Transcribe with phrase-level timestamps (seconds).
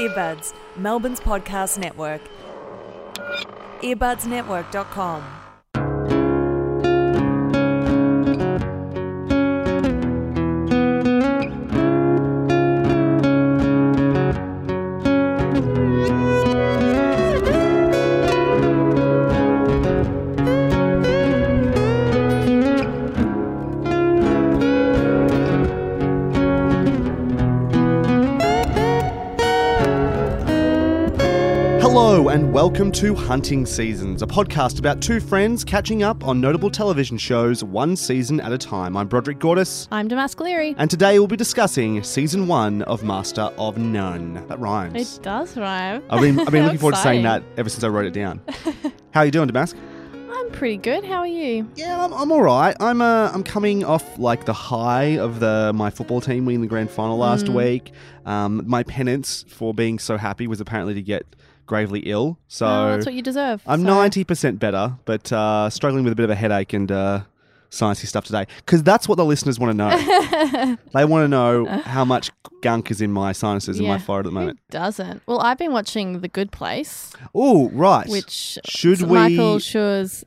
[0.00, 2.22] Earbuds, Melbourne's podcast network.
[3.82, 5.39] Earbudsnetwork.com.
[32.20, 36.68] Hello and welcome to Hunting Seasons, a podcast about two friends catching up on notable
[36.68, 38.94] television shows one season at a time.
[38.94, 40.74] I'm Broderick Gordis, I'm Damask Leary.
[40.76, 44.34] and today we'll be discussing season one of Master of None.
[44.48, 45.16] That rhymes.
[45.18, 46.02] It does rhyme.
[46.10, 48.42] I've been, I've been looking forward to saying that ever since I wrote it down.
[49.14, 49.74] How are you doing, Damask?
[50.30, 51.04] I'm pretty good.
[51.04, 51.70] How are you?
[51.74, 52.76] Yeah, I'm, I'm all right.
[52.80, 56.66] I'm uh, I'm coming off like the high of the my football team winning the
[56.66, 57.54] grand final last Mm.
[57.54, 57.92] week.
[58.26, 61.24] Um, my penance for being so happy was apparently to get
[61.70, 62.36] gravely ill.
[62.48, 63.62] So oh, that's what you deserve.
[63.66, 66.90] I'm so- ninety percent better, but uh, struggling with a bit of a headache and
[66.90, 67.20] uh,
[67.70, 68.46] sciencey stuff today.
[68.56, 70.76] Because that's what the listeners want to know.
[70.92, 74.30] they want to know how much gunk is in my sinuses and my forehead at
[74.30, 74.58] the moment.
[74.70, 75.22] Who doesn't?
[75.26, 78.06] Well, I've been watching The Good Place, Oh, right.
[78.08, 79.14] which should we?
[79.16, 80.24] Michael Schur's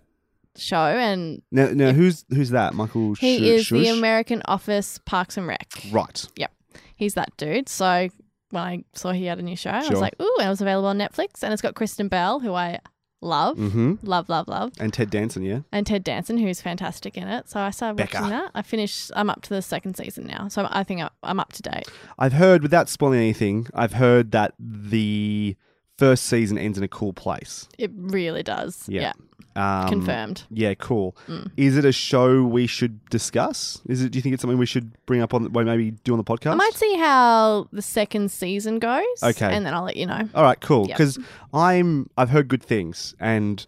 [0.55, 2.73] show, and now, now who's who's that?
[2.73, 3.15] Michael.
[3.15, 5.67] he Sh- is the American Office Parks and Rec.
[5.91, 6.25] Right.
[6.37, 6.51] Yep.
[6.95, 7.67] He's that dude.
[7.67, 8.07] So
[8.53, 9.91] when I saw he had a new show, I Sure.
[9.91, 12.53] was like, ooh, and it was available on Netflix, and it's got Kristen Bell, who
[12.53, 12.79] I
[13.21, 13.93] love, Mm-hmm.
[14.03, 14.73] love, love, love.
[14.79, 15.59] And Ted Danson, yeah.
[15.71, 17.49] and Ted Danson, who's fantastic in it.
[17.49, 18.17] So I started Becca.
[18.17, 18.51] watching that.
[18.53, 19.11] I finished.
[19.15, 21.87] I'm up to the second season now, so I think I- I'm up to date.
[22.19, 25.55] I've heard, without spoiling anything, I've heard that the
[25.97, 27.67] first season ends in a cool place.
[27.77, 28.83] It really does.
[28.89, 29.01] Yeah.
[29.01, 29.13] Yeah,
[29.55, 30.43] Um, confirmed.
[30.49, 31.15] Yeah, cool.
[31.27, 31.51] Mm.
[31.57, 33.81] Is it a show we should discuss?
[33.87, 34.11] Is it?
[34.11, 36.23] Do you think it's something we should bring up on, well, maybe do on the
[36.23, 36.51] podcast?
[36.51, 39.03] I might see how the second season goes.
[39.21, 39.53] Okay.
[39.53, 40.27] and then I'll let you know.
[40.33, 40.87] All right, cool.
[40.87, 40.97] Yep.
[40.97, 41.19] Because
[41.53, 43.65] I'm, I've heard good things, and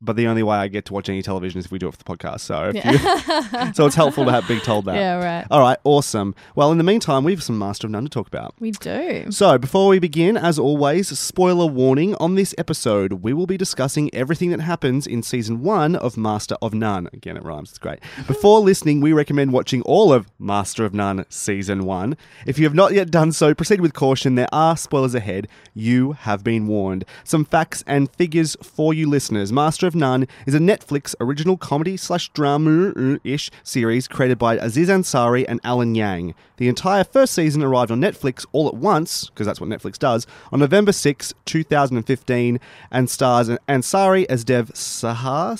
[0.00, 1.92] but the only way I get to watch any television is if we do it
[1.92, 2.40] for the podcast.
[2.40, 4.94] So, if you, so it's helpful to have be told that.
[4.94, 5.46] yeah, right.
[5.50, 6.34] All right, awesome.
[6.54, 8.54] Well, in the meantime, we have some Master of None to talk about.
[8.60, 9.30] We do.
[9.30, 14.12] So, before we begin, as always, spoiler warning on this episode, we will be discussing
[14.14, 17.08] everything that happens in season one of Master of None.
[17.12, 17.98] Again, it rhymes, it's great.
[18.28, 22.16] Before listening, we recommend watching all of Master of None season one.
[22.46, 24.36] If you have not yet done so, proceed with caution.
[24.36, 25.48] There are spoilers ahead.
[25.74, 27.04] You have been warned.
[27.24, 29.52] Some facts and figures for you listeners.
[29.52, 34.88] Master of None is a Netflix original comedy slash drama ish series created by Aziz
[34.88, 36.36] Ansari and Alan Yang.
[36.58, 40.26] The entire first season arrived on Netflix all at once, because that's what Netflix does,
[40.52, 42.60] on November 6, 2015,
[42.92, 45.56] and stars Ansari as Dev Shah.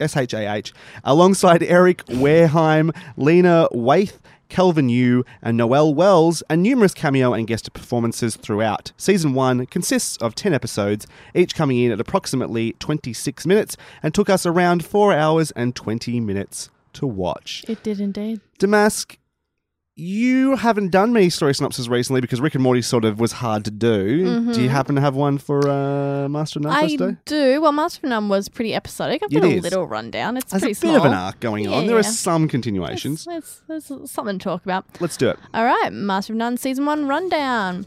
[0.00, 0.72] S-H-A-H,
[1.04, 4.18] alongside Eric Wareheim, Lena Waithe,
[4.54, 8.92] Kelvin Yu, and Noel Wells, and numerous cameo and guest performances throughout.
[8.96, 14.30] Season 1 consists of 10 episodes, each coming in at approximately 26 minutes, and took
[14.30, 17.64] us around 4 hours and 20 minutes to watch.
[17.66, 18.42] It did indeed.
[18.60, 19.16] Damask,
[19.96, 23.64] you haven't done many story synopses recently because Rick and Morty sort of was hard
[23.66, 24.52] to do.
[24.52, 26.84] Do you happen to have one for uh, Master of None Mm-hmm.
[26.84, 27.16] I today?
[27.26, 27.60] do.
[27.60, 29.22] Well, Master of None was pretty episodic.
[29.22, 30.36] I've got a little rundown.
[30.36, 31.86] It's There's a pretty bit of an arc going on.
[31.86, 33.24] There are some continuations.
[33.24, 34.84] There's, there's, there's something to talk about.
[35.00, 35.38] Let's do it.
[35.54, 37.86] All right, Master of None Season 1 Rundown.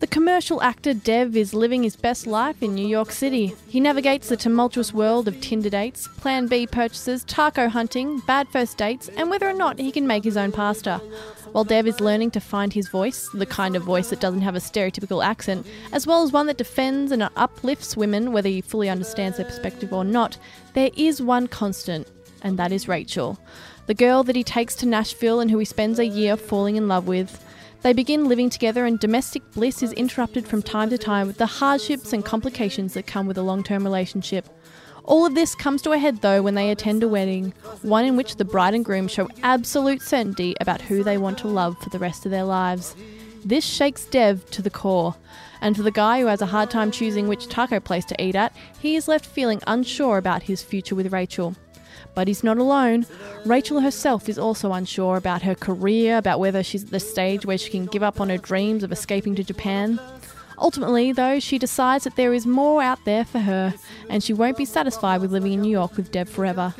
[0.00, 3.54] The commercial actor Dev is living his best life in New York City.
[3.68, 8.76] He navigates the tumultuous world of Tinder dates, Plan B purchases, taco hunting, bad first
[8.76, 11.00] dates, and whether or not he can make his own pasta.
[11.54, 14.56] While Dev is learning to find his voice, the kind of voice that doesn't have
[14.56, 18.88] a stereotypical accent, as well as one that defends and uplifts women whether he fully
[18.88, 20.36] understands their perspective or not,
[20.72, 22.08] there is one constant,
[22.42, 23.38] and that is Rachel,
[23.86, 26.88] the girl that he takes to Nashville and who he spends a year falling in
[26.88, 27.40] love with.
[27.82, 31.46] They begin living together, and domestic bliss is interrupted from time to time with the
[31.46, 34.48] hardships and complications that come with a long term relationship.
[35.04, 37.52] All of this comes to a head, though, when they attend a wedding,
[37.82, 41.48] one in which the bride and groom show absolute certainty about who they want to
[41.48, 42.96] love for the rest of their lives.
[43.44, 45.14] This shakes Dev to the core.
[45.60, 48.34] And for the guy who has a hard time choosing which taco place to eat
[48.34, 51.54] at, he is left feeling unsure about his future with Rachel.
[52.14, 53.06] But he's not alone.
[53.44, 57.58] Rachel herself is also unsure about her career, about whether she's at the stage where
[57.58, 60.00] she can give up on her dreams of escaping to Japan.
[60.58, 63.74] Ultimately, though, she decides that there is more out there for her,
[64.08, 66.74] and she won't be satisfied with living in New York with Dev forever.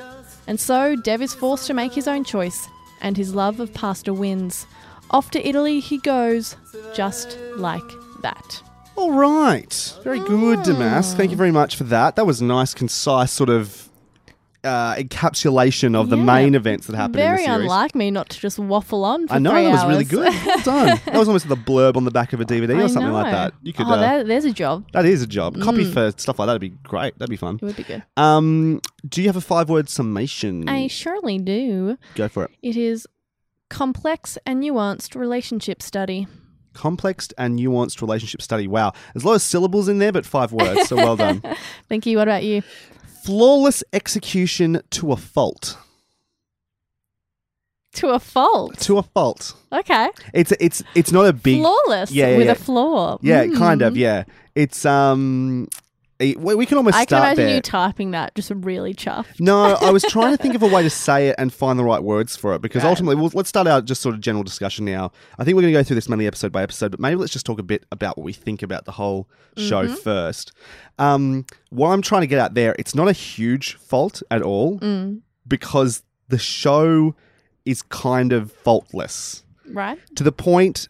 [0.46, 2.68] And so, Dev is forced to make his own choice,
[3.00, 4.66] and his love of pasta wins.
[5.10, 6.56] Off to Italy he goes,
[6.94, 7.82] just like
[8.22, 8.62] that.
[8.96, 9.94] All right.
[10.02, 11.16] Very good, Damask.
[11.16, 12.16] Thank you very much for that.
[12.16, 13.88] That was nice, concise sort of
[14.64, 16.24] uh, encapsulation of the Yeah.
[16.24, 17.60] main events that happened Very in the series.
[17.70, 20.08] unlike me not to just waffle on for I know three that was really hours.
[20.08, 20.46] good.
[20.46, 21.00] Well done.
[21.06, 23.26] that was almost the blurb on the back of a DVD or I something like
[23.26, 23.32] know.
[23.32, 23.54] that.
[23.62, 23.86] You could.
[23.86, 24.84] oh, uh, that, there's a job.
[24.92, 25.60] that is a job.
[25.60, 25.92] Copy Mm.
[25.92, 27.18] for stuff like that would be great.
[27.18, 27.56] That'd be fun.
[27.60, 28.02] It would be good.
[28.16, 30.68] Um, do you have a five-word summation?
[30.68, 31.98] I surely do.
[32.14, 32.50] Go for it.
[32.62, 33.06] It is
[33.70, 36.26] complex and nuanced relationship study.
[36.74, 38.66] Complex and nuanced relationship study.
[38.66, 40.88] Wow, there's a lot of syllables in there, but five words.
[40.88, 41.40] So well done.
[41.88, 42.16] Thank you.
[42.18, 42.62] What about you?
[43.24, 45.78] Flawless execution to a fault.
[47.94, 48.78] To a fault.
[48.80, 49.54] To a fault.
[49.72, 50.08] Okay.
[50.34, 51.60] It's it's it's not a big.
[51.60, 52.52] Flawless Yeah, yeah, with yeah.
[52.52, 53.18] a flaw.
[53.22, 53.94] Yeah, kind of.
[53.94, 53.98] Mm.
[53.98, 54.24] Yeah,
[54.54, 55.68] it's um.
[56.32, 57.54] We we can almost I can start imagine there.
[57.56, 59.38] you typing that just really chuffed.
[59.40, 61.84] No, I was trying to think of a way to say it and find the
[61.84, 62.88] right words for it because Right.
[62.90, 65.12] ultimately, well, let's start out just sort of general discussion now.
[65.38, 67.32] I think we're going to go through this mainly episode by episode, but maybe let's
[67.32, 69.94] just talk a bit about what we think about the whole show Mm-hmm.
[69.96, 70.52] first.
[70.98, 74.78] Um, what I'm trying to get out there, it's not a huge fault at all
[74.80, 75.20] Mm.
[75.46, 77.14] because the show
[77.66, 79.98] is kind of faultless Right?
[80.16, 80.88] to the point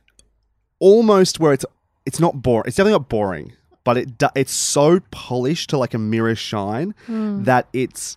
[0.79, 1.65] almost where it's
[2.07, 2.65] it's not boring.
[2.67, 3.53] It's definitely not boring,
[3.85, 7.45] but it do- it's so polished to like a mirror shine Hmm.
[7.45, 8.17] that it's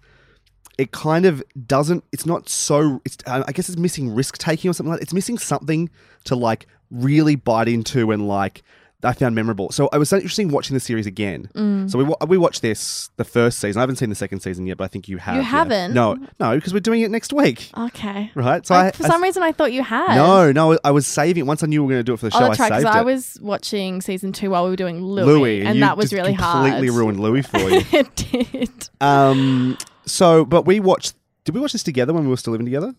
[0.77, 2.03] it kind of doesn't.
[2.11, 3.01] It's not so.
[3.03, 4.99] It's I guess it's missing risk taking or something like.
[4.99, 5.03] that.
[5.05, 5.89] It's missing something
[6.25, 8.63] to like really bite into and like.
[9.03, 9.71] I found memorable.
[9.71, 11.49] So it was interesting watching the series again.
[11.53, 11.89] Mm.
[11.91, 13.79] So we we watched this the first season.
[13.79, 15.35] I haven't seen the second season yet, but I think you have.
[15.35, 15.41] yeah.
[15.44, 15.94] haven't?
[15.94, 18.31] No, no, because we're doing it next week, Okay.
[18.33, 18.65] right?
[18.65, 20.15] So I, I, for I- some reason, I thought you had.
[20.15, 21.45] no, no, I was saving.
[21.45, 22.63] Once I knew we were going to do it for the Oh, show, that's I
[22.63, 22.69] right.
[22.79, 25.81] Because saved I was watching season two while we were doing Louis, Louis, and you
[25.81, 26.65] that was really hard.
[26.71, 27.81] completely ruined Louis for you.
[27.91, 28.89] it did.
[29.00, 31.13] um, so, but we watched.
[31.45, 32.93] Did we watch this together when we were still living together?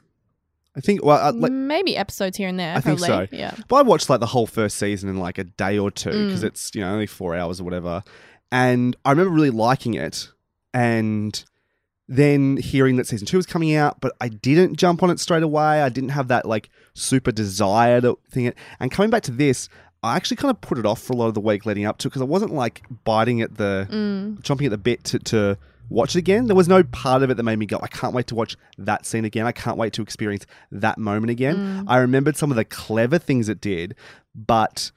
[0.77, 1.05] I think.
[1.05, 2.75] Well, uh, like, Maybe episodes here and there.
[2.77, 3.27] I think so.
[3.33, 3.55] Yeah.
[3.69, 6.27] But I watched like the whole first season in like a day or two Mm.
[6.27, 8.03] because it's you know only four hours or whatever,
[8.53, 10.29] and I remember really liking it,
[10.73, 11.43] and
[12.11, 15.43] then hearing that season two was coming out, but I didn't jump on it straight
[15.43, 15.83] away.
[15.83, 18.53] I didn't have that like super desire to thing.
[18.81, 19.69] And coming back to this,
[20.03, 21.99] I actually kind of put it off for a lot of the week leading up
[21.99, 24.41] to because I wasn't like biting at the Mm.
[24.43, 25.59] chomping at the bit to, to
[25.89, 26.47] watch it again.
[26.47, 28.57] There was no part of it that made me go, I can't wait to watch
[28.79, 29.47] that scene again.
[29.47, 31.57] I can't wait to experience that moment again.
[31.57, 31.85] Mm.
[31.89, 33.95] I remembered some of the clever things it did,
[34.35, 34.91] but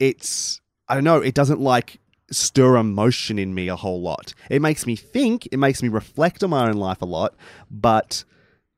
[0.00, 2.00] it's, I don't know, it doesn't like
[2.30, 4.34] stir emotion in me a whole lot.
[4.50, 7.34] It makes me think, it makes me reflect on my own life a lot,
[7.70, 8.24] but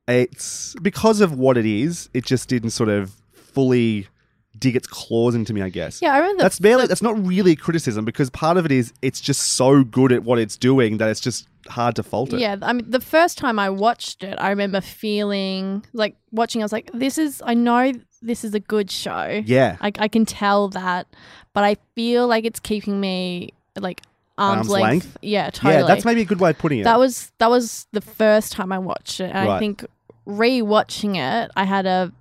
[0.07, 4.09] it's because of what it is, it just didn't sort of fully
[4.59, 6.03] dig its claws into me, I guess.
[6.03, 6.43] Yeah, I remember.
[6.43, 6.87] That's barely.
[6.87, 10.25] That's not really a criticism because part of it is it's just so good at
[10.25, 12.41] what it's doing that it's just hard to fault it.
[12.41, 16.63] Yeah, I mean, the first time I watched it, I remember feeling like watching.
[16.63, 17.43] I was like, "This is.
[17.47, 17.93] I know
[18.23, 19.43] this is a good show.
[19.45, 19.77] Yeah.
[19.81, 21.07] I, I can tell that,
[21.53, 24.03] but I feel like it's keeping me like
[24.37, 25.05] arm's, Arm's length.
[25.05, 25.19] length?
[25.23, 25.83] Yeah, totally.
[25.83, 26.85] Yeah, that's maybe a good way of putting it.
[26.85, 29.85] that was that was the first time I watched it, and I think
[30.27, 32.13] re-watching it, I had a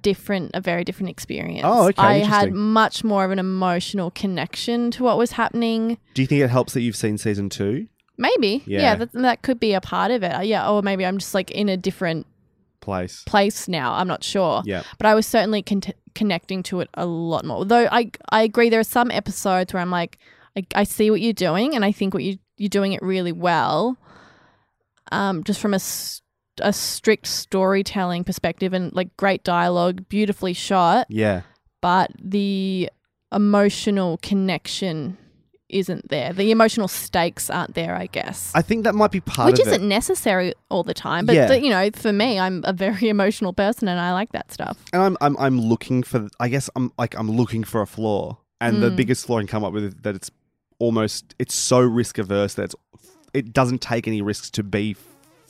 [0.00, 1.62] different, a very different experience.
[1.64, 5.98] Oh, okay, I had much more of an emotional connection to what was happening.
[6.14, 7.88] Do you think it helps that you've seen season two?
[8.16, 8.80] Maybe, Yeah.
[8.82, 10.32] yeah, that, that could be a part of it.
[10.34, 12.26] Uh, Yeah, or maybe I'm just like in a different
[12.80, 13.22] Place.
[13.26, 13.92] place now.
[13.94, 14.62] I'm not sure.
[14.64, 14.82] Yeah.
[14.98, 15.82] But I was certainly con-
[16.14, 17.64] connecting to it a lot more.
[17.64, 20.18] Though I I agree there are some episodes where I'm like
[20.56, 23.32] I, I see what you're doing and I think what you you're doing it really
[23.32, 23.96] well.
[25.12, 26.19] Um, just from a s-
[26.62, 31.42] a strict storytelling perspective and like great dialogue, beautifully shot, Yeah.
[31.80, 32.90] but the
[33.32, 35.16] emotional connection
[35.68, 36.32] isn't there.
[36.32, 38.50] The emotional stakes aren't there, I guess.
[38.56, 39.86] I think that might be part Which isn't it.
[39.86, 41.52] necessary all the time, but Yeah.
[41.52, 44.76] you know, for me, I'm a very emotional person, and I like that stuff.
[44.92, 46.26] And I'm, I'm I'm looking for.
[46.40, 48.96] I guess I'm like I'm looking for a flaw, and the Mm.
[48.96, 50.30] biggest flaw I can come up with is that it's
[50.80, 52.74] almost it's so risk averse that it's,
[53.32, 54.94] it doesn't take any risks to be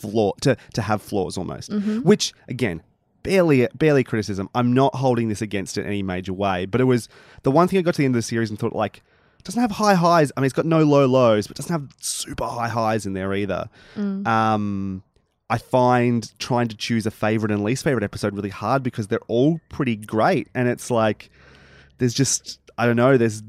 [0.01, 1.71] flaw to to have flaws almost.
[1.71, 2.01] Mm-hmm.
[2.01, 2.83] Which again,
[3.23, 4.49] barely barely criticism.
[4.55, 7.09] I'm not holding this against it in any major way, but it was
[7.43, 9.03] the one thing I got to the end of the series and thought like.
[9.43, 10.31] Doesn't have high highs.
[10.37, 13.33] I mean, it's got no low lows, but doesn't have super high highs in there
[13.33, 13.71] either.
[13.97, 14.27] Mm.
[14.27, 15.03] Um,
[15.51, 19.19] I find trying to choose a favorite and least favorite episode really hard because they're
[19.29, 21.31] all pretty great, and it's like
[21.99, 23.17] there's just I don't know.
[23.17, 23.43] There's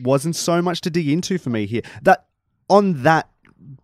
[0.00, 1.82] wasn't so much to dig into for me here.
[2.02, 2.26] That
[2.68, 3.28] on that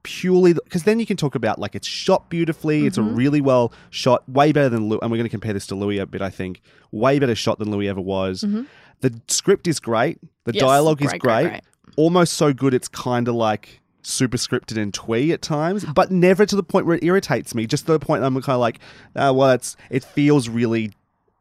[0.02, 2.86] purely because then you can talk about like it's shot beautifully.
[2.86, 3.14] It's a Mm-hmm.
[3.16, 4.98] really well shot, way better than Louis.
[5.02, 6.22] And we're going to compare this to Louis a bit.
[6.22, 6.60] I think
[6.90, 8.44] way better shot than Louis ever was.
[9.00, 10.18] The script is great.
[10.44, 10.56] The Mm-hmm.
[10.56, 11.48] Yes, dialogue is great, great.
[11.48, 11.60] great.
[11.96, 16.44] Almost so good it's kind of like super scripted and twee at times, but never
[16.46, 17.66] to the point where it irritates me.
[17.66, 18.78] Just to the point I'm kind of like,
[19.16, 20.92] uh, well, it's it feels really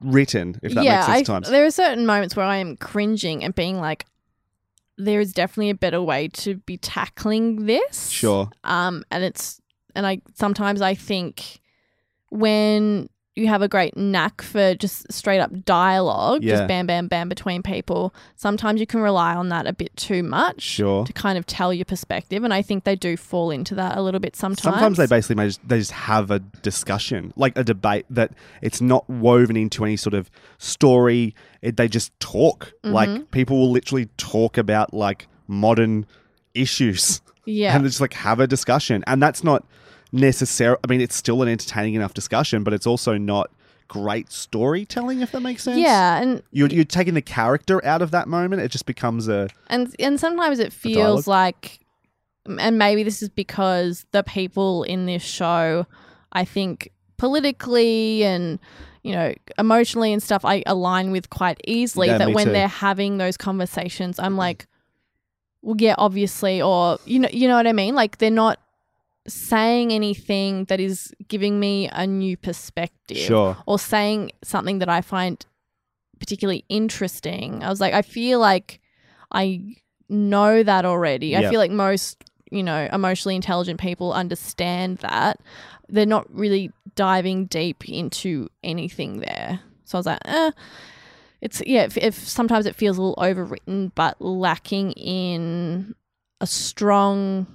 [0.02, 0.60] written.
[0.62, 1.30] If that yeah, makes sense.
[1.30, 1.50] I, times.
[1.50, 4.06] there are certain moments where I am cringing and being like,
[5.06, 8.10] there is definitely a better way to be tackling this.
[8.10, 8.50] Sure.
[8.64, 9.62] Um, and it's
[9.96, 11.60] and I sometimes I think
[12.30, 16.56] when you have a great knack for just straight up dialogue, Yeah.
[16.56, 20.22] just bam, bam, bam between people, sometimes you can rely on that a bit too
[20.22, 21.06] much Sure.
[21.06, 22.44] to kind of tell your perspective.
[22.44, 24.62] And I think they do fall into that a little bit sometimes.
[24.62, 28.82] Sometimes they basically may just, they just have a discussion, like a debate that it's
[28.82, 31.34] not woven into any sort of story.
[31.62, 32.74] It, they just talk.
[32.84, 32.94] Mm-hmm.
[32.94, 36.06] Like people will literally talk about like modern
[36.54, 37.74] issues yeah.
[37.76, 39.06] and they just like have a discussion.
[39.08, 39.66] And that's not
[40.12, 40.76] necessary.
[40.84, 43.52] I mean, it's still an entertaining enough discussion, but it's also not
[43.88, 45.22] great storytelling.
[45.22, 45.78] If that makes sense.
[45.78, 48.62] yeah, and You're, you're taking the character out of that moment.
[48.62, 51.80] It just becomes a and and sometimes it feels like
[52.46, 55.86] and maybe this is because the people in this show
[56.32, 58.58] i think politically and
[59.04, 62.52] you know emotionally and stuff i align with quite easily Yeah, that when too.
[62.54, 64.66] they're having those conversations i'm like
[65.62, 68.60] well yeah obviously or you know you know what i mean like they're not
[69.28, 73.58] saying anything that is giving me a new perspective sure.
[73.66, 75.46] or saying something that I find
[76.20, 77.64] particularly interesting.
[77.64, 78.80] I was like, I feel like
[79.32, 79.76] I
[80.10, 81.28] know that already.
[81.28, 81.42] Yeah.
[81.42, 85.40] I feel like most, you know, emotionally intelligent people understand that.
[85.90, 89.60] They're not really diving deep into anything there.
[89.86, 90.52] So I was like, eh.
[91.42, 91.84] It's yeah.
[91.84, 95.96] If, if sometimes it feels a little overwritten, but lacking in
[96.40, 97.48] a strong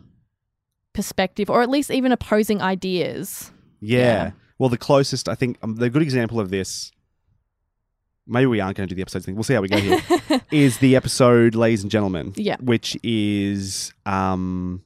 [0.97, 3.53] perspective, or at least even opposing ideas.
[3.81, 3.99] Yeah.
[3.99, 4.31] Yeah.
[4.59, 6.91] Well, the closest I think um, the good example of this.
[8.29, 9.37] Maybe we aren't going to do the episode thing.
[9.37, 10.01] We'll see how we go here.
[10.51, 12.33] is the episode, ladies and gentlemen?
[12.35, 12.57] Yeah.
[12.61, 14.83] Which is, um,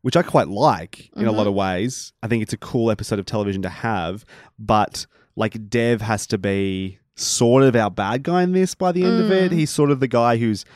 [0.00, 1.36] which I quite like in a Mm-hmm.
[1.36, 2.14] lot of ways.
[2.22, 4.24] I think it's a cool episode of television to have,
[4.58, 5.04] but
[5.36, 9.22] like Dev has to be sort of our bad guy in this by the end
[9.22, 9.50] of it.
[9.52, 9.54] Mm.
[9.56, 10.70] He's sort of the guy who's ca-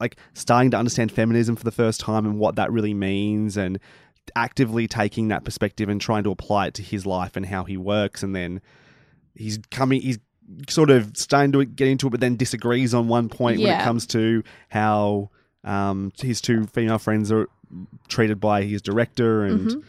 [0.00, 3.78] like starting to understand feminism for the first time and what that really means and
[4.36, 7.76] actively taking that perspective and trying to apply it to his life and how he
[7.76, 8.60] works and then
[9.34, 10.18] he's coming he's
[10.68, 13.84] sort of starting to get into it but then disagrees on one point when it
[13.84, 15.30] comes to how
[15.64, 17.48] um, his two female friends are
[18.08, 19.82] treated by his director and Mhm.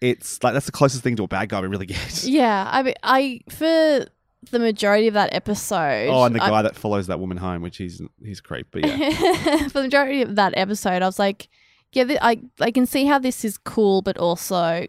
[0.00, 2.82] it's like that's the closest thing to a bad guy we really get Yeah, I
[2.82, 4.06] mean, I for
[4.50, 6.08] the majority of that episode.
[6.08, 8.86] oh and the I- guy that follows that woman home which he's he's creep but
[8.86, 9.10] yeah
[9.68, 11.48] for the majority of that episode, I was like,
[11.92, 14.86] yeah, th- I I can see how this is cool, but also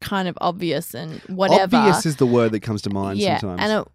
[0.00, 1.76] kind of obvious and whatever.
[1.76, 3.88] obvious is the word that comes to mind yeah, sometimes and it,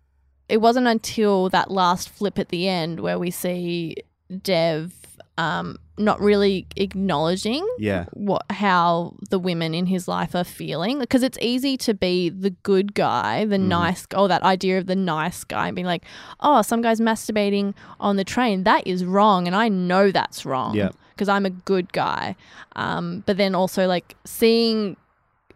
[0.50, 3.96] it wasn't until that last flip at the end where we see
[4.42, 4.94] Dev
[5.38, 11.24] um not really acknowledging yeah what how the women in his life are feeling because
[11.24, 13.68] it's easy to be the good guy the Mm-hmm.
[13.70, 16.04] nice oh that idea of the nice guy and being like
[16.42, 20.76] oh some guy's masturbating on the train that is wrong and i know that's wrong
[20.76, 20.90] Yeah.
[21.16, 22.36] because i'm a good guy
[22.76, 24.98] um, but then also like seeing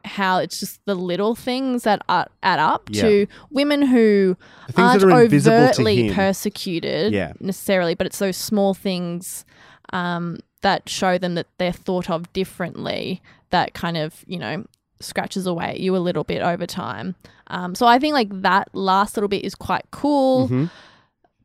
[0.05, 3.01] how it's just the little things that are, add up Yeah.
[3.01, 4.37] to women who
[4.77, 7.33] aren't are overtly persecuted Yeah.
[7.41, 9.43] necessarily, but it's those small things
[9.93, 14.65] um, that show them that they're thought of differently that kind of, you know,
[14.99, 17.15] scratches away at you a little bit over time.
[17.47, 20.49] Um, so I think like that last little bit is quite cool.
[20.49, 20.69] Mhm.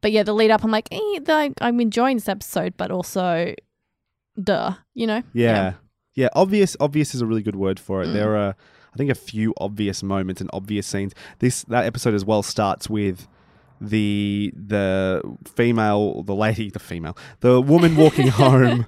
[0.00, 3.54] But yeah, the lead up, I'm like, eh, th- I'm enjoying this episode, but also,
[4.42, 5.22] duh, you know?
[5.32, 5.75] Yeah.
[6.14, 8.08] Yeah, obvious obvious is a really good word for it.
[8.08, 8.12] Mm.
[8.12, 8.54] There are
[8.92, 11.12] I think a few obvious moments and obvious scenes.
[11.38, 13.26] This that episode as well starts with
[13.84, 15.20] the the
[15.56, 18.86] female the lady the female the woman walking home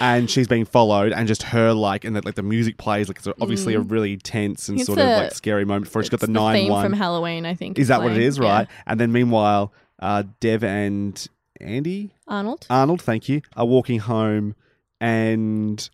[0.00, 3.18] and she's being followed and just her like and the, like the music plays like
[3.18, 4.80] it's obviously a really tense and Mm.
[4.80, 6.84] It's sort of a- like scary moment before she's got It's the nine theme one
[6.84, 7.78] from Halloween, I think.
[7.78, 8.48] is that what it is, playing.
[8.50, 8.58] is Yeah.
[8.58, 11.24] right and then meanwhile uh, Dev and
[11.60, 12.66] Andy Arnold?
[12.68, 14.56] Arnold, thank you, are walking home
[15.00, 15.88] and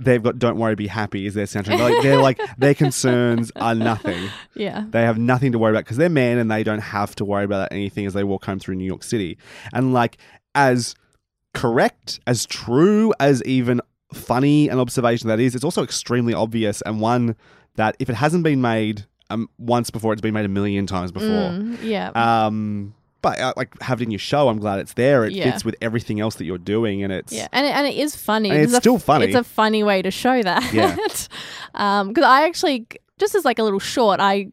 [0.00, 1.76] they've got "Don't Worry, Be Happy" is their soundtrack.
[1.76, 4.28] They're like, they're like their concerns are nothing.
[4.54, 4.84] Yeah.
[4.90, 7.44] They have nothing to worry about because they're men and they don't have to worry
[7.44, 9.38] about anything as they walk home through New York City.
[9.72, 10.18] And like
[10.54, 10.94] as
[11.54, 13.80] correct, as true, as even
[14.12, 17.36] funny an observation that is, it's also extremely obvious and one
[17.76, 21.12] that if it hasn't been made um, once before, it's been made a million times
[21.12, 21.28] before.
[21.28, 22.10] Mm, yeah.
[22.10, 24.48] Um, but uh, like have it in your show.
[24.48, 25.24] I'm glad it's there.
[25.24, 25.50] It Yeah.
[25.50, 28.16] fits with everything else that you're doing, and it's Yeah, and it, and it is
[28.16, 28.50] funny.
[28.50, 29.26] And it's a- still funny.
[29.26, 30.72] It's a funny way to show that.
[30.72, 30.96] Yeah.
[31.72, 32.86] because I actually
[33.18, 34.48] just as like a little short, I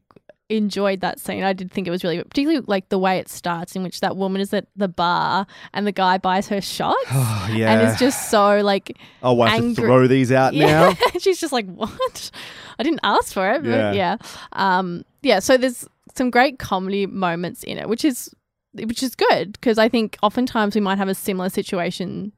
[0.49, 1.43] enjoyed that scene.
[1.43, 4.15] I did think it was really particularly like the way it starts, in which that
[4.17, 7.71] woman is at the bar and the guy buys her shots, yeah.
[7.73, 10.93] and it's just so like oh, I have to angry- throw these out yeah.
[10.93, 11.19] now.
[11.19, 12.31] She's just like, what?
[12.79, 13.63] I didn't ask for it.
[13.63, 13.91] But Yeah.
[13.93, 14.17] yeah.
[14.53, 15.39] Um, yeah.
[15.39, 18.29] So there's some great comedy moments in it, which is
[18.85, 22.31] which is good because I think oftentimes we might have a similar situation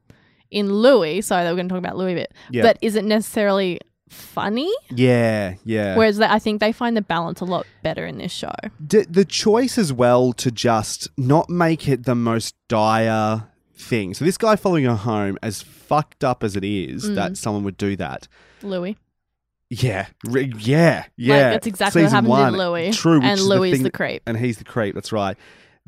[0.50, 1.20] in Louis.
[1.20, 2.62] Sorry, that we're going to talk about Louis a bit, Yeah.
[2.62, 4.72] but isn't necessarily funny.
[4.90, 5.96] Yeah, yeah.
[5.96, 8.50] Whereas they, I think they find the balance a lot better in this show.
[8.84, 13.44] D- the choice as well to just not make it the most dire
[13.74, 14.14] thing.
[14.14, 17.14] So this guy following her home, as fucked up as it is Mm.
[17.14, 18.26] that someone would do that.
[18.62, 18.96] Louis.
[19.72, 21.50] Yeah, re- yeah, yeah.
[21.50, 22.58] that's exactly what happened happens in.
[22.58, 22.96] Louis.
[22.96, 24.22] True, And is Louis is the creep.
[24.26, 24.96] and he's the creep.
[24.96, 25.36] That's right.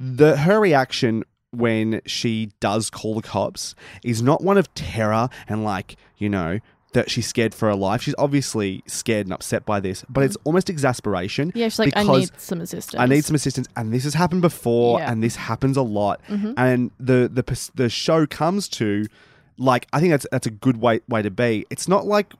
[0.04, 5.62] The her reaction when she does call the cops is not one of terror and
[5.64, 6.58] like you know
[6.92, 8.02] that she's scared for her life.
[8.02, 11.50] She's obviously scared and upset by this, but it's almost exasperation.
[11.52, 11.56] Mm.
[11.56, 13.00] Yeah, she's like, I need some assistance.
[13.00, 15.10] I need some assistance, and this has happened before, Yeah.
[15.10, 16.20] and this happens a lot.
[16.28, 16.54] Mhm.
[16.56, 19.06] And the the the show comes to,
[19.56, 21.64] like, I think that's that's a good way way to be.
[21.70, 22.34] It's not like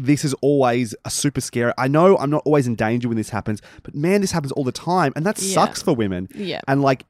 [0.00, 1.72] this is always a super scary.
[1.76, 4.62] I know I'm not always in danger when this happens, but man, this happens all
[4.64, 5.54] the time, and that Yeah.
[5.54, 6.28] sucks for women.
[6.34, 6.60] Yeah.
[6.68, 7.04] And like,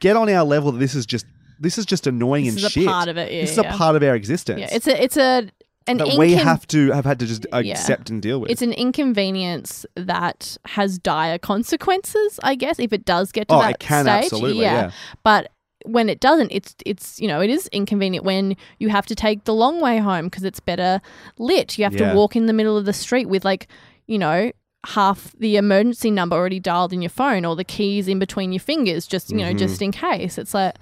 [0.00, 0.72] get on our level.
[0.72, 1.24] that This is just
[1.60, 2.86] this is just annoying This and is a shit.
[2.88, 4.58] part of it, yeah, this is a part of our existence.
[4.60, 5.48] Yeah, it's a it's a
[5.86, 7.58] an that we have to have had to just Yeah.
[7.72, 8.50] accept and deal with.
[8.50, 13.58] It's an inconvenience that has dire consequences, I guess, if it does get to Oh,
[13.60, 14.24] that it can stage.
[14.24, 14.90] absolutely, yeah.
[15.22, 15.50] But
[15.86, 19.44] when it doesn't, it's it's you know it is inconvenient when you have to take
[19.44, 21.00] the long way home because it's better
[21.38, 21.78] lit.
[21.78, 22.10] You have Yeah.
[22.10, 23.68] to walk in the middle of the street with like
[24.06, 24.52] you know
[24.84, 28.60] half the emergency number already dialed in your phone or the keys in between your
[28.60, 29.58] fingers, just you know Mhm.
[29.58, 30.38] just in case.
[30.38, 30.74] It's like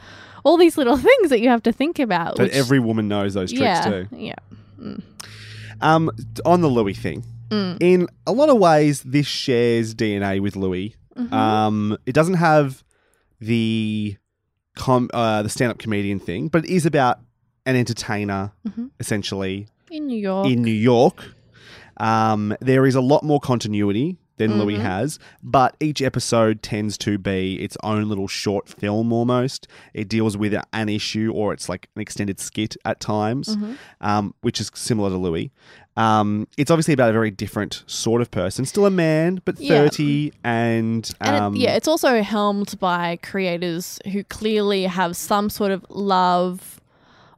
[0.45, 2.37] all these little things that you have to think about.
[2.37, 4.07] But which- every woman knows those tricks yeah, too.
[4.17, 4.35] yeah.
[4.81, 5.03] Mm.
[5.83, 6.11] Um,
[6.45, 7.77] on the Louis thing, Mm.
[7.81, 10.95] in a lot of ways, this shares DNA with Louis.
[11.19, 11.33] Mhm.
[11.33, 12.83] Um, it doesn't have
[13.41, 14.17] the
[14.81, 17.21] com- uh, the stand up comedian thing, but it is about
[17.67, 18.91] an entertainer, Mhm.
[18.99, 20.47] essentially in New York.
[20.49, 21.35] in New York.
[21.99, 24.81] Um, there is a lot more continuity than Louis Mhm.
[24.81, 29.69] has, but each episode tends to be its own little short film almost.
[29.93, 33.77] It deals with an issue or it's like an extended skit at times, Mhm.
[34.01, 35.53] um, which is similar to Louis.
[35.97, 39.83] Um, it's obviously about a very different sort of person, still a man, but Yeah.
[39.89, 41.11] 30 and.
[41.21, 45.85] And Um, it, yeah, it's also helmed by creators who clearly have some sort of
[45.91, 46.81] love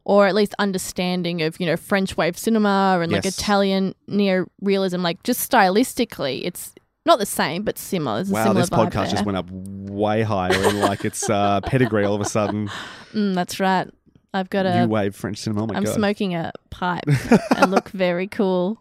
[0.05, 3.39] or at least understanding of, you know, French wave cinema and like Yes.
[3.39, 5.01] Italian neo-realism.
[5.01, 6.75] Like just stylistically, it's
[7.07, 8.21] not the same, but similar.
[8.21, 9.07] A Wow, similar this podcast there.
[9.07, 12.71] just went up way higher and like it's uh, pedigree all of a sudden.
[13.13, 13.91] Mm, that's right.
[14.35, 14.81] I've got a.
[14.87, 15.65] New wave French cinema.
[15.65, 15.95] Oh my I'm god.
[15.95, 17.05] smoking a pipe
[17.57, 18.81] and look very cool.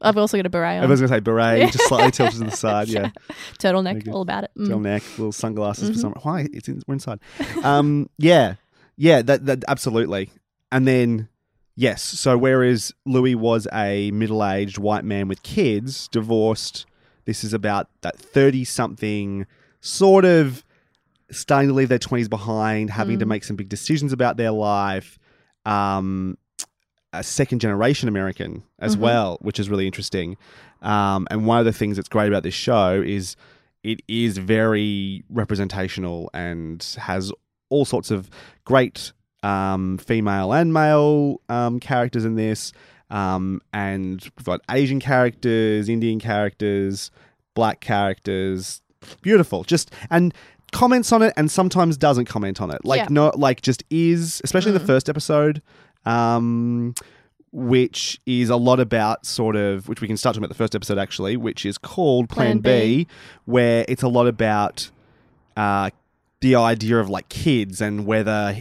[0.00, 2.44] I've also got a beret I was going to say beret, just slightly tilted to
[2.44, 2.88] the side.
[2.88, 3.10] Yeah.
[3.58, 4.50] Turtleneck, all about it.
[4.58, 4.68] Mm.
[4.68, 5.92] Gel neck, little sunglasses Mhm.
[5.94, 6.12] for some.
[6.22, 6.46] Why?
[6.52, 7.20] It's in, we're inside.
[7.62, 8.56] Um, yeah,
[8.96, 10.30] yeah, that, that absolutely.
[10.70, 11.28] And then,
[11.74, 12.02] yes.
[12.02, 16.84] So whereas Louis was a middle-aged white man with kids, divorced,
[17.24, 19.46] this is about that thirty-something,
[19.80, 20.64] sort of
[21.30, 23.28] starting to leave their twenties behind, having to Mm.
[23.28, 25.18] make some big decisions about their life.
[25.64, 26.36] Um,
[27.12, 29.00] a second-generation American as Mhm.
[29.00, 30.36] well, which is really interesting.
[30.82, 33.36] Um, and one of the things that's great about this show is
[33.84, 37.32] it is very representational and has
[37.70, 38.28] all sorts of
[38.64, 39.12] great
[39.44, 42.72] um, female and male um, characters in this.
[43.10, 47.10] Um, and we've got Asian characters, Indian characters,
[47.54, 48.80] black characters.
[49.20, 49.62] Beautiful.
[49.64, 50.32] Just and
[50.74, 52.84] comments on it and sometimes doesn't comment on it.
[52.84, 53.06] Like Yeah.
[53.10, 54.80] no like just is, especially Mm.
[54.80, 55.62] the first episode.
[56.04, 56.94] Um
[57.52, 60.74] which is a lot about sort of which we can start talking about the first
[60.74, 63.08] episode actually, which is called Plan, Plan B, B.
[63.44, 64.90] where it's a lot about
[65.56, 65.90] uh,
[66.40, 68.60] the idea of like kids and whether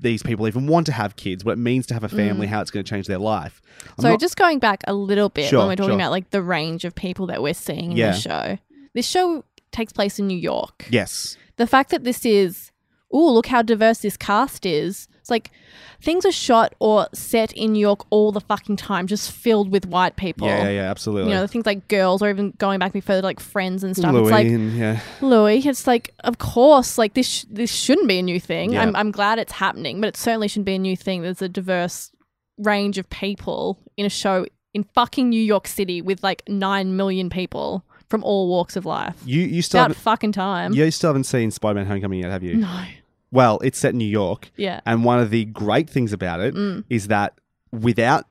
[0.00, 2.50] these people even want to have kids, what it means to have a family, Mm.
[2.50, 3.60] how it's going to change their life.
[3.98, 5.96] I'm So not- just going back a little bit Sure, when we're talking sure.
[6.00, 8.12] about like the range of people that we're seeing in Yeah.
[8.12, 8.58] this show.
[8.94, 10.86] This show takes place in New York.
[10.90, 12.72] yes, The fact that this is,
[13.12, 15.06] oh, look how diverse this cast is.
[15.20, 15.52] It's like
[16.00, 19.86] things are shot or set in New York all the fucking time, just filled with
[19.86, 20.48] white people.
[20.48, 21.30] yeah, yeah, yeah, absolutely.
[21.30, 24.12] You know, things like girls or even going back further, like friends and stuff.
[24.12, 25.64] Louis It's like yeah, Louis.
[25.64, 27.28] It's like, of course, like this.
[27.28, 28.72] Sh- this shouldn't be a new thing.
[28.72, 28.82] Yeah.
[28.82, 31.22] I'm, I'm glad it's happening, but it certainly shouldn't be a new thing.
[31.22, 32.10] There's a diverse
[32.58, 37.30] range of people in a show in fucking New York City with like nine million
[37.30, 39.16] people from all walks of life.
[39.24, 40.72] you you still about haven't, fucking time.
[40.74, 42.54] you still haven't seen Spider-Man: Homecoming yet, have you?
[42.56, 42.84] No,
[43.32, 44.50] Well, it's set in New York.
[44.56, 44.80] Yeah.
[44.86, 46.54] And one of the great things about it
[46.90, 47.08] is Mm.
[47.08, 47.32] that
[47.72, 48.26] without,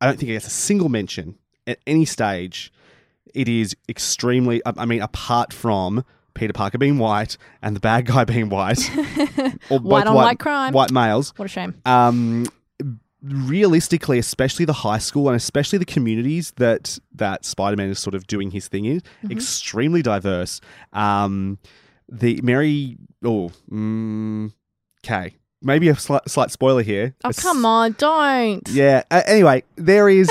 [0.00, 2.72] I don't think it gets a single mention at any stage.
[3.34, 8.06] It is extremely, I I mean, apart from Peter Parker being white and the bad
[8.06, 8.80] guy being white,
[9.70, 10.72] or White both on white crime.
[10.72, 11.32] white males.
[11.36, 11.74] What a shame.
[11.84, 12.46] Um,
[13.28, 18.14] realistically, especially the high school and especially the communities that that Spider Man is sort
[18.14, 19.30] of doing his thing in, Mm-hmm.
[19.32, 20.60] extremely diverse.
[20.92, 21.58] Um,
[22.08, 24.52] the Mary, oh, mm,
[25.04, 27.14] okay, maybe a slight, slight spoiler here.
[27.24, 28.66] Oh, A s- come on, don't.
[28.68, 29.02] Yeah.
[29.10, 30.28] Uh, anyway, there is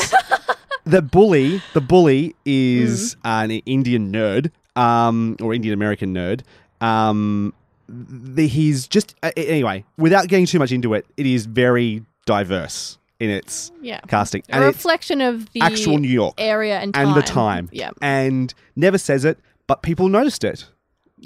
[0.86, 1.62] the bully.
[1.74, 3.20] The bully is Mm.
[3.26, 6.42] an Indian nerd, um, or Indian American nerd.
[6.82, 7.54] Um,
[7.88, 9.84] the, he's just uh, anyway.
[9.98, 14.02] Without getting too much into it, it is very diverse in its Yeah.
[14.08, 17.08] casting, A and reflection of the actual New York area and time.
[17.08, 17.92] and the time, Yeah.
[18.02, 20.66] and never says it, but people noticed it,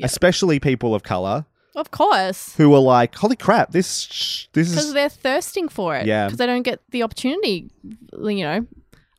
[0.04, 2.54] especially people of color Of course.
[2.58, 3.72] who were like, "Holy crap!
[3.72, 6.06] This sh- this Because they're thirsting for it.
[6.06, 6.26] Yeah.
[6.28, 7.70] Because they don't get the opportunity,
[8.14, 8.68] you know.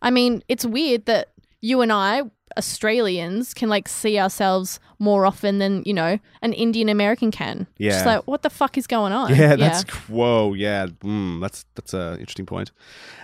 [0.02, 1.28] I mean, it's weird that
[1.60, 2.22] you and I,
[2.56, 7.66] Australians, can like see ourselves more often than, you know, an Indian American can.
[7.78, 7.90] Yeah.
[7.90, 9.34] Just like, what the fuck is going on?
[9.34, 10.54] Yeah, that's whoa.
[10.54, 12.70] Yeah, mm, that's that's a interesting point.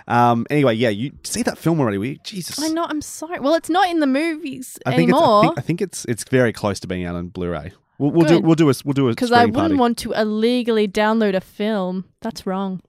[0.07, 1.97] Um, anyway, yeah, you see that film already?
[1.97, 2.85] We Jesus, I know.
[2.87, 3.39] I'm sorry.
[3.39, 5.39] Well, it's not in the movies I think anymore.
[5.39, 7.73] I, think, I think it's it's very close to being out on Blu-ray.
[7.99, 9.75] We'll, we'll do we'll do a we'll do a because I wouldn't party.
[9.75, 12.05] want to illegally download a film.
[12.21, 12.81] That's wrong.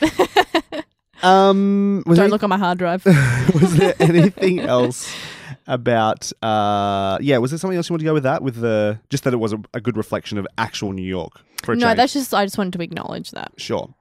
[1.22, 3.04] um, Don't there, look on my hard drive.
[3.54, 5.12] was there anything else
[5.66, 6.30] about?
[6.42, 8.42] Uh, yeah, was there something else you want to go with that?
[8.42, 11.72] With the just that it was a, a good reflection of actual New York for
[11.72, 11.96] a no, change.
[11.96, 12.34] that's just.
[12.34, 13.52] I just wanted to acknowledge that.
[13.56, 13.94] Sure.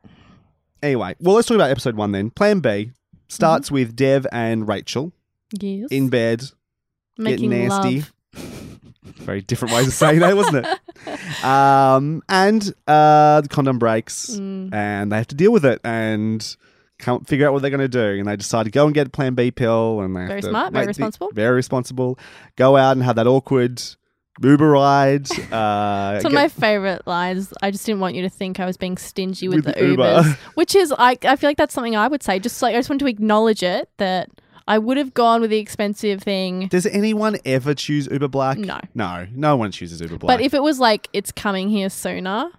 [0.84, 2.30] Anyway, well, let's talk about episode one then.
[2.30, 2.92] Plan B
[3.30, 3.74] starts Mm-hmm.
[3.76, 5.12] with Dev and Rachel
[5.60, 5.88] Yes.
[5.92, 6.44] in bed,
[7.18, 8.00] Making getting nasty.
[8.00, 8.14] love.
[9.04, 11.44] Very different ways of saying that, wasn't it?
[11.44, 14.74] Um, and uh, the condom breaks, Mm.
[14.74, 16.56] and they have to deal with it and
[17.00, 18.20] can't figure out what they're going to do.
[18.20, 20.74] And they decide to go and get a Plan B pill, and they Very smart,
[20.74, 21.30] very wait the- responsible.
[21.34, 22.20] very responsible.
[22.56, 23.82] Go out and have that awkward
[24.42, 25.28] Uber ride.
[25.52, 27.54] Uh, It's one of my favorite lines.
[27.62, 29.88] I just didn't want you to think I was being stingy with, With the the
[29.88, 30.04] Uber.
[30.04, 31.18] Ubers, which is I.
[31.24, 32.38] I feel like that's something I would say.
[32.40, 34.30] Just like I just want to acknowledge it that
[34.68, 36.68] I would have gone with the expensive thing.
[36.68, 38.58] Does anyone ever choose Uber Black?
[38.58, 38.80] No.
[38.94, 40.38] no, no one chooses Uber Black.
[40.38, 42.50] But if it was like it's coming here sooner,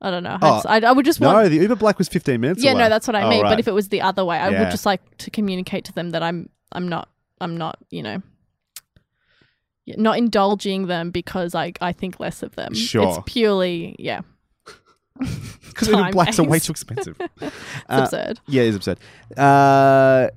[0.00, 0.36] I don't know.
[0.42, 1.38] Oh, I, I would just want.
[1.38, 2.62] no, the Uber Black was fifteen minutes.
[2.62, 2.80] yeah, away.
[2.82, 3.42] no, that's what I Oh, mean.
[3.42, 3.50] right.
[3.50, 4.60] But if it was the other way, I Yeah.
[4.60, 6.48] would just like to communicate to them that I'm.
[6.72, 7.08] I'm not.
[7.40, 7.78] I'm not.
[7.90, 8.22] You know.
[9.96, 12.74] Not indulging them because I I think less of them.
[12.74, 13.08] Sure.
[13.08, 14.20] It's purely yeah.
[15.68, 17.16] because Uber Blacks are way too expensive.
[17.40, 17.54] It's
[17.88, 18.40] Uh, absurd.
[18.48, 18.98] Yeah, it's absurd.
[19.36, 20.28] Uh,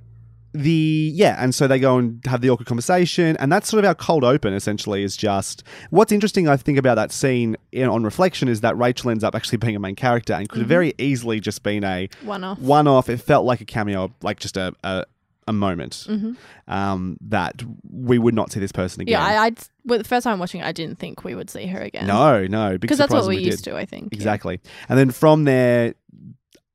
[0.53, 3.87] the yeah, and so they go and have the awkward conversation, and that's sort of
[3.87, 4.53] our cold open.
[4.53, 6.47] Essentially, is just what's interesting.
[6.47, 9.75] I think about that scene in, on reflection is that Rachel ends up actually being
[9.75, 12.59] a main character, and could have very easily just been a One off.
[12.59, 13.09] one off.
[13.09, 15.05] It felt like a cameo, like just a a,
[15.47, 16.35] a moment Mhm.
[16.67, 19.13] um, that we would not see this person again.
[19.19, 21.65] Yeah, I, I'd well, the first time watching, it, I didn't think we would see
[21.67, 22.05] her again.
[22.07, 23.71] no, no, because that's what we're we used did.
[23.71, 23.77] to.
[23.77, 24.09] I think.
[24.13, 24.17] yeah.
[24.17, 24.59] Exactly.
[24.87, 25.93] And then from there,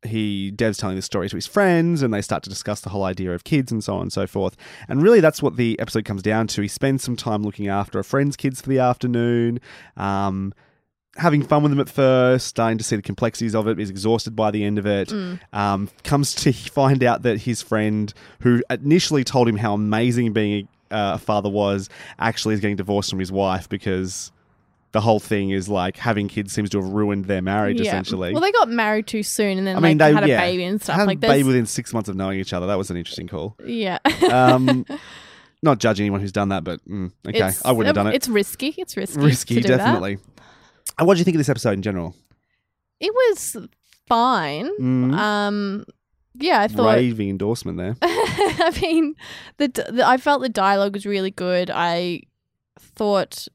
[0.04, 3.04] he Dev's telling this story to his friends, and they start to discuss the whole
[3.04, 4.56] idea of kids and so on and so forth.
[4.88, 6.62] And really, that's what the episode comes down to.
[6.62, 9.60] He spends some time looking after a friend's kids for the afternoon.
[9.96, 10.54] Um,
[11.16, 14.34] Having fun with them at first, starting to see the complexities of it, is exhausted
[14.34, 15.10] by the end of it.
[15.10, 15.38] Mm.
[15.52, 20.66] Um, comes to find out that his friend, who initially told him how amazing being
[20.90, 21.88] uh, a father was,
[22.18, 24.32] actually is getting divorced from his wife because
[24.94, 27.88] the whole thing is like having kids seems to have ruined their marriage Yeah.
[27.88, 28.32] essentially.
[28.32, 30.64] Well, they got married too soon, and then I like mean, they had a baby
[30.64, 30.96] and stuff.
[30.96, 32.66] Had like a baby within six months of knowing each other.
[32.68, 33.56] That was an interesting call.
[33.66, 33.98] yeah.
[34.30, 34.86] Um,
[35.62, 38.16] not judging anyone who's done that, but mm, okay, It's- I wouldn't have done it.
[38.16, 38.74] It's risky.
[38.78, 39.20] It's risky.
[39.20, 39.78] risky, to do that.
[39.78, 40.18] definitely.
[40.98, 42.14] And what do you think of this episode in general?
[43.00, 43.56] It was
[44.06, 44.70] fine.
[44.80, 45.84] Mm, Um,
[46.38, 46.94] yeah, I thought.
[46.94, 47.96] raving endorsement there.
[48.02, 49.16] I mean,
[49.56, 51.68] the, the I felt the dialogue was really good.
[51.74, 52.20] I
[52.78, 53.48] thought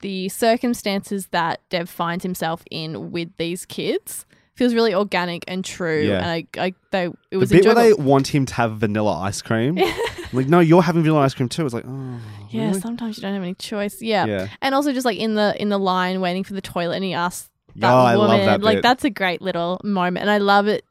[0.00, 6.02] the circumstances that Dev finds himself in with these kids feels really organic and true.
[6.02, 6.16] Yeah.
[6.18, 7.96] And I, I, they, it The was bit where enjoyable.
[8.04, 9.76] they want him to have vanilla ice cream,
[10.32, 11.64] like, no, you're having vanilla ice cream too.
[11.64, 12.80] It's like, oh, yeah, really?
[12.80, 14.02] sometimes you don't have any choice.
[14.02, 14.26] Yeah.
[14.26, 14.48] yeah.
[14.60, 17.14] and also just like in the in the line waiting for the toilet, and he
[17.14, 18.82] asks that oh, I woman, love that like bit.
[18.82, 20.84] that's a great little moment, and I love it.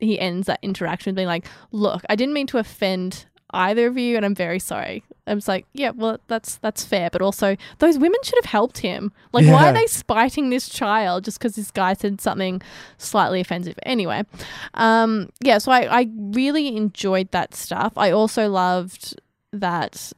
[0.00, 3.24] He ends that interaction being like, "Look, I didn't mean to offend
[3.54, 7.08] either of you, and I'm very sorry." I'm just like, "Yeah, well, that's that's fair,
[7.10, 9.12] but also those women should have helped him.
[9.32, 12.60] Like, why are they spiting this child just because this guy said something
[12.98, 14.24] slightly offensive?" Anyway,
[14.74, 17.92] um, yeah, so I I really enjoyed that stuff.
[17.96, 19.14] I also loved
[19.52, 20.12] that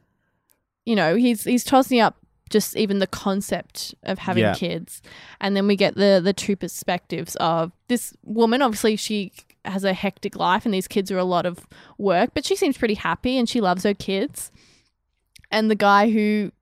[0.84, 2.16] you know he's he's tossing up
[2.48, 4.54] just even the concept of having Yeah.
[4.54, 5.02] kids.
[5.40, 8.62] And then we get the the two perspectives of this woman.
[8.62, 9.32] Obviously, she
[9.68, 11.66] has a hectic life, and these kids are a lot of
[11.98, 14.50] work, but she seems pretty happy and she loves her kids.
[15.50, 16.52] And the guy who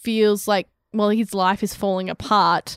[0.00, 2.76] feels like well, his life is falling apart,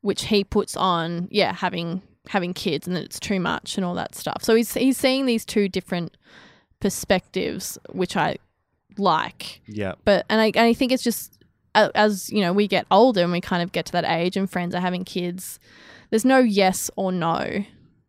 [0.00, 3.94] which he puts on, yeah, having having kids and that it's too much and all
[3.94, 4.42] that stuff.
[4.42, 6.16] So he's he's seeing these two different
[6.80, 8.36] perspectives, which I
[8.96, 9.94] like Yeah.
[10.04, 11.38] but and I, and I think it's just
[11.74, 14.50] as you know we get older and we kind of get to that age and
[14.50, 15.60] friends are having kids
[16.10, 17.64] there's no yes or no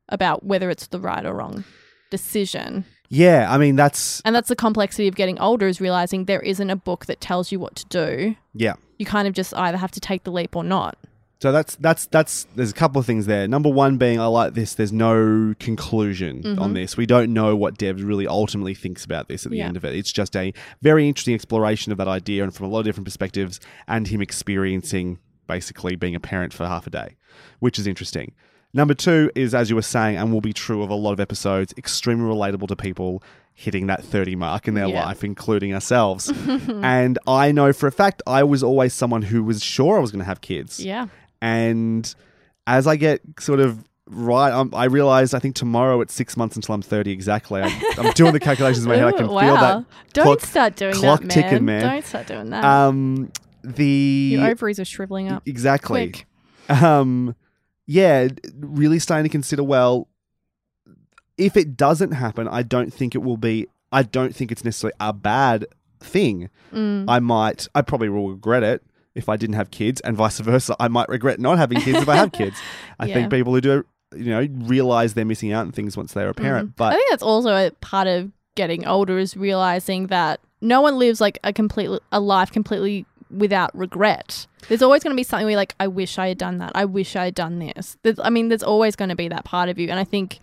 [0.09, 1.63] about whether it's the right or wrong
[2.09, 3.47] decision Yeah.
[3.49, 6.75] I mean, that's and that's the complexity of getting older is realizing there isn't a
[6.75, 8.73] book that tells you what to do yeah.
[8.97, 10.97] you kind of just either have to take the leap or not
[11.41, 13.47] So that's that's that's there's a couple of things there.
[13.47, 14.75] Number one being I like this.
[14.75, 16.61] There's no conclusion Mm-hmm.
[16.61, 16.97] on this.
[16.97, 19.67] We don't know what Dev really ultimately thinks about this at the Yeah.
[19.67, 19.95] end of it.
[19.95, 23.05] It's just a very interesting exploration of that idea and from a lot of different
[23.05, 27.15] perspectives, and him experiencing basically being a parent for half a day,
[27.59, 28.33] which is interesting.
[28.73, 31.19] Number two is, as you were saying, and will be true of a lot of
[31.19, 33.23] episodes, extremely relatable to people
[33.55, 35.05] hitting that 30 mark in their Yeah.
[35.05, 36.31] life, including ourselves.
[36.47, 40.11] and I know for a fact I was always someone who was sure I was
[40.11, 40.79] going to have kids.
[40.79, 41.07] yeah
[41.41, 42.13] And
[42.67, 46.55] as I get sort of right, um, I realize I think tomorrow it's six months
[46.55, 47.61] until I'm 30 exactly.
[47.61, 49.07] I'm, I'm doing the calculations in my head.
[49.07, 49.83] I can Ooh, feel that.
[50.13, 51.43] don't clock- start doing clock that man.
[51.43, 51.81] ticking, man.
[51.83, 53.31] don't start doing that Um,
[53.63, 53.83] the
[54.37, 56.11] your ovaries are shriveling up exactly.
[56.11, 56.27] quick
[56.83, 57.35] Um,
[57.91, 58.27] yeah,
[58.59, 59.63] really starting to consider.
[59.63, 60.07] Well,
[61.39, 63.67] if it doesn't happen, I don't think it will be.
[63.91, 65.65] I don't think it's necessarily a bad
[65.99, 66.49] thing.
[66.71, 67.05] Mm.
[67.07, 67.67] I might.
[67.73, 68.83] I probably will regret it
[69.15, 70.75] if I didn't have kids, and vice versa.
[70.79, 72.57] I might regret not having kids if I have kids.
[72.99, 73.15] I Yeah.
[73.15, 73.83] think people who do,
[74.15, 76.69] you know, realize they're missing out on things once they're a parent.
[76.69, 80.81] I But I think that's also a part of getting older is realizing that no
[80.81, 84.47] one lives like a completely a life completely without regret.
[84.67, 86.71] There's always going to be something where you're like, I wish I had done that.
[86.75, 87.97] I wish I had done this.
[88.03, 90.39] There's, I mean, there's always going to be that part of you, and I think.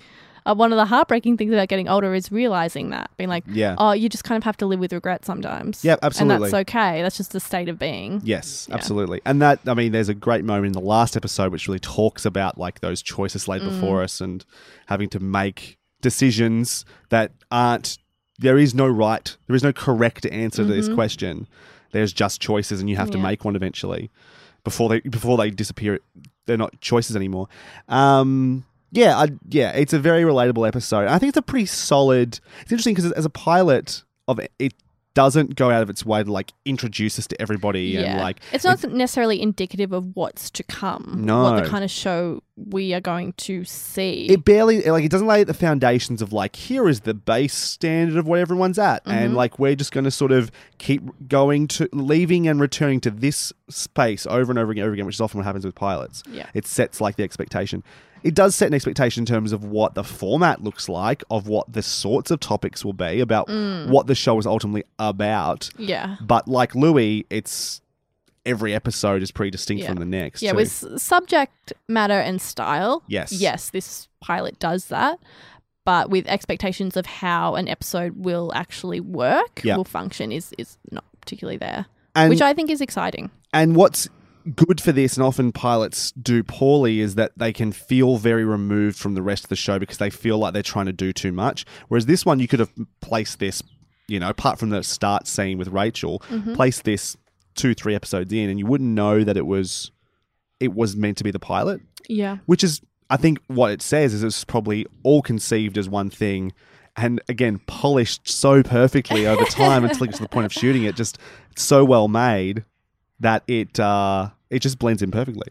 [0.48, 3.74] Uh, one of the heartbreaking things about getting older is realizing that, being like, Yeah.
[3.78, 5.84] oh, you just kind of have to live with regret sometimes.
[5.84, 6.34] Yeah, absolutely.
[6.36, 7.02] And that's okay.
[7.02, 8.20] That's just the state of being.
[8.22, 8.76] Yes, Yeah.
[8.76, 9.20] absolutely.
[9.26, 12.24] And that, I mean, there's a great moment in the last episode which really talks
[12.24, 13.70] about like those choices laid Mm.
[13.70, 14.44] before us and
[14.86, 17.98] having to make decisions that aren't,
[18.38, 21.48] there is no right, there is no correct answer to this question.
[21.96, 23.26] There's just choices and you have to Mm-hmm.
[23.26, 24.10] Make one eventually
[24.64, 26.00] before they, before they disappear.
[26.44, 27.48] They're not choices anymore.
[27.88, 31.08] Um, yeah, I, yeah, it's a very relatable episode.
[31.08, 32.38] I think it's a pretty solid.
[32.60, 34.74] It's interesting because as a pilot of it
[35.16, 38.64] doesn't go out of its way to like introduce us to everybody and like it's
[38.64, 41.24] not necessarily indicative of what's to come.
[41.26, 44.26] what the kind of show we are going to see.
[44.30, 48.18] it barely like it doesn't lay the foundations of like here is the base standard
[48.18, 49.36] of what everyone's at and Mm-hmm.
[49.36, 53.52] like we're just going to sort of keep going to leaving and returning to this
[53.70, 56.46] space over and over again over again which is often what happens with pilots Yeah.
[56.52, 57.82] it sets like the expectation
[58.22, 61.72] it does set an expectation in terms of what the format looks like of what
[61.72, 63.88] the sorts of topics will be about Mm.
[63.88, 66.16] what the show is ultimately about yeah.
[66.20, 67.80] but like louis it's
[68.44, 69.88] every episode is pretty distinct Yeah.
[69.88, 70.56] from the next Yeah, too.
[70.56, 73.02] with subject matter and style.
[73.08, 73.32] Yes.
[73.32, 75.18] Yes, this pilot does that.
[75.84, 79.76] But with expectations of how an episode will actually work, Yeah.
[79.76, 81.86] will function, is is not particularly there.
[82.14, 83.30] and which I think is exciting.
[83.52, 84.08] And what's
[84.54, 88.98] good for this, and often pilots do poorly, is that they can feel very removed
[88.98, 91.32] from the rest of the show because they feel like they're trying to do too
[91.32, 91.64] much.
[91.88, 93.62] Whereas this one, you could have placed this,
[94.08, 96.22] you know, apart from the start scene with Rachel,
[96.54, 97.16] placed this
[97.54, 99.90] two, three episodes in, and you wouldn't know that it was
[100.60, 101.80] it was meant to be the pilot.
[102.08, 102.38] Yeah.
[102.46, 102.80] Which is,
[103.10, 106.52] I think, what it says is it's probably all conceived as one thing.
[106.96, 110.84] And again, polished so perfectly over time until it gets to the point of shooting
[110.84, 111.18] it, just
[111.56, 112.64] so well made
[113.20, 115.48] that it uh, it just blends in perfectly.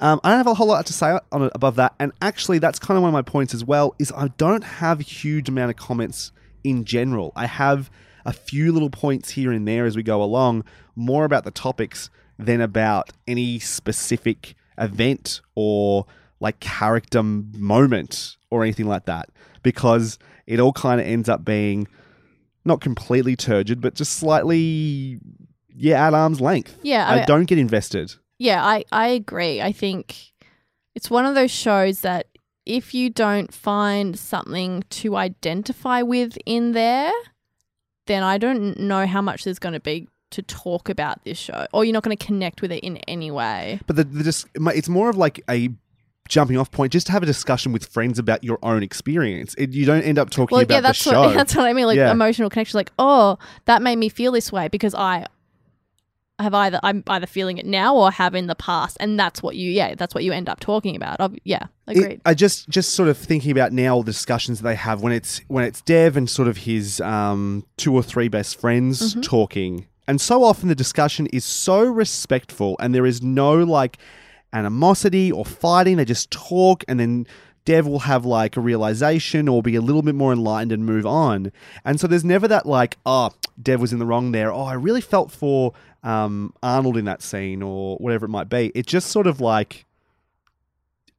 [0.00, 2.58] Um, I don't have a whole lot to say on it above that, and actually,
[2.58, 3.94] that's kind of one of my points as well.
[3.98, 6.32] Is I don't have a huge amount of comments
[6.64, 7.32] in general.
[7.34, 7.90] I have
[8.24, 12.08] a few little points here and there as we go along, more about the topics
[12.38, 16.06] than about any specific event or
[16.40, 19.28] like character moment or anything like that,
[19.62, 21.88] because it all kind of ends up being
[22.64, 25.18] not completely turgid, but just slightly,
[25.76, 26.78] yeah, at arm's length.
[26.82, 28.14] Yeah, I, I- don't get invested.
[28.38, 29.60] Yeah, I, I agree.
[29.62, 30.32] I think
[30.96, 32.26] it's one of those shows that
[32.66, 37.12] if you don't find something to identify with in there,
[38.06, 41.66] then I don't know how much there's going to be to talk about this show,
[41.72, 43.78] or you're not going to connect with it in any way.
[43.86, 45.68] But the, the just it's more of like a
[46.28, 49.54] jumping off point, just to have a discussion with friends about your own experience.
[49.58, 51.20] It, you don't end up talking Well, about yeah, that's the show.
[51.22, 51.86] what that's what I mean.
[51.86, 52.10] Like Yeah.
[52.10, 52.78] emotional connection.
[52.78, 55.26] Like, oh, that made me feel this way because I
[56.38, 59.54] have either I'm either feeling it now or have in the past, and that's what
[59.56, 61.20] you yeah that's what you end up talking about.
[61.20, 62.20] Ob- yeah, It- agreed.
[62.24, 65.40] I just just sort of thinking about now all the discussions they have when it's
[65.48, 69.20] when it's Dev and sort of his um, two or three best friends Mm-hmm.
[69.20, 73.98] talking, and so often the discussion is so respectful, and there is no like
[74.52, 75.96] animosity or fighting.
[75.96, 77.26] They just talk, and then
[77.64, 81.06] Dev will have like a realization or be a little bit more enlightened and move
[81.06, 81.52] on.
[81.84, 83.30] And so there's never that like, oh,
[83.62, 84.52] Dev was in the wrong there.
[84.52, 88.72] Oh, I really felt for um, Arnold in that scene or whatever it might be.
[88.74, 89.86] It just sort of like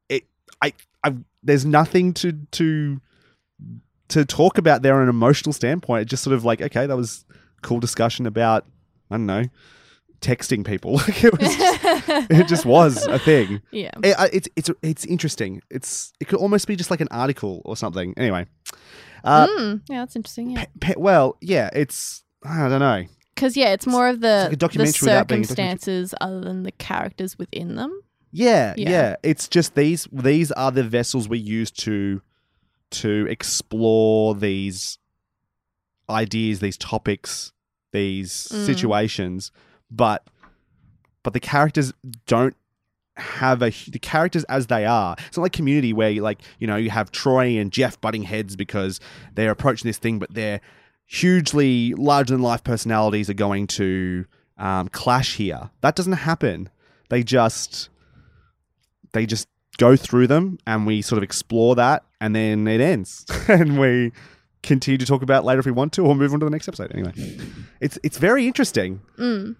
[0.10, 0.24] it.
[0.62, 0.74] I.
[1.04, 1.16] I.
[1.42, 3.02] There's nothing to to
[4.10, 6.04] to talk about there on an emotional standpoint.
[6.04, 7.26] It's just sort of like, okay, that was
[7.62, 8.66] cool discussion about
[9.10, 9.46] I don't know
[10.22, 10.94] texting people.
[11.08, 11.56] Like, it was.
[11.56, 11.84] Just,
[12.32, 13.62] it just was a thing.
[13.72, 13.92] yeah.
[14.04, 15.62] It, it's it's it's interesting.
[15.70, 18.14] It's it could almost be just like an article or something.
[18.18, 18.46] Anyway,
[19.26, 20.52] uh, Mm, yeah, that's interesting.
[20.52, 23.04] Yeah, pe- well, yeah, it's I don't know.
[23.36, 26.72] Because yeah, it's more of the, like the documentary being a circumstances other than the
[26.72, 28.02] characters within them.
[28.32, 29.16] Yeah, yeah, Yeah.
[29.24, 32.22] It's just these these are the vessels we use to
[32.92, 34.98] to explore these
[36.10, 37.52] ideas, these topics,
[37.92, 38.66] these Mm.
[38.66, 39.52] situations,
[39.90, 40.28] but
[41.24, 41.94] but the characters
[42.28, 42.56] don't
[43.16, 45.16] have a the characters as they are.
[45.28, 48.24] It's not like Community where you like you know you have Troy and Jeff butting
[48.24, 49.00] heads because
[49.36, 50.60] they're approaching this thing, but they're
[51.14, 54.26] hugely larger than life personalities are going to
[54.58, 55.70] um, clash here.
[55.82, 56.70] That doesn't happen.
[57.10, 57.90] They just
[59.12, 59.48] they just
[59.78, 64.12] go through them and we sort of explore that and then it ends and we
[64.62, 66.68] continue to talk about later if we want to or move on to the next
[66.68, 67.12] episode anyway
[67.82, 69.56] it's it's very interesting Mm.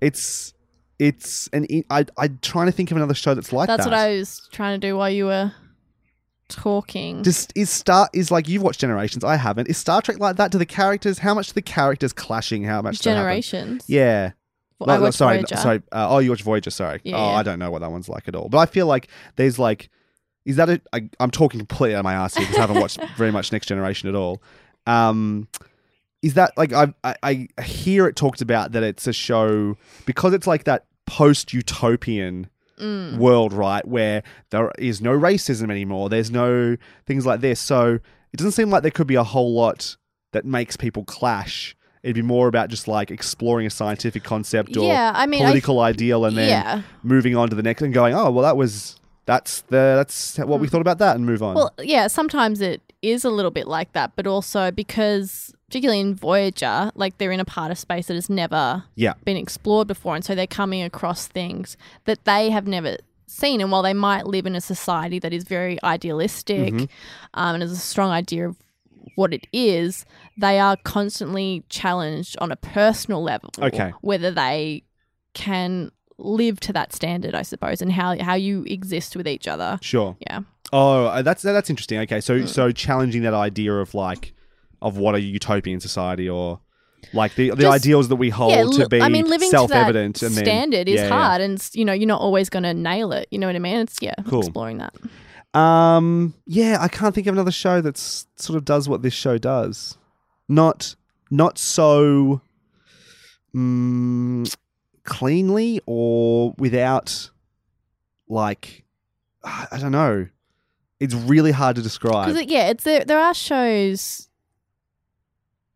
[0.00, 0.54] it's
[1.00, 3.78] it's an I I'm trying to think of another show that's like that.
[3.78, 5.52] That's that what I was trying to do while you were
[6.50, 7.22] talking.
[7.22, 10.50] just is Star is like you've watched Generations I haven't is Star Trek like that
[10.50, 13.00] do the characters how much do the characters clashing how much?
[13.00, 13.84] Generations.
[13.86, 14.32] yeah
[14.78, 15.56] Well, No, I watched sorry, Voyager.
[15.56, 15.82] sorry.
[15.92, 16.70] Uh, oh, you watch Voyager.
[16.70, 17.00] Sorry.
[17.04, 17.36] Yeah, oh, yeah.
[17.36, 18.48] I don't know what that one's like at all.
[18.48, 19.90] But I feel like there's like,
[20.44, 20.80] is that a?
[20.92, 23.52] I, I'm talking completely out of my ass here because I haven't watched very much
[23.52, 24.42] Next Generation at all.
[24.86, 25.48] Um,
[26.22, 30.32] is that like I, I I hear it talked about that it's a show because
[30.32, 32.48] it's like that post utopian
[32.80, 33.18] Mm.
[33.18, 36.08] world, right, where there is no racism anymore.
[36.08, 37.60] There's no things like this.
[37.60, 37.98] So
[38.32, 39.96] it doesn't seem like there could be a whole lot
[40.32, 41.76] that makes people clash.
[42.02, 45.46] It'd be more about just like exploring a scientific concept or Yeah, I mean, I-
[45.46, 46.82] political ideal, and then yeah.
[47.02, 50.60] moving on to the next and going, oh well, that was that's the that's what
[50.60, 51.54] we thought about that, and move on.
[51.54, 51.56] Mm.
[51.56, 56.14] Well, yeah, sometimes it is a little bit like that, but also because, particularly in
[56.14, 60.14] Voyager, like they're in a part of space that has never yeah, been explored before,
[60.14, 63.60] and so they're coming across things that they have never seen.
[63.60, 66.84] And while they might live in a society that is very idealistic Mm-hmm.
[67.34, 68.56] um, and has a strong idea of
[69.14, 70.04] what it is,
[70.38, 73.50] they are constantly challenged on a personal level.
[73.58, 73.92] Okay.
[74.02, 74.82] Whether they
[75.32, 79.78] can live to that standard, I suppose, and how how you exist with each other.
[79.80, 80.16] sure.
[80.20, 80.40] Yeah.
[80.72, 81.98] Oh, uh, that's that's interesting.
[82.00, 84.34] Okay, so so challenging that idea of like
[84.80, 86.60] of what a utopian society or
[87.12, 89.52] like the the Just- ideals that we hold li- to be I mean, living to
[89.52, 91.08] that self-evident and then standard is yeah, yeah.
[91.08, 93.26] hard, and you know you're not always going to nail it.
[93.30, 93.78] You know what I mean?
[93.78, 94.40] It's yeah, Cool.
[94.40, 94.94] exploring that.
[95.58, 99.38] Um, yeah, I can't think of another show that's sort of does what this show
[99.38, 99.98] does.
[100.48, 100.94] Not
[101.30, 102.40] not so
[103.54, 104.56] mm,
[105.04, 107.30] cleanly or without
[108.28, 108.84] like
[109.42, 110.28] I don't know.
[111.00, 112.28] It's really hard to describe.
[112.28, 113.04] Because yeah, it's there.
[113.04, 114.28] There are shows.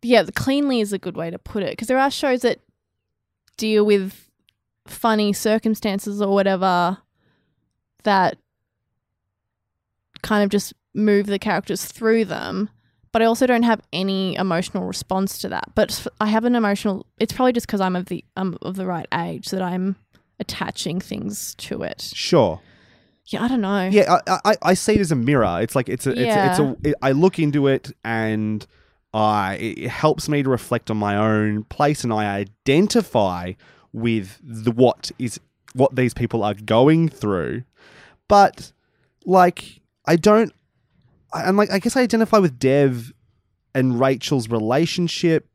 [0.03, 1.71] Yeah, the cleanly is a good way to put it.
[1.71, 2.61] Because there are shows that
[3.57, 4.31] deal with
[4.87, 6.99] funny circumstances or whatever
[8.03, 8.37] that
[10.23, 12.69] kind of just move the characters through them.
[13.13, 15.71] But I also don't have any emotional response to that.
[15.75, 17.07] But I have an emotional.
[17.19, 19.97] It's probably just because I'm of the I'm of the right age that I'm
[20.39, 22.01] attaching things to it.
[22.03, 22.61] sure.
[23.27, 23.89] Yeah, I don't know.
[23.91, 25.59] Yeah, I, I, I see it as a mirror.
[25.63, 26.51] It's like it's a, Yeah.
[26.51, 26.89] it's, a, it's a.
[26.91, 28.67] It, I look into it and
[29.15, 33.53] I it helps me to reflect on my own place, and I identify
[33.93, 35.41] with the what is
[35.75, 37.63] what these people are going through.
[38.29, 38.73] But
[39.25, 40.53] like, I don't.
[41.33, 43.13] I- I'm like, I guess I identify with Dev
[43.75, 45.49] and Rachel's relationship,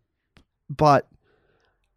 [0.70, 1.08] but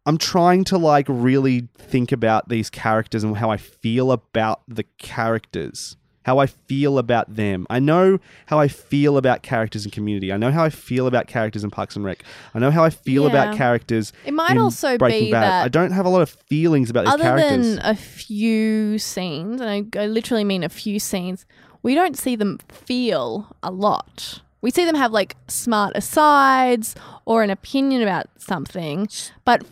[0.05, 4.83] I'm trying to like really think about these characters and how I feel about the
[4.97, 5.95] characters,
[6.25, 7.65] how I feel about them.
[7.69, 10.33] I know how I feel about characters in Community.
[10.33, 12.21] I know how I feel about characters in Parks and Rec.
[12.53, 14.11] I know how I feel about characters.
[14.25, 15.43] It might in also Breaking be Bad.
[15.43, 17.75] that I don't have a lot of feelings about these other characters.
[17.77, 21.45] than a few scenes, and I, I literally mean a few scenes,
[21.81, 24.41] we don't see them feel a lot.
[24.59, 26.95] We see them have like smart asides
[27.25, 29.07] or an opinion about something,
[29.43, 29.63] but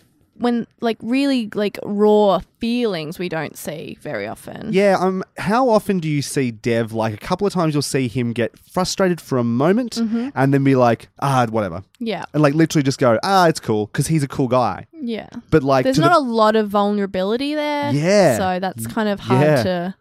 [0.41, 4.73] when like really like raw feelings we don't see very often.
[4.73, 6.91] Yeah, um, how often do you see Dev?
[6.93, 10.29] Like a couple of times, you'll see him get frustrated for a moment, Mm-hmm.
[10.35, 12.25] and then be like, "Ah, whatever," Yeah.
[12.33, 14.87] and like literally just go, "Ah, it's cool," because he's a cool guy.
[14.93, 15.29] Yeah.
[15.49, 17.91] But like, There's not the, a lot of vulnerability there.
[17.93, 18.37] Yeah.
[18.37, 19.63] So that's kind of hard Yeah.
[19.63, 19.95] to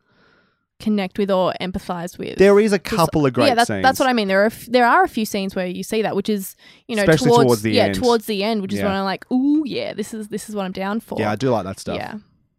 [0.80, 2.38] connect with or empathize with.
[2.38, 3.82] There is a couple of great yeah, that's, scenes.
[3.82, 4.28] that's what I mean.
[4.28, 6.56] There are f- there are a few scenes where you see that, which is
[6.88, 7.94] you know Especially towards, towards the yeah end.
[7.94, 8.86] towards the end, which is Yeah.
[8.86, 11.18] when I'm like, ooh yeah, this is this is what I'm down for.
[11.18, 11.96] Yeah, I do like that stuff.
[11.96, 12.14] Yeah.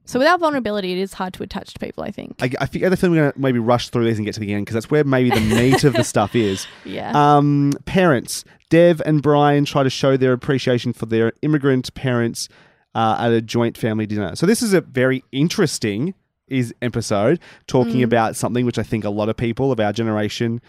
[0.05, 2.03] So without vulnerability, it is hard to attach to people.
[2.03, 2.36] I think.
[2.41, 4.53] I, I think I think we're gonna maybe rush through these and get to the
[4.53, 6.67] end because that's where maybe the meat of the stuff is.
[6.86, 7.11] yeah.
[7.13, 12.49] Um, parents, Dev and Brian try to show their appreciation for their immigrant parents
[12.95, 14.36] uh, at a joint family dinner.
[14.36, 16.13] So this is a very interesting
[16.51, 20.61] is episode talking about something which I think a lot of people of our generation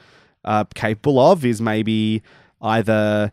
[0.44, 2.22] are capable of is maybe
[2.62, 3.32] either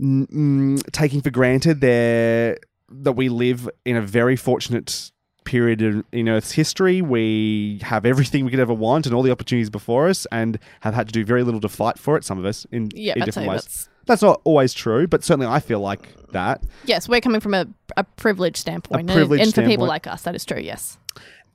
[0.00, 2.58] mm, mm, taking for granted their
[2.88, 5.10] that we live in a very fortunate
[5.44, 7.02] period in, in Earth's history.
[7.02, 10.94] We have everything we could ever want and all the opportunities before us, and have
[10.94, 12.24] had to do very little to fight for it.
[12.24, 13.62] Some of us in, yeah, in different ways.
[13.62, 16.62] that's That's not always true, but certainly I feel like that.
[16.84, 17.08] yes.
[17.08, 17.66] We're coming from a,
[17.96, 20.60] a privileged standpoint, and- privileged and, for people like us, that is true.
[20.60, 20.98] Yes.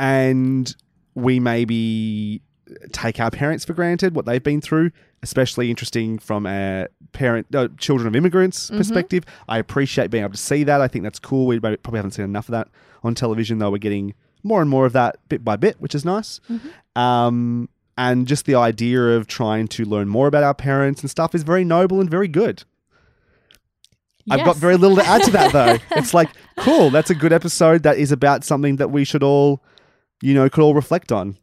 [0.02, 0.76] And
[1.16, 2.42] we maybe
[2.92, 4.92] take our parents for granted what they've been through
[5.24, 8.78] especially interesting from a parent uh, children of immigrants Mm-hmm.
[8.78, 9.24] perspective.
[9.48, 10.82] I appreciate being able to see that.
[10.82, 11.46] I think that's cool.
[11.46, 12.70] We probably haven't seen enough of that
[13.04, 16.04] on television though we're getting more and more of that bit by bit which is
[16.04, 16.40] nice.
[16.50, 17.00] Mm-hmm.
[17.02, 21.36] um, and just the idea of trying to learn more about our parents and stuff
[21.36, 22.64] is very noble and very good.
[24.30, 25.78] I've got very little to add to that though.
[25.98, 27.84] it's like, cool, that's a good episode.
[27.84, 29.62] That is about something that we should all,
[30.22, 31.38] you know, could all reflect on.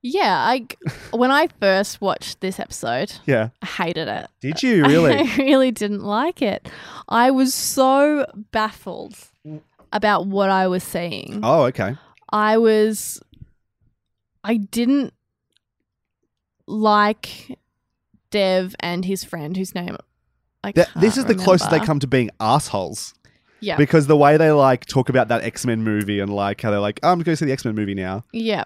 [0.00, 0.66] Yeah, I
[1.10, 3.48] when I first watched this episode, Yeah.
[3.62, 4.28] I hated it.
[4.40, 5.14] Did you really?
[5.18, 6.68] I really didn't like it.
[7.08, 9.16] I was so baffled
[9.92, 11.40] about what I was seeing.
[11.42, 11.96] oh, okay.
[12.30, 13.20] I was
[14.44, 15.12] I didn't
[16.66, 17.58] like
[18.30, 19.96] Dev and his friend whose name
[20.62, 23.14] I can't this is the closest they come to being assholes.
[23.60, 23.76] Yeah.
[23.76, 26.80] Because the way they like talk about that X Men movie and like how they're
[26.80, 28.24] like, oh, I'm going to see the X Men movie now.
[28.32, 28.64] Yeah.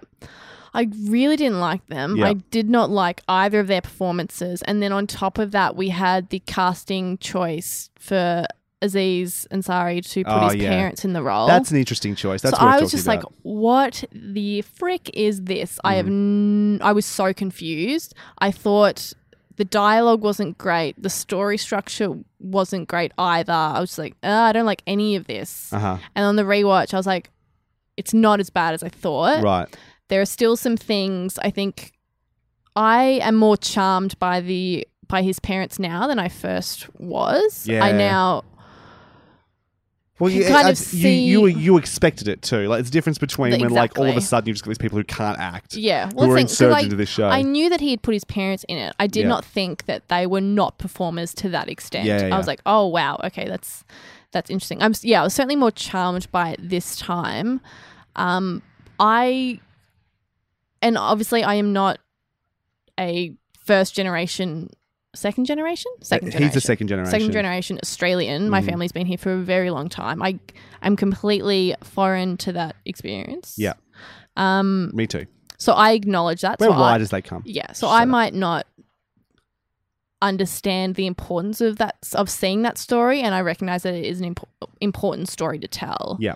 [0.74, 2.16] I really didn't like them.
[2.16, 2.28] Yeah.
[2.28, 4.62] I did not like either of their performances.
[4.62, 8.46] And then on top of that, we had the casting choice for
[8.80, 10.70] Aziz Ansari to put Oh, his yeah.
[10.70, 11.46] parents in the role.
[11.46, 12.40] That's an interesting choice.
[12.42, 15.78] That's so what I was just talking like, what the frick is this?
[15.84, 15.96] I Mm.
[15.98, 18.14] have n- I was so confused.
[18.38, 19.12] I thought
[19.62, 21.00] the dialogue wasn't great.
[21.00, 22.08] The story structure
[22.40, 23.52] wasn't great either.
[23.52, 25.72] I was like, uh, I don't like any of this.
[25.72, 25.98] uh huh.
[26.16, 27.30] And on the rewatch, I was like,
[27.96, 29.40] it's not as bad as I thought.
[29.40, 29.68] Right.
[30.08, 31.92] There are still some things I think
[32.74, 37.64] I am more charmed by the by his parents now than I first was.
[37.68, 37.84] Yeah.
[37.84, 38.42] I now
[40.22, 42.68] Well, You you, kind of uh, you, you you expected it too.
[42.68, 44.78] Like, it's a difference between when, like, all of a sudden you've just got these
[44.78, 46.08] people who can't act, yeah.
[46.10, 47.28] who Well, are think, 'cause inserted I, into this show.
[47.28, 48.94] I knew that he had put his parents in it.
[49.00, 49.28] I did Yeah.
[49.30, 52.06] not think that they were not performers to that extent.
[52.06, 53.82] Yeah, yeah, I was like, oh wow, okay, that's
[54.30, 54.80] that's interesting.
[54.80, 57.60] I'm yeah, I was certainly more charmed by it this time.
[58.14, 58.62] Um,
[59.00, 59.58] I
[60.80, 61.98] and obviously I am not
[63.00, 64.70] a first generation,
[65.14, 66.48] second generation, second generation.
[66.48, 67.10] He's the second generation.
[67.10, 68.48] Second generation Australian.
[68.48, 68.66] My Mhm.
[68.66, 70.22] family's been here for a very long time.
[70.22, 70.38] I
[70.80, 73.54] I'm completely foreign to that experience.
[73.58, 73.74] Yeah.
[74.36, 74.90] Um.
[74.94, 75.26] Me too.
[75.58, 76.58] So I acknowledge that.
[76.60, 77.42] Where so I- wide as they come.
[77.44, 78.66] yeah, so I might not
[80.20, 84.20] understand the importance of that of seeing that story, and I recognize that it is
[84.20, 84.48] an impo-
[84.80, 86.16] important story to tell.
[86.20, 86.34] Yeah.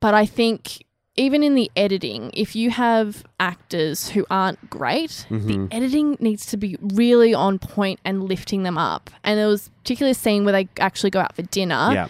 [0.00, 0.84] But I think
[1.18, 5.68] even in the editing, if you have actors who aren't great, Mhm.
[5.68, 9.10] the editing needs to be really on point and lifting them up.
[9.24, 12.08] And there was particularly a scene where they actually go out for dinner Yeah.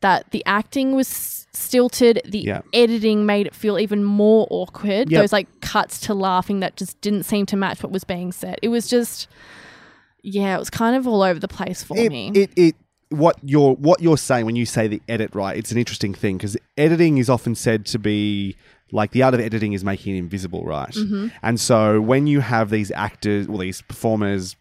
[0.00, 1.06] that the acting was
[1.52, 2.62] stilted, the Yeah.
[2.72, 5.10] editing made it feel even more awkward.
[5.10, 5.20] Yep.
[5.22, 8.58] Those like cuts to laughing that just didn't seem to match what was being said.
[8.62, 9.28] It was just,
[10.22, 12.32] yeah, it was kind of all over the place for it, me.
[12.34, 12.74] It, it
[13.10, 16.36] what you're what you're saying when you say the edit right it's an interesting thing
[16.36, 18.56] because editing is often said to be
[18.92, 21.28] like the art of editing is making it invisible right Mm-hmm.
[21.42, 24.56] and so when you have these actors or these performers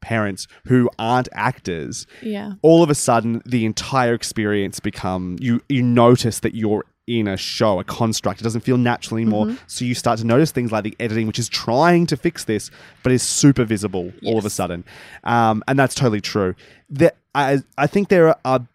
[0.00, 2.52] parents who aren't actors yeah.
[2.62, 7.36] all of a sudden the entire experience become you you notice that you're in a
[7.38, 9.56] show a construct it doesn't feel natural anymore Mm-hmm.
[9.66, 12.70] so you start to notice things like the editing which is trying to fix this
[13.02, 14.84] but is super visible all of a sudden
[15.24, 16.54] um, and that's totally true
[16.90, 18.66] that I, I think there are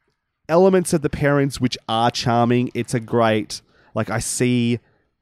[0.47, 3.61] elements of the parents which are charming it's a great
[3.93, 4.79] like i see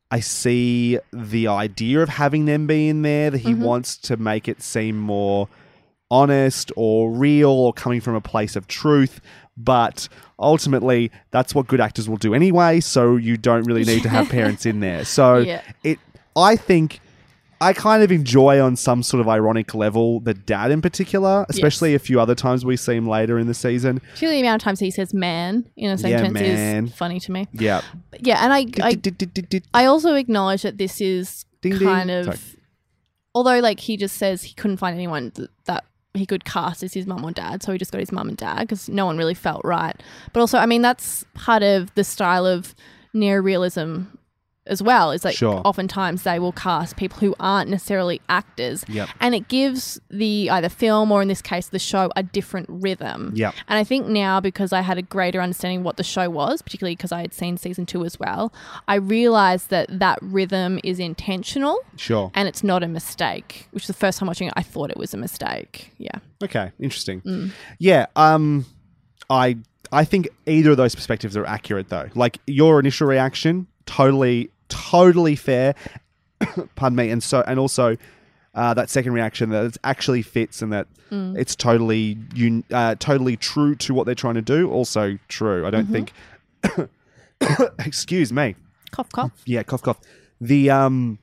[0.09, 3.63] i see the idea of having them be in there that he Mm-hmm.
[3.63, 5.49] wants to make it seem more
[6.09, 9.19] honest or real or coming from a place of truth.
[9.57, 10.07] But
[10.39, 12.79] ultimately, that's what good actors will do anyway.
[12.79, 15.03] So you don't really need to have parents in there.
[15.03, 15.61] So Yeah.
[15.83, 15.99] it,
[16.35, 17.01] I think,
[17.59, 21.95] I kind of enjoy on some sort of ironic level the dad in particular, especially
[21.95, 23.99] a few other times we see him later in the season.
[23.99, 26.85] Particularly the amount of times he says "man" in a sentence man.
[26.85, 27.47] is funny to me.
[27.53, 27.81] Yeah.
[28.19, 28.99] Yeah, and I, I
[29.73, 31.87] I also acknowledge that this is Ding, ding.
[31.87, 32.37] kind of, Sorry.
[33.33, 35.83] although like he just says he couldn't find anyone th- that
[36.13, 38.37] he could cast as his mum or dad, so he just got his mum and
[38.37, 39.95] dad because no one really felt right.
[40.33, 42.73] But also, I mean, that's part of the style of
[43.15, 44.16] neorealism
[44.67, 45.11] as well.
[45.11, 45.61] Is like Sure.
[45.65, 49.09] oftentimes they will cast people who aren't necessarily actors, Yep.
[49.19, 53.31] and it gives the either film or in this case the show a different rhythm.
[53.35, 53.53] Yep.
[53.67, 56.95] And I think now, because I had a greater understanding what the show was, particularly
[56.95, 58.53] because I had seen season two as well,
[58.87, 62.31] I realized that that rhythm is intentional Sure.
[62.35, 63.67] and it's not a mistake.
[63.71, 65.93] Which the first time watching it, I thought it was a mistake.
[65.97, 66.11] Yeah.
[66.43, 67.21] Okay, interesting.
[67.21, 67.51] Mm.
[67.79, 68.65] Yeah, um
[69.29, 69.57] I
[69.91, 72.09] I think either of those perspectives are accurate though.
[72.13, 75.75] Like your initial reaction, totally totally fair.
[76.75, 77.09] Pardon me.
[77.09, 77.97] And so and also
[78.55, 81.37] uh, that second reaction that it actually fits and that Mm.
[81.37, 84.69] it's totally un- uh, totally true to what they're trying to do.
[84.69, 85.65] Also true.
[85.65, 86.73] I don't Mm-hmm.
[86.73, 86.89] think.
[87.85, 88.55] excuse me.
[88.91, 89.31] Cough, cough.
[89.45, 89.99] Yeah, cough, cough.
[90.41, 91.19] The um,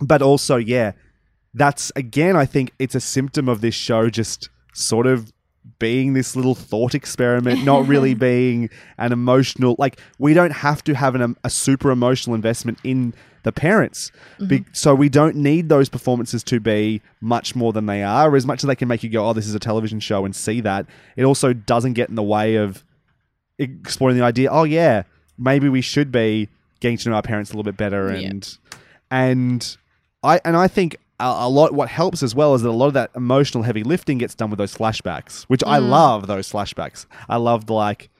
[0.00, 0.92] but also yeah,
[1.54, 2.36] that's again.
[2.36, 5.32] I think it's a symptom of this show just sort of
[5.78, 9.76] being this little thought experiment, not really being an emotional.
[9.78, 14.10] Like we don't have to have an, um, a super emotional investment in the parents,
[14.48, 18.34] Be- so we don't need those performances to be much more than they are.
[18.34, 20.34] As much as they can make you go, "Oh, this is a television show," and
[20.34, 22.82] see that, it also doesn't get in the way of
[23.58, 24.50] exploring the idea.
[24.50, 25.04] Oh yeah,
[25.38, 26.48] maybe we should be
[26.80, 28.28] getting to know our parents a little bit better, Yeah.
[28.28, 28.58] and
[29.10, 29.76] and
[30.22, 31.72] I and I think a, a lot.
[31.72, 34.50] What helps as well is that a lot of that emotional heavy lifting gets done
[34.50, 36.26] with those flashbacks, which I love.
[36.26, 38.10] Those flashbacks, I loved like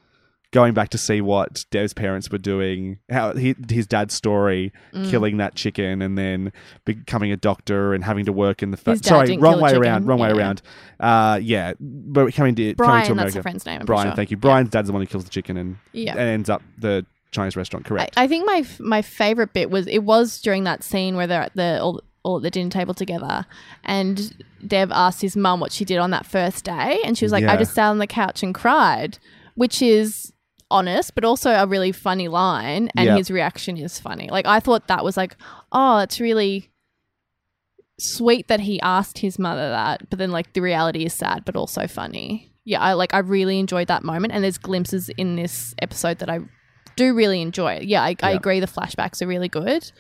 [0.53, 5.11] going back to see what Dev's parents were doing, how he, his dad's story, Mm.
[5.11, 6.53] killing that chicken, and then
[6.87, 10.21] becoming a doctor and having to work in the fa- sorry, wrong way around, wrong
[10.21, 10.63] way around.
[11.01, 13.15] Uh, yeah, but coming to coming to Brian, America.
[13.25, 13.81] that's the friend's name.
[13.81, 14.17] I'm Brian, sure.
[14.17, 14.37] thank you.
[14.39, 16.13] Brian's dad's the one who kills the chicken and, Yeah.
[16.13, 17.85] and ends up the Chinese restaurant.
[17.85, 18.15] I, Correct.
[18.17, 21.43] I think my f- my favorite bit was it was during that scene where they're
[21.43, 23.47] at the all, all at the dinner table together,
[23.85, 24.35] and
[24.67, 27.43] Dev asked his mum what she did on that first day, and she was like,
[27.45, 27.53] Yeah.
[27.53, 29.19] "I just sat on the couch and cried,"
[29.55, 30.33] which is
[30.71, 33.17] honest, but also a really funny line, and Yeah.
[33.17, 34.29] his reaction is funny.
[34.31, 35.37] Like I thought that was like,
[35.71, 36.71] oh, it's really
[37.99, 41.57] sweet that he asked his mother that, but then like the reality is sad, but
[41.57, 42.53] also funny.
[42.65, 46.29] Yeah, I like I really enjoyed that moment, and there's glimpses in this episode that
[46.29, 46.41] I
[46.97, 47.79] do really enjoy.
[47.83, 48.37] Yeah, I, I Yeah.
[48.37, 48.59] agree.
[48.61, 49.93] The flashbacks are really good,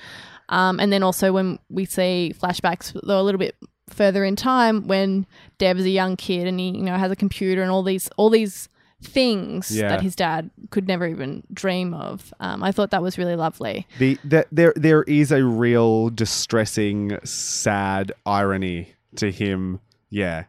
[0.48, 3.56] um, and then also when we see flashbacks, though a little bit
[3.88, 5.26] further in time, when
[5.58, 8.08] Dev is a young kid and he you know has a computer and all these
[8.16, 8.68] all these
[9.02, 9.88] things Yeah.
[9.90, 12.32] that his dad could never even dream of.
[12.40, 13.86] Um, I thought that was really lovely.
[13.98, 19.80] the, the there there is a real distressing, sad irony to him.
[20.10, 20.44] Yeah.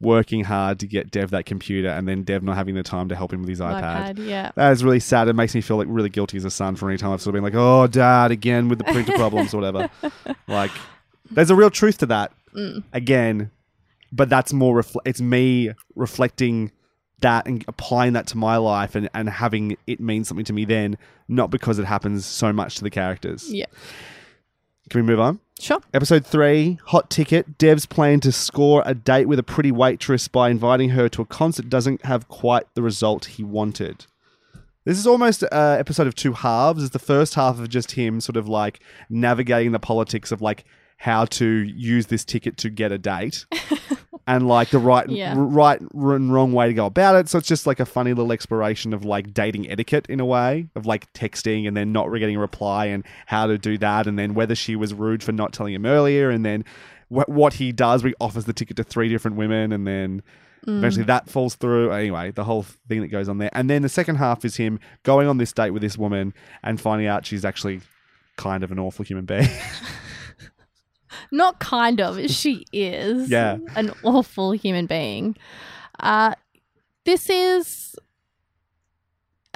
[0.00, 3.16] Working hard to get Dev that computer and then Dev not having the time to
[3.16, 4.16] help him with his iPad.
[4.16, 4.50] iPad, yeah.
[4.54, 5.28] That is really sad.
[5.28, 7.34] It makes me feel like really guilty as a son for any time I've sort
[7.36, 9.90] of been like, oh, dad, again with the printer problems or whatever.
[10.48, 10.70] Like,
[11.30, 12.32] there's a real truth to that.
[12.54, 12.82] Mm.
[12.92, 13.50] Again,
[14.10, 16.72] but that's more, refle- it's me reflecting
[17.20, 20.64] that and applying that to my life and, and having it mean something to me
[20.64, 20.96] then,
[21.28, 23.52] not because it happens so much to the characters.
[23.52, 23.66] Yeah.
[24.90, 25.38] Can we move on?
[25.60, 25.80] Sure.
[25.94, 27.58] Episode three, hot ticket.
[27.58, 31.26] Dev's plan to score a date with a pretty waitress by inviting her to a
[31.26, 34.06] concert doesn't have quite the result he wanted.
[34.84, 36.82] This is almost an episode of two halves.
[36.82, 40.64] It's the first half of just him sort of like navigating the politics of like
[40.96, 43.46] how to use this ticket to get a date
[44.26, 45.34] and like the right, Yeah.
[45.36, 47.28] r- right and wrong way to go about it.
[47.28, 50.68] So it's just like a funny little exploration of like dating etiquette in a way
[50.74, 54.18] of like texting and then not getting a reply and how to do that and
[54.18, 56.64] then whether she was rude for not telling him earlier and then
[57.08, 60.22] wh- what he does, where he offers the ticket to three different women and then
[60.66, 60.78] mm.
[60.78, 61.90] eventually that falls through.
[61.92, 63.50] Anyway, the whole thing that goes on there.
[63.52, 66.80] And then the second half is him going on this date with this woman and
[66.80, 67.80] finding out she's actually
[68.36, 69.48] kind of an awful human being.
[71.32, 72.30] Not kind of.
[72.30, 73.30] She is.
[73.30, 73.58] Yeah.
[73.76, 75.36] An awful human being.
[75.98, 76.34] Uh,
[77.04, 77.96] this is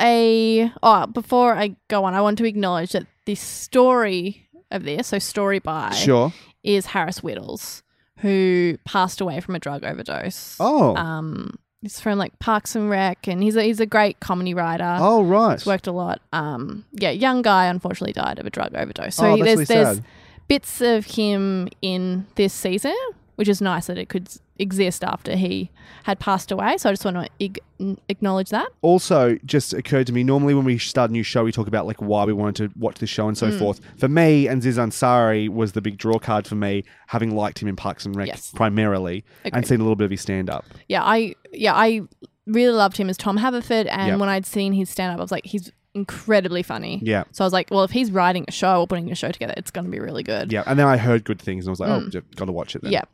[0.01, 0.70] a.
[0.83, 5.18] Oh, before I go on, I want to acknowledge that the story of this, so
[5.18, 6.33] story by, sure.
[6.62, 7.83] is Harris Wittels,
[8.18, 10.57] who passed away from a drug overdose.
[10.61, 10.97] Oh.
[10.97, 14.97] Um, he's from like Parks and Rec, and he's a, he's a great comedy writer.
[15.01, 15.55] oh, right.
[15.59, 16.20] He's worked a lot.
[16.33, 19.14] Um, yeah, young guy unfortunately died of a drug overdose.
[19.14, 20.05] So oh, he- there's really there's sad.
[20.49, 22.95] Bits of him in this season,
[23.36, 24.28] which is nice that it could
[24.59, 25.70] exist after he
[26.05, 26.76] had passed away.
[26.76, 27.61] So I just want to ig-
[28.09, 28.68] acknowledge that.
[28.82, 31.86] also just occurred to me normally when we start a new show we talk about
[31.86, 33.59] like why we wanted to watch this show and so hmm.
[33.59, 37.59] forth for me and Aziz Ansari was the big draw card for me having liked
[37.61, 38.53] him in Parks and Rec Yes.
[38.55, 42.03] primarily and seen a little bit of his stand up Yeah, I yeah I
[42.47, 44.18] really loved him as Tom Haverford, and Yep.
[44.20, 47.01] when I'd seen his stand up, I was like, he's incredibly funny.
[47.03, 49.30] yeah So I was like, well, if he's writing a show or putting a show
[49.30, 50.53] together, it's going to be really good.
[50.53, 52.74] yeah and then I heard good things and I was like oh j- gotta watch
[52.76, 52.92] it then.
[52.92, 53.05] Yeah.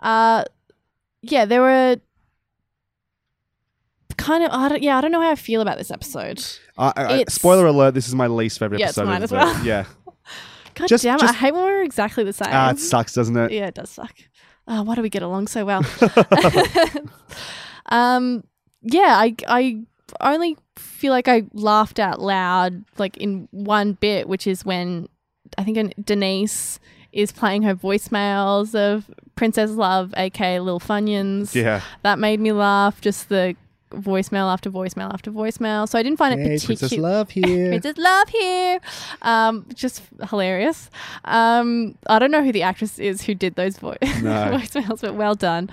[0.00, 0.44] Uh,
[1.22, 1.96] yeah, there were
[4.16, 6.42] kind of I don't, yeah I don't know how I feel about this episode.
[6.78, 9.22] I, I, It's- spoiler alert this is my least favorite Yeah, it's episode mine of
[9.24, 9.64] as the- well.
[9.64, 9.84] yeah
[10.74, 11.20] God Just- damn it!
[11.20, 12.48] just- I hate when we're exactly the same.
[12.50, 14.14] ah it sucks doesn't it yeah, it does suck.
[14.68, 15.82] Oh, why do we get along so well?
[17.86, 18.42] um,
[18.82, 19.82] yeah, I I
[20.20, 25.08] only feel like I laughed out loud like in one bit, which is when
[25.58, 26.78] I think Denise
[27.12, 31.54] is playing her voicemails of Princess Love, aka Lil Funyuns.
[31.54, 33.00] yeah That made me laugh.
[33.00, 33.56] Just the
[33.92, 35.88] voicemail after voicemail after voicemail.
[35.88, 37.14] So I didn't find it Hey, Princess particularly.
[37.16, 38.80] Love here Princess Love here.
[39.22, 40.90] Um, just hilarious.
[41.24, 44.58] Um, I don't know who the actress is who did those vo- No.
[44.58, 45.70] voicemails, but well done.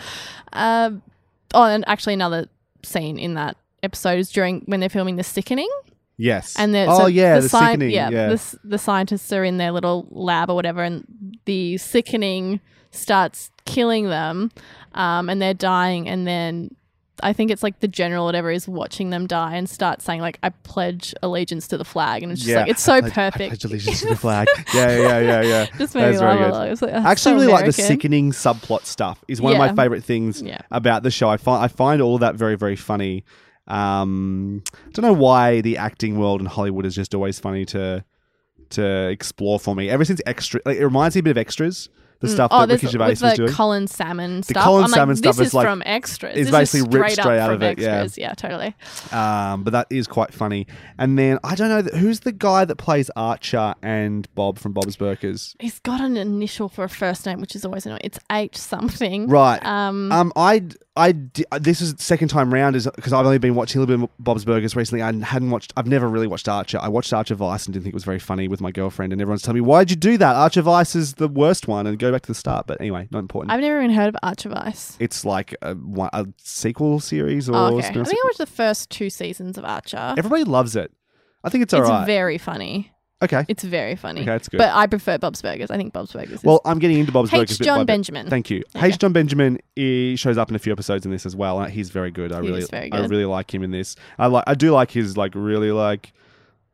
[0.53, 1.01] Um,
[1.53, 2.47] oh, and actually another
[2.83, 5.69] scene in that episode is during when they're filming The Sickening,
[6.17, 9.43] yes and the oh so yeah the, sci- sickening yeah, yeah, The, the scientists are
[9.43, 11.05] in their little lab or whatever, and
[11.45, 12.59] the Sickening
[12.91, 14.51] starts killing them,
[14.93, 16.75] um, and they're dying, and then.
[17.21, 20.19] I think it's like the general, or whatever, is watching them die and starts saying
[20.19, 23.01] like, "I pledge allegiance to the flag," and it's just yeah like it's so I
[23.01, 23.49] pledge- I perfect.
[23.51, 26.43] pledge allegiance to the flag yeah yeah yeah yeah just made me very laugh a
[26.43, 26.51] good.
[26.51, 26.67] lot.
[26.69, 29.23] It like, I actually so really like the sickening subplot stuff.
[29.27, 30.61] Is one of my favorite things Yeah.
[30.71, 31.29] about the show.
[31.29, 33.23] I find I find all that very very funny.
[33.67, 38.03] Um, I don't know why the acting world in Hollywood is just always funny to
[38.71, 39.89] to explore for me.
[39.89, 41.89] Ever since extra, like, it reminds me a bit of extras.
[42.19, 43.51] The stuff oh, that Ricky Gervais with was the doing.
[43.51, 44.53] Colin Salmon stuff.
[44.53, 46.31] The Colin I'm Salmon like, stuff this is like- from extras.
[46.31, 47.95] it's This is basically ripped straight up out of it, yeah.
[47.95, 48.17] Extras.
[48.17, 48.73] Yeah, totally.
[49.11, 50.65] Um, but that is quite funny.
[50.97, 54.95] And then I don't know who's the guy that plays Archer and Bob from Bob's
[54.95, 55.53] Burgers.
[55.59, 57.99] He's got an initial for a first name, which is always annoying.
[58.05, 59.27] It's H something.
[59.27, 59.61] Right.
[59.65, 60.09] Um.
[60.09, 60.63] Um, I,
[60.95, 63.97] I, di- this is second time round is because I've only been watching a little
[63.97, 65.01] bit of Bob's Burgers recently.
[65.01, 65.73] I hadn't watched.
[65.75, 66.77] I've never really watched Archer.
[66.79, 69.19] I watched Archer Vice and didn't think it was very funny with my girlfriend, and
[69.19, 70.35] everyone's telling me, "Why'd you do that?
[70.35, 72.67] Archer Vice is the worst one." And go back to the start.
[72.67, 73.51] But anyway, not important.
[73.51, 74.95] I've never even heard of Archer Vice.
[74.99, 75.75] it's like a,
[76.13, 77.87] a sequel series or Oh, okay.
[77.87, 80.13] I think I watched the first two seasons of Archer.
[80.15, 80.91] Everybody loves it.
[81.43, 82.03] I think it's alright.
[82.03, 82.91] it's very funny.
[83.23, 83.45] Okay.
[83.47, 84.21] It's very funny.
[84.21, 84.57] Okay, that's good.
[84.57, 85.71] But I prefer Bob's Burgers.
[85.71, 86.39] I think Bob's Burgers.
[86.39, 87.39] Is Well, I'm getting into Bob's H.
[87.39, 87.57] Burgers.
[87.57, 87.87] bit John by bit.
[87.87, 88.29] Benjamin.
[88.29, 88.57] Thank you.
[88.57, 88.97] You H.
[88.99, 91.57] John Benjamin he shows up in a few episodes in this as well.
[91.59, 92.31] Uh, he's very good.
[92.31, 93.09] I He really, is very I good.
[93.09, 93.95] really like him in this.
[94.19, 94.43] I like.
[94.47, 96.13] I do like his like really like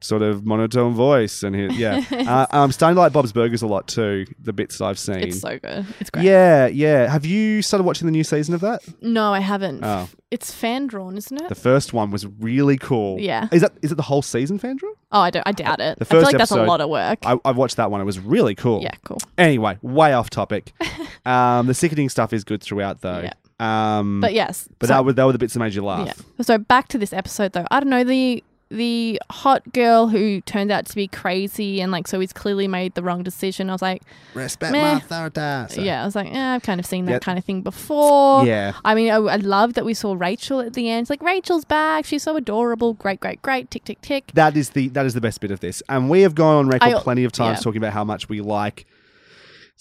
[0.01, 2.03] sort of monotone voice and his yeah.
[2.11, 4.25] uh, I'm starting to like Bob's Burgers a lot too.
[4.41, 5.17] The bits that I've seen.
[5.19, 5.85] it's so good.
[5.99, 6.23] It's great.
[6.25, 7.07] yeah, yeah.
[7.09, 8.81] Have you started watching the new season of that?
[9.01, 9.83] No, I haven't.
[9.83, 10.07] Oh.
[10.31, 11.49] It's fan drawn, isn't it?
[11.49, 13.19] The first one was really cool.
[13.19, 13.47] Yeah.
[13.51, 14.93] Is that is it the whole season, fan drawn?
[15.11, 15.43] oh, I don't.
[15.45, 15.97] I doubt it.
[15.97, 17.19] The I feel first like that's a lot of work.
[17.23, 17.99] I, I watched that one.
[17.99, 18.81] It was really cool.
[18.81, 19.17] yeah, cool.
[19.37, 20.71] Anyway, way off topic.
[21.25, 23.21] um, the sickening stuff is good throughout though.
[23.21, 23.33] Yeah.
[23.59, 24.69] Um, But yes.
[24.79, 26.07] But so- that were that were the bits that made you laugh.
[26.37, 26.43] Yeah.
[26.43, 27.65] So back to this episode though.
[27.71, 32.07] I don't know the the hot girl who turned out to be crazy and like
[32.07, 33.67] so he's clearly made the wrong decision.
[33.69, 34.03] I was like,
[34.35, 34.93] Respect Meh.
[34.93, 35.73] my authority.
[35.73, 37.19] So- yeah, I was like, eh, I've kind of seen that Yeah.
[37.19, 38.45] kind of thing before.
[38.45, 38.73] Yeah.
[38.85, 41.05] I mean, I, I love that we saw Rachel at the end.
[41.05, 42.05] It's like Rachel's back.
[42.05, 42.93] She's so adorable.
[42.93, 43.71] Great, great, great.
[43.71, 44.31] Tick, tick, tick.
[44.35, 46.67] That is the that is the best bit of this, and we have gone on
[46.69, 47.63] record I- plenty of times yeah.
[47.63, 48.85] talking about how much we like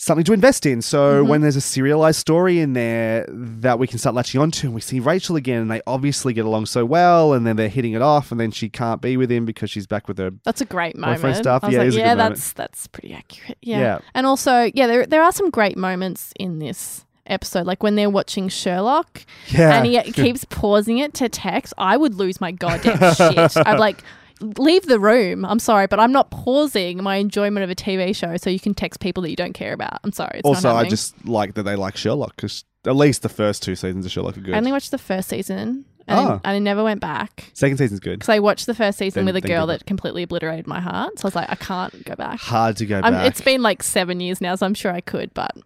[0.01, 0.81] something to invest in.
[0.81, 1.29] So Mm-hmm.
[1.29, 4.81] when there's a serialized story in there that we can start latching onto, and we
[4.81, 8.01] see Rachel again, and they obviously get along so well, and then they're hitting it
[8.03, 10.31] off, and then she can't be with him because she's back with her.
[10.45, 11.37] That's a great moment.
[11.37, 12.19] stuff, yeah, like, yeah, good moment.
[12.19, 13.59] that's that's pretty accurate.
[13.61, 13.81] Yeah.
[13.81, 13.99] Yeah.
[14.15, 18.09] And also, yeah, there there are some great moments in this episode, like when they're
[18.09, 21.75] watching Sherlock Yeah, and he keeps pausing it to text.
[21.77, 23.53] I would lose my goddamn shit.
[23.67, 24.03] I'm like.
[24.41, 25.45] Leave the room.
[25.45, 28.75] I'm sorry, but I'm not pausing my enjoyment of a TV show so you can
[28.75, 29.99] text people that you don't care about.
[30.05, 30.39] I'm sorry.
[30.41, 33.75] It's also, I just like that they like Sherlock because at least the first two
[33.77, 34.55] seasons of Sherlock are good.
[34.55, 36.41] I only watched the first season and, Ah.
[36.45, 37.51] and I never went back.
[37.53, 38.21] Second season's good.
[38.21, 41.19] Because I watched the first season Then- with a girl that completely obliterated my heart.
[41.19, 42.39] So I was like, I can't go back.
[42.41, 43.27] Hard to go Um, back.
[43.27, 45.57] it's been like seven years now, so I'm sure I could, but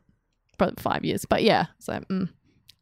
[0.58, 1.24] probably five years.
[1.26, 2.28] But yeah, so mm,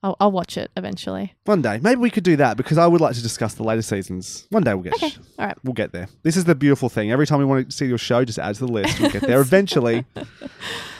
[0.03, 1.35] I'll, I'll watch it eventually.
[1.45, 3.83] One day, maybe we could do that because I would like to discuss the later
[3.83, 4.47] seasons.
[4.51, 4.95] One day we'll get.
[4.95, 5.57] Okay, all right.
[5.63, 6.09] We'll get there.
[6.23, 7.13] This is the beautiful thing.
[7.13, 8.99] Every time we want to see your show, just add to the list.
[8.99, 10.07] We'll get there eventually.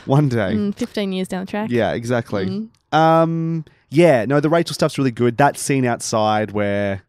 [0.05, 0.55] One day.
[0.55, 1.71] Mm, 15 years down the track.
[1.71, 2.47] Yeah, exactly.
[2.47, 2.97] Mm.
[2.97, 5.39] Um, yeah, no, the Rachel stuff's really good.
[5.39, 7.03] That scene outside where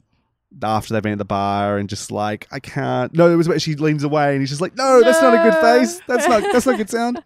[0.64, 3.14] after they've been at the bar and just like I can't.
[3.14, 5.50] No, it was where she leans away and he's just like, no, that's not a
[5.50, 6.02] good face.
[6.08, 7.24] That's not that's not a good sound.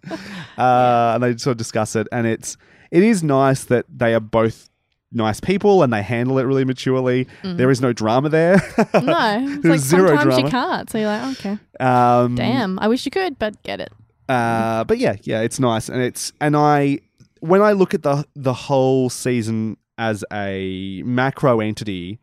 [0.57, 2.57] Uh, and they sort of discuss it, and it's
[2.95, 4.69] it is nice that they are both
[5.11, 7.27] nice people and they handle it really maturely.
[7.43, 8.55] There is no drama there.
[8.93, 10.41] No, it's There's like zero sometimes drama.
[10.43, 10.89] you can't.
[10.89, 12.79] So you're like, okay, um, damn.
[12.79, 13.91] I wish you could, but get it.
[14.29, 16.99] Uh, but yeah, yeah, it's nice, and it's and I
[17.41, 22.19] when I look at the the whole season as a macro entity,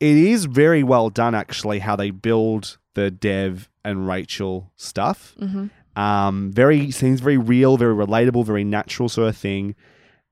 [0.00, 5.34] it is very well done actually how they build the Dev and Rachel stuff.
[5.38, 5.66] hmm
[5.96, 9.74] Um, very seems very real, very relatable, very natural sort of thing.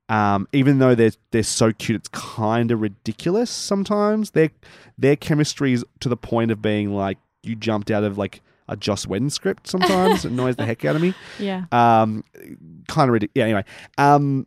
[0.08, 4.30] Um, even though they're they're so cute, it's kind of ridiculous sometimes.
[4.30, 4.50] Their
[4.98, 8.76] their chemistry is to the point of being like you jumped out of like a
[8.76, 9.66] Joss Whedon script.
[9.66, 11.14] Sometimes it annoys the heck out of me.
[11.38, 11.64] Yeah.
[11.72, 12.24] Um,
[12.88, 13.32] kind of ridiculous.
[13.34, 13.44] Yeah.
[13.44, 13.64] Anyway,
[13.98, 14.46] um,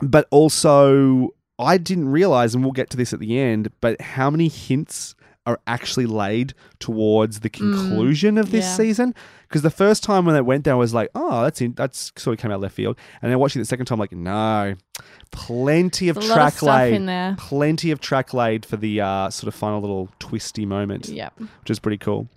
[0.00, 4.30] but also I didn't realize, and we'll get to this at the end, but how
[4.30, 5.14] many hints
[5.46, 8.74] are actually laid towards the conclusion of this yeah.
[8.76, 9.14] season?
[9.48, 12.12] Because the first time when it went there, I was like, "Oh, that's in, that's
[12.16, 14.74] sort of came out left field," and then watching the second time, I'm like, no,
[15.30, 17.36] plenty of There's of track stuff laid, in there.
[17.38, 21.38] plenty of track laid for the uh, sort of final little twisty moment, Yep.
[21.38, 22.28] which is pretty cool.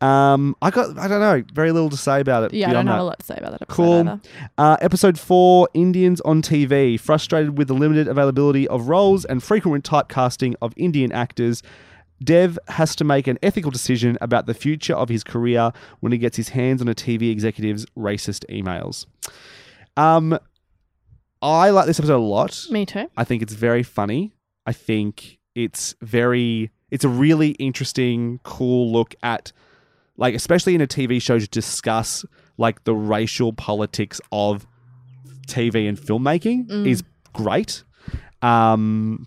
[0.00, 2.54] Um, I got, I don't know, very little to say about it.
[2.54, 2.92] Yeah, I don't that.
[2.92, 4.20] have a lot to say about that episode Cool.
[4.56, 6.98] Uh, episode four Indians on TV.
[6.98, 11.62] Frustrated with the limited availability of roles and frequent typecasting of Indian actors,
[12.22, 16.18] Dev has to make an ethical decision about the future of his career when he
[16.18, 19.06] gets his hands on a TV executive's racist emails.
[19.96, 20.38] Um,
[21.42, 22.66] I like this episode a lot.
[22.70, 23.08] Me too.
[23.16, 24.34] I think it's very funny.
[24.66, 29.52] I think it's very it's a really interesting, cool look at
[30.16, 32.24] like especially in a TV show to discuss
[32.58, 34.66] like the racial politics of
[35.46, 36.86] TV and filmmaking Mm.
[36.86, 37.02] is
[37.32, 37.82] great.
[38.42, 39.26] Um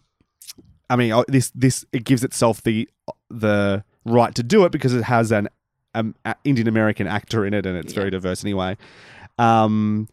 [0.93, 2.87] I mean uh, this this it gives itself the
[3.29, 5.47] the right to do it because it has an
[5.95, 6.13] um,
[6.43, 7.99] Indian American actor in it and it's Yeah.
[8.01, 8.77] very diverse anyway.
[9.39, 10.07] Um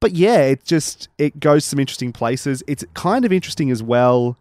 [0.00, 2.62] but yeah, it just it goes some interesting places.
[2.66, 4.36] It's kind of interesting as well.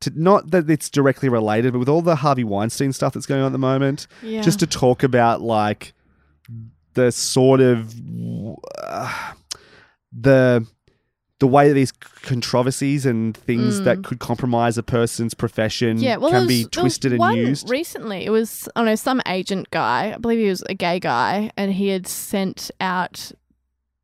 [0.00, 3.40] To not that it's directly related, but with all the Harvey Weinstein stuff that's going
[3.40, 4.42] on at the moment, Yeah.
[4.42, 5.94] just to talk about like
[6.92, 7.94] the sort of
[8.82, 9.32] uh,
[10.12, 10.66] the
[11.40, 16.02] the way that these controversies and things that could compromise a person's profession Mm.
[16.02, 17.68] yeah, well, can there be was twisted and used.
[17.68, 20.12] Recently, it was I don't know some agent guy.
[20.14, 23.32] I believe he was a gay guy, and he had sent out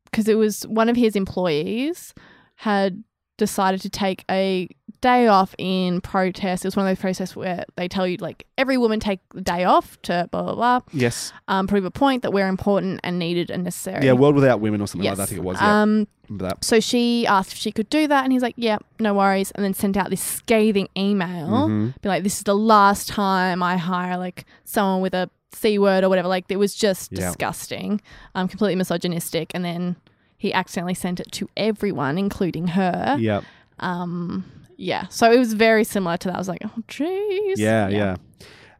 [0.05, 2.13] because it was one of his employees
[2.55, 3.03] had
[3.45, 4.69] decided to take a
[5.01, 6.63] day off in protest.
[6.63, 9.41] It was one of those protests where they tell you like every woman take the
[9.41, 13.17] day off to blah blah blah, yes, um, prove a point that we're important and
[13.17, 14.05] needed and necessary.
[14.05, 15.17] yeah, World Without Women or something yes.
[15.17, 15.23] like that.
[15.23, 15.57] I think it was.
[15.59, 16.63] Yeah, Um, remember that.
[16.63, 19.65] so she asked if she could do that, and he's like, "Yeah, no worries." And
[19.65, 21.99] then sent out this scathing email, Mhm.
[22.01, 26.03] be like, "This is the last time I hire like someone with a c word
[26.03, 27.25] or whatever." Like it was just Yeah.
[27.25, 28.01] disgusting,
[28.35, 29.49] um, completely misogynistic.
[29.55, 29.95] And then
[30.41, 33.15] he accidentally sent it to everyone, including her.
[33.19, 33.41] Yeah,
[33.77, 34.43] Um,
[34.75, 35.05] yeah.
[35.09, 36.33] So it was very similar to that.
[36.35, 38.15] I was like, "Oh, jeez." yeah, yeah.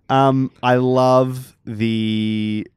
[0.10, 2.68] Um, I love the.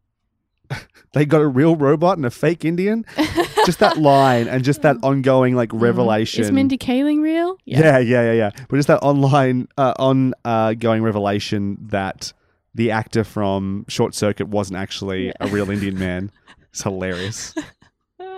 [1.14, 3.06] they got a real robot and a fake Indian.
[3.64, 6.42] just that line and just that ongoing like revelation.
[6.42, 6.44] Mm.
[6.44, 7.56] Is Mindy Kaling real?
[7.64, 8.50] Yeah, yeah, yeah, yeah.
[8.68, 12.34] But just that online, uh, on uh, going revelation that
[12.74, 16.30] the actor from Short Circuit wasn't actually a real Indian man.
[16.68, 17.54] It's hilarious.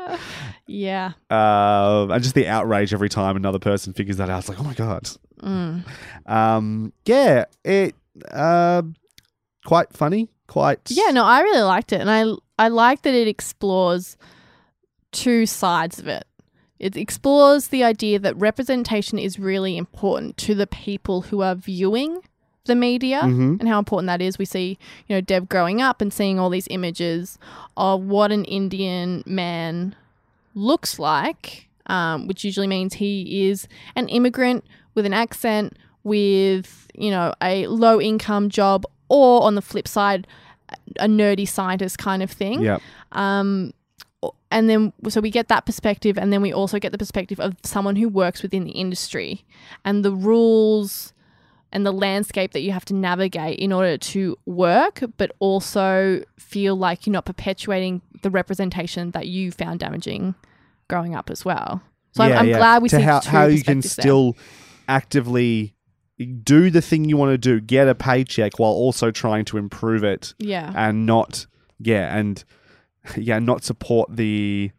[0.69, 1.13] Yeah.
[1.31, 4.41] Uh, and just the outrage every time another person figures that out.
[4.41, 5.09] It's like, oh my god.
[5.41, 5.85] Mm.
[6.27, 7.95] Um, yeah, it
[8.33, 8.83] uh,
[9.65, 10.29] quite funny.
[10.49, 10.81] Quite.
[10.91, 12.25] Yeah, no, I really liked it, and I
[12.59, 14.17] I like that it explores
[15.13, 16.27] two sides of it.
[16.79, 22.21] It explores the idea that representation is really important to the people who are viewing
[22.67, 23.61] the media Mhm.
[23.61, 24.39] and how important that is.
[24.39, 27.39] We see, you know, Dev growing up and seeing all these images
[27.77, 29.95] of what an Indian man
[30.55, 34.65] looks like, um, which usually means he is an immigrant
[34.95, 40.27] with an accent, with, you know, a low income job, or on the flip side,
[40.99, 42.63] a nerdy scientist kind of thing.
[42.63, 42.79] Yeah.
[43.13, 43.73] Um,
[44.51, 47.55] and then, so we get that perspective, and then we also get the perspective of
[47.63, 49.45] someone who works within the industry
[49.85, 51.13] and the rules
[51.77, 56.75] and the landscape that you have to navigate in order to work, but also feel
[56.75, 60.35] like you're not perpetuating the representation that you found damaging
[60.89, 61.83] growing up as well.
[62.13, 62.57] So I'm, I'm yeah.
[62.57, 63.91] glad we to see how, two how you can there.
[63.91, 64.39] still
[64.89, 65.75] actively
[66.43, 70.03] do the thing you want to do, get a paycheck while also trying to improve
[70.03, 70.73] it yeah.
[70.75, 71.47] and not
[71.79, 72.43] yeah and
[73.19, 74.71] yeah not support the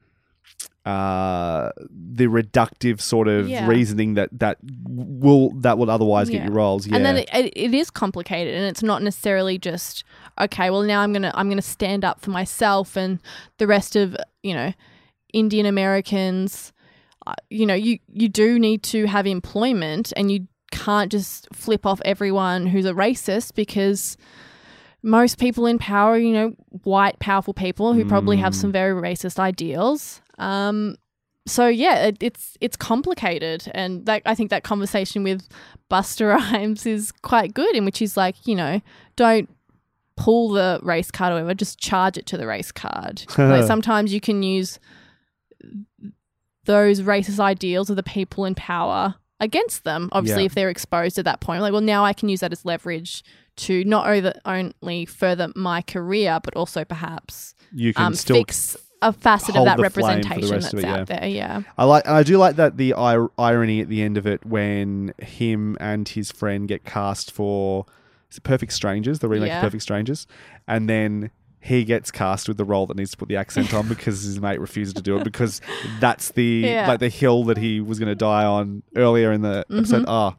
[0.88, 3.67] uh, the reductive sort of Yeah.
[3.67, 4.57] reasoning that that
[4.88, 6.88] will that would otherwise get you roles.
[6.88, 10.03] Yeah, And then it, it, it is complicated, and it's not necessarily just
[10.39, 10.69] okay.
[10.69, 13.19] Well, now I'm gonna I'm gonna stand up for myself and
[13.57, 14.73] the rest of you know
[15.33, 16.71] Indian Americans.
[17.25, 21.85] Uh, you know, you you do need to have employment, and you can't just flip
[21.85, 24.15] off everyone who's a racist because
[25.03, 29.38] most people in power, you know, white powerful people who probably have some very racist
[29.39, 30.21] ideals.
[30.38, 30.95] Um,
[31.45, 35.47] so yeah, it, it's it's complicated, and that I think that conversation with
[35.89, 38.81] Busta Rhymes is quite good, in which he's like, you know,
[39.15, 39.49] don't
[40.17, 43.23] pull the race card or whatever, just charge it to the race card.
[43.38, 44.79] like sometimes you can use
[46.65, 50.09] those racist ideals of the people in power against them.
[50.11, 50.47] Obviously, Yeah.
[50.47, 53.23] if they're exposed at that point, like, well, now I can use that as leverage
[53.57, 54.07] to not
[54.45, 58.38] only further my career, but also perhaps you can um, still.
[58.38, 60.95] fix a facet of that the flame for the representation that's it, yeah.
[60.95, 61.27] out there.
[61.27, 61.61] Yeah.
[61.77, 64.45] I like, and I do like that the ir- irony at the end of it
[64.45, 67.85] when him and his friend get cast for
[68.43, 69.57] Perfect Strangers, the remake Yeah.
[69.57, 70.27] of Perfect Strangers,
[70.67, 73.87] and then he gets cast with the role that needs to put the accent on
[73.87, 75.59] because his mate refuses to do it because
[75.99, 76.87] that's the Yeah.
[76.87, 80.05] like the hill that he was going to die on earlier in the episode.
[80.07, 80.35] Ah,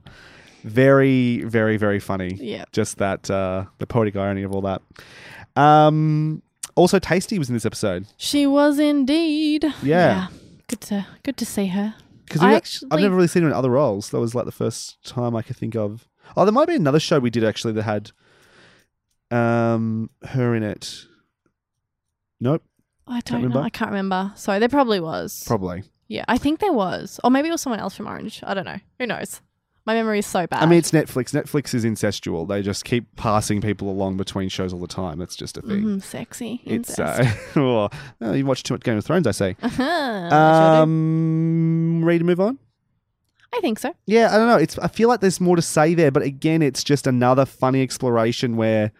[0.64, 2.34] very, very, very funny.
[2.40, 2.64] Yeah.
[2.72, 4.82] just that uh, the poetic irony of all that.
[5.60, 6.42] Um,
[6.78, 8.06] also, Taystee was in this episode.
[8.16, 9.64] She was indeed.
[9.82, 10.28] Yeah.
[10.68, 11.94] Good to good to see her.
[12.24, 12.54] Because I
[12.94, 14.10] I've never really seen her in other roles.
[14.10, 16.06] That was like the first time I could think of.
[16.36, 18.10] Oh, there might be another show we did actually that had
[19.30, 21.06] um her in it.
[22.40, 22.62] Nope,
[23.06, 23.60] I don't remember?
[23.60, 23.64] know.
[23.64, 24.32] I can't remember.
[24.36, 25.42] Sorry, there probably was.
[25.46, 25.84] probably.
[26.06, 27.18] yeah, I think there was.
[27.24, 28.40] Or maybe it was someone else from Orange.
[28.46, 28.78] I don't know.
[28.98, 29.40] Who knows?
[29.88, 30.62] My memory is so bad.
[30.62, 31.32] I mean, it's Netflix.
[31.32, 32.46] Netflix is incestual.
[32.46, 35.18] They just keep passing people along between shows all the time.
[35.18, 35.82] That's just a thing.
[35.82, 36.60] Mhm, sexy.
[36.66, 37.24] It's uh,
[37.56, 39.56] well, oh, you watch too much Game of Thrones, I say.
[39.62, 39.82] Uh-huh.
[39.82, 42.58] Um, ready to move on?
[43.56, 43.94] I think so.
[44.04, 44.58] Yeah, I don't know.
[44.58, 47.80] It's I feel like there's more to say there, but again, it's just another funny
[47.80, 48.92] exploration where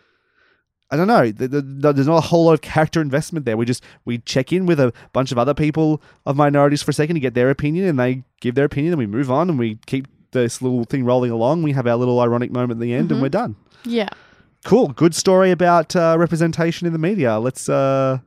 [0.90, 1.30] I don't know.
[1.30, 3.58] The, the, the- there's not a whole lot of character investment there.
[3.58, 6.94] We just we check in with a bunch of other people of minorities for a
[6.94, 9.58] second to get their opinion, and they give their opinion, and we move on, and
[9.58, 11.62] we keep this little thing rolling along.
[11.62, 13.56] We have our little ironic moment at the end, and we're done.
[13.84, 14.08] Yeah.
[14.64, 17.38] Cool, good story about uh, representation in the media.
[17.38, 17.68] Let's.
[17.68, 18.18] uh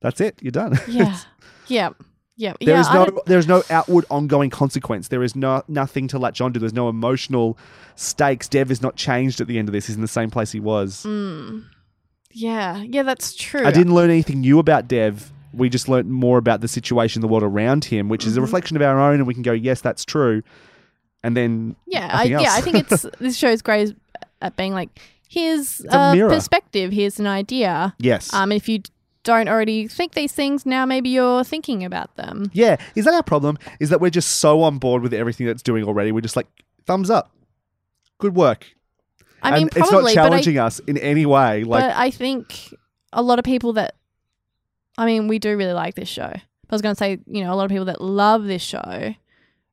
[0.00, 0.38] That's it.
[0.42, 0.78] You're done.
[0.88, 1.16] Yeah.
[1.68, 1.90] yeah.
[2.36, 2.52] Yeah.
[2.60, 5.08] There yeah, is no there is no outward ongoing consequence.
[5.08, 6.60] There is no nothing to latch onto.
[6.60, 7.58] There's no emotional
[7.96, 8.46] stakes.
[8.48, 9.86] Dev is not changed at the end of this.
[9.88, 11.04] He's in the same place he was.
[12.32, 12.76] yeah.
[12.82, 13.64] Yeah, that's true.
[13.64, 15.32] I didn't learn anything new about Dev.
[15.52, 18.38] We just learned more about the situation, the world around him, which is Mm-hmm.
[18.38, 20.42] a reflection of our own, and we can go, yes, that's true.
[21.22, 22.52] And then Yeah, I, yeah.
[22.52, 23.94] I think it's this show's great
[24.40, 24.90] at being like,
[25.28, 27.94] here's a a, perspective, here's an idea.
[27.98, 28.82] yes, Um, if you
[29.24, 32.50] don't already think these things, now maybe you're thinking about them.
[32.54, 32.76] yeah.
[32.94, 33.58] Is that our problem?
[33.80, 36.12] Is that we're just so on board with everything that's doing already?
[36.12, 36.46] We're just like
[36.86, 37.30] thumbs up,
[38.18, 38.66] good work.
[39.42, 41.64] I mean, and it's not probably, but I, challenging us in any way.
[41.64, 42.74] Like but I think
[43.12, 43.94] a lot of people that,
[44.96, 46.32] I mean, we do really like this show.
[46.70, 49.14] I was going to say, you know, a lot of people that love this show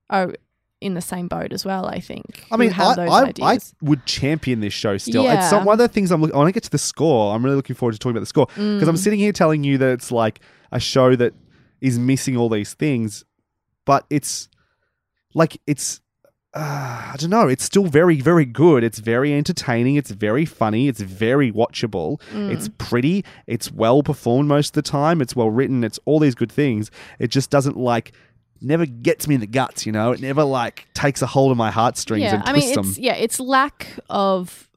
[0.10, 0.34] are
[0.82, 1.86] in the same boat as well.
[1.86, 2.46] I think.
[2.52, 5.24] I mean, I, I, I would champion this show still.
[5.24, 5.50] It's Yeah.
[5.50, 6.36] some, one of the things I'm looking.
[6.36, 7.34] I want to get to the score.
[7.34, 8.88] I'm really looking forward to talking about the score because Mm.
[8.90, 10.40] I'm sitting here telling you that it's like
[10.72, 11.34] a show that
[11.82, 13.24] is missing all these things,
[13.86, 14.50] but it's
[15.34, 16.02] like it's.
[16.58, 17.50] Uh, I don't know.
[17.50, 18.82] It's still very, very good.
[18.82, 19.98] It's very entertaining.
[19.98, 20.88] It's very funny.
[20.88, 22.22] It's very watchable.
[22.32, 22.50] Mm.
[22.50, 23.26] It's pretty.
[23.46, 25.22] It's well performed most of the time.
[25.22, 25.84] It's well written.
[25.84, 26.92] It's all these good things.
[27.20, 28.14] It just doesn't like
[28.66, 29.86] never gets me in the guts.
[29.86, 32.62] You know, it never like takes a hold of my heartstrings yeah, and I mean,
[32.62, 32.86] twists them.
[32.88, 34.70] it's yeah, its lack of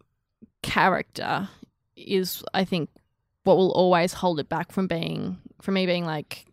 [0.62, 1.48] character
[1.96, 2.90] is, I think,
[3.44, 6.46] what will always hold it back from being from me being like,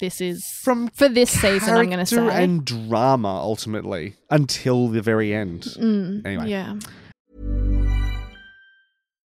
[0.00, 1.74] this is From for this season.
[1.74, 5.62] I'm going to say, and drama ultimately until the very end.
[5.62, 6.48] Mm, Anyway.
[6.48, 6.74] yeah,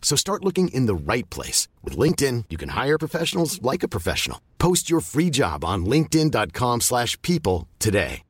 [0.00, 1.68] So start looking in the right place.
[1.84, 4.40] With LinkedIn, you can hire professionals like a professional.
[4.58, 8.22] Post your free job on linkedin.com/people slash people today.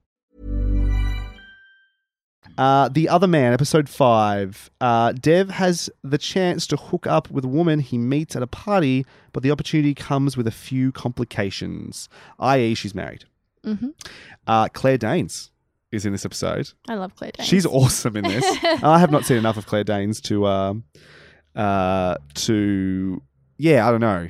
[2.58, 4.70] Uh, the Other Man, episode five.
[4.80, 8.46] Uh, Dev has the chance to hook up with a woman he meets at a
[8.46, 12.08] party, but the opportunity comes with a few complications,
[12.38, 13.24] i.e., she's married.
[13.64, 13.92] Mhm.
[14.46, 15.50] Uh, Claire Danes
[15.92, 16.70] is in this episode.
[16.88, 17.46] I love Claire Danes.
[17.48, 18.44] She's awesome in this.
[18.82, 20.98] I have not seen enough of Claire Danes to, um, uh,
[21.56, 23.22] to
[23.58, 24.28] yeah, I don't know,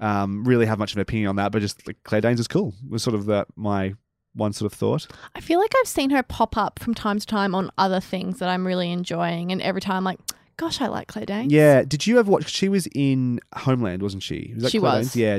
[0.00, 1.50] um, really have much of an opinion on that.
[1.52, 2.74] But just like, Claire Danes is cool.
[2.88, 3.94] Was sort of the, my
[4.34, 5.06] one sort of thought.
[5.34, 8.38] I feel like I've seen her pop up from time to time on other things
[8.38, 10.20] that I'm really enjoying, and every time I'm like,
[10.58, 11.52] gosh, I like Claire Danes.
[11.52, 11.82] Yeah.
[11.84, 12.48] Did you ever watch?
[12.50, 14.52] She was in Homeland, wasn't she?
[14.54, 15.12] Was that She Claire was.
[15.12, 15.16] Danes?
[15.16, 15.38] Yeah.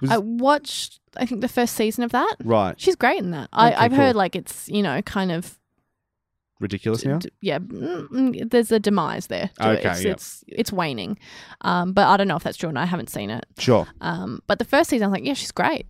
[0.00, 2.36] Was- I watched, I think, the first season of that.
[2.44, 2.80] right.
[2.80, 3.48] She's great in that.
[3.52, 3.98] I, Okay, I've cool.
[4.00, 5.58] heard like it's you know kind of
[6.62, 7.18] Ridiculous now.
[7.18, 7.58] d- yeah.
[7.58, 9.50] mm, mm, There's a demise there.
[9.60, 9.62] it.
[9.62, 10.10] Okay, it's, yeah.
[10.12, 11.18] it's it's waning,
[11.62, 13.44] um, but I don't know if that's true, and I haven't seen it.
[13.58, 13.86] Sure.
[14.00, 15.86] Um, but the first season, I was like, yeah, she's great.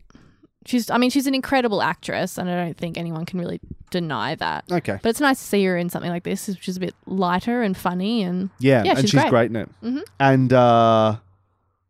[0.64, 3.60] She's, I mean, she's an incredible actress, and I don't think anyone can really
[3.90, 4.64] deny that.
[4.70, 4.98] Okay.
[5.02, 7.62] But it's nice to see her in something like this, which is a bit lighter
[7.62, 9.30] and funny, and Yeah, Yeah, and she's she's great.
[9.30, 9.68] great, in it.
[9.82, 10.02] Mhm.
[10.20, 11.16] And uh,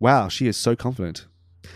[0.01, 1.27] wow, she is so confident.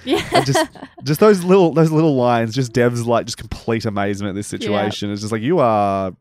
[0.04, 0.68] yeah, And just
[1.04, 5.10] just those little those little lines, just Dev's like just complete amazement at this situation.
[5.12, 6.16] It's just like you are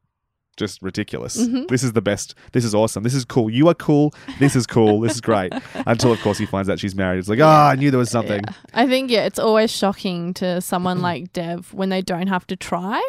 [0.57, 1.37] just ridiculous.
[1.37, 1.67] Mhm.
[1.67, 2.33] This is the best.
[2.53, 3.03] This is awesome.
[3.03, 3.49] This is cool.
[3.49, 4.13] You are cool.
[4.39, 5.01] This is cool.
[5.01, 5.53] this is great.
[5.85, 7.19] Until of course he finds out she's married.
[7.19, 8.41] It's like, ah, I knew there was something.
[8.45, 8.53] Yeah.
[8.73, 12.55] I think yeah, it's always shocking to someone like Dev when they don't have to
[12.55, 13.01] try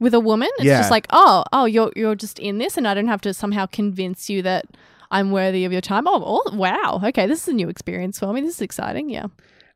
[0.00, 0.48] with a woman.
[0.56, 0.78] It's Yeah.
[0.78, 3.66] just like, oh, oh, you're you're just in this, and I don't have to somehow
[3.66, 4.64] convince you that
[5.10, 6.06] I'm worthy of your time.
[6.08, 8.40] Oh, oh wow, okay, this is a new experience for me.
[8.40, 9.10] This is exciting.
[9.10, 9.26] Yeah,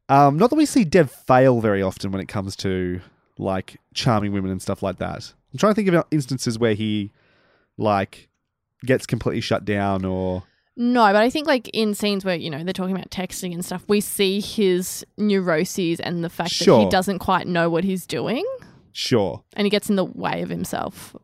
[0.08, 3.00] Um, not that we see Dev fail very often when it comes to
[3.38, 5.32] like charming women and stuff like that.
[5.52, 7.10] I'm trying to think of instances where he
[7.76, 8.28] like
[8.84, 10.44] gets completely shut down or
[10.80, 13.64] no, but I think like in scenes where you know they're talking about texting and
[13.64, 18.06] stuff, we see his neuroses and the fact that he doesn't quite know what he's
[18.06, 18.44] doing,
[18.92, 19.42] sure.
[19.54, 21.16] and he gets in the way of himself.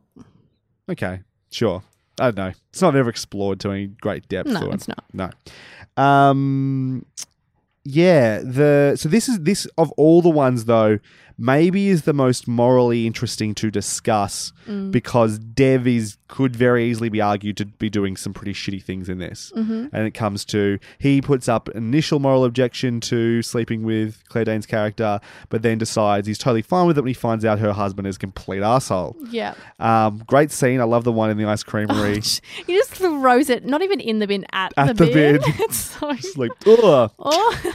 [0.89, 1.21] Okay,
[1.51, 1.83] sure.
[2.19, 2.51] I don't know.
[2.69, 4.49] It's not ever explored to any great depth.
[4.49, 5.05] No, it's not.
[5.13, 5.29] No.
[5.95, 7.05] Um.
[7.85, 8.39] Yeah.
[8.39, 10.99] The so this is this of all the ones though,
[11.37, 14.89] maybe is the most morally interesting to discuss Mm.
[14.89, 19.07] because Dev is could very easily be argued to be doing some pretty shitty things
[19.09, 19.51] in this.
[19.55, 19.87] Mm-hmm.
[19.95, 24.65] And it comes to he puts up initial moral objection to sleeping with Claire Danes'
[24.65, 25.19] character,
[25.49, 28.15] but then decides he's totally fine with it when he finds out her husband is
[28.15, 29.15] a complete asshole.
[29.29, 29.53] Yeah.
[29.79, 30.81] Um, great scene.
[30.81, 32.21] I love the one in the ice creamery.
[32.65, 35.35] He just throws it, not even in the bin, at, At the, the bin.
[35.35, 35.41] bin.
[35.59, 36.09] it's so.
[36.09, 37.11] It's like, ugh.
[37.19, 37.73] Oh,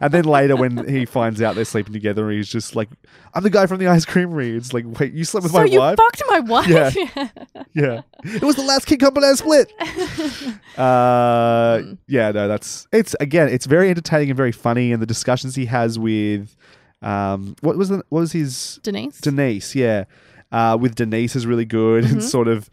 [0.00, 2.88] And then later, when he finds out they're sleeping together, he's just like,
[3.34, 5.70] "I'm the guy from the ice creamery." It's like, wait, you slept with my wife.
[5.70, 5.96] so my you wife?
[5.96, 6.68] fucked my wife?
[6.68, 7.28] Yeah.
[7.74, 8.00] yeah,
[8.36, 9.72] it was the last King Company I split.
[10.78, 11.92] uh, Hmm.
[12.08, 15.66] yeah, no, that's it's again, it's very entertaining and very funny, and the discussions he
[15.66, 16.54] has with,
[17.02, 19.20] um, what was the what was his Denise.
[19.20, 19.74] Denise?
[19.74, 20.04] Yeah,
[20.50, 22.12] uh, with Denise is really good Mm-hmm.
[22.14, 22.68] and sort of.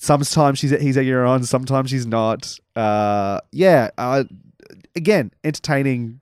[0.00, 2.56] Sometimes she's he's egging her on, sometimes she's not.
[2.76, 4.22] Uh, yeah, uh,
[4.94, 6.20] again, entertaining.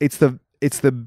[0.00, 1.06] It's the it's the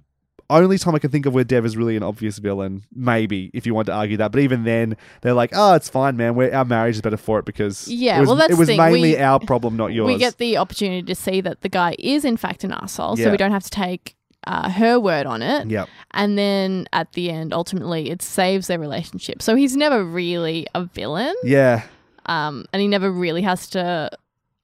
[0.52, 2.84] only time I can think of where Dev is really an obvious villain.
[2.96, 6.18] Maybe if you want to argue that, but even then, they're like, "Oh, it's fine,
[6.18, 6.34] man.
[6.36, 8.68] We're, our marriage is better for it because Yeah, it was, well, that's it was
[8.70, 11.96] mainly We- our problem, not yours." we get the opportunity to see that the guy
[12.00, 14.16] is in fact an asshole, so we don't have to take
[14.48, 15.70] uh, her word on it.
[15.70, 15.88] Yep.
[16.12, 19.42] And then at the end, ultimately, it saves their relationship.
[19.44, 21.84] So he's never really a villain, Yeah.
[22.26, 24.10] um, and he never really has to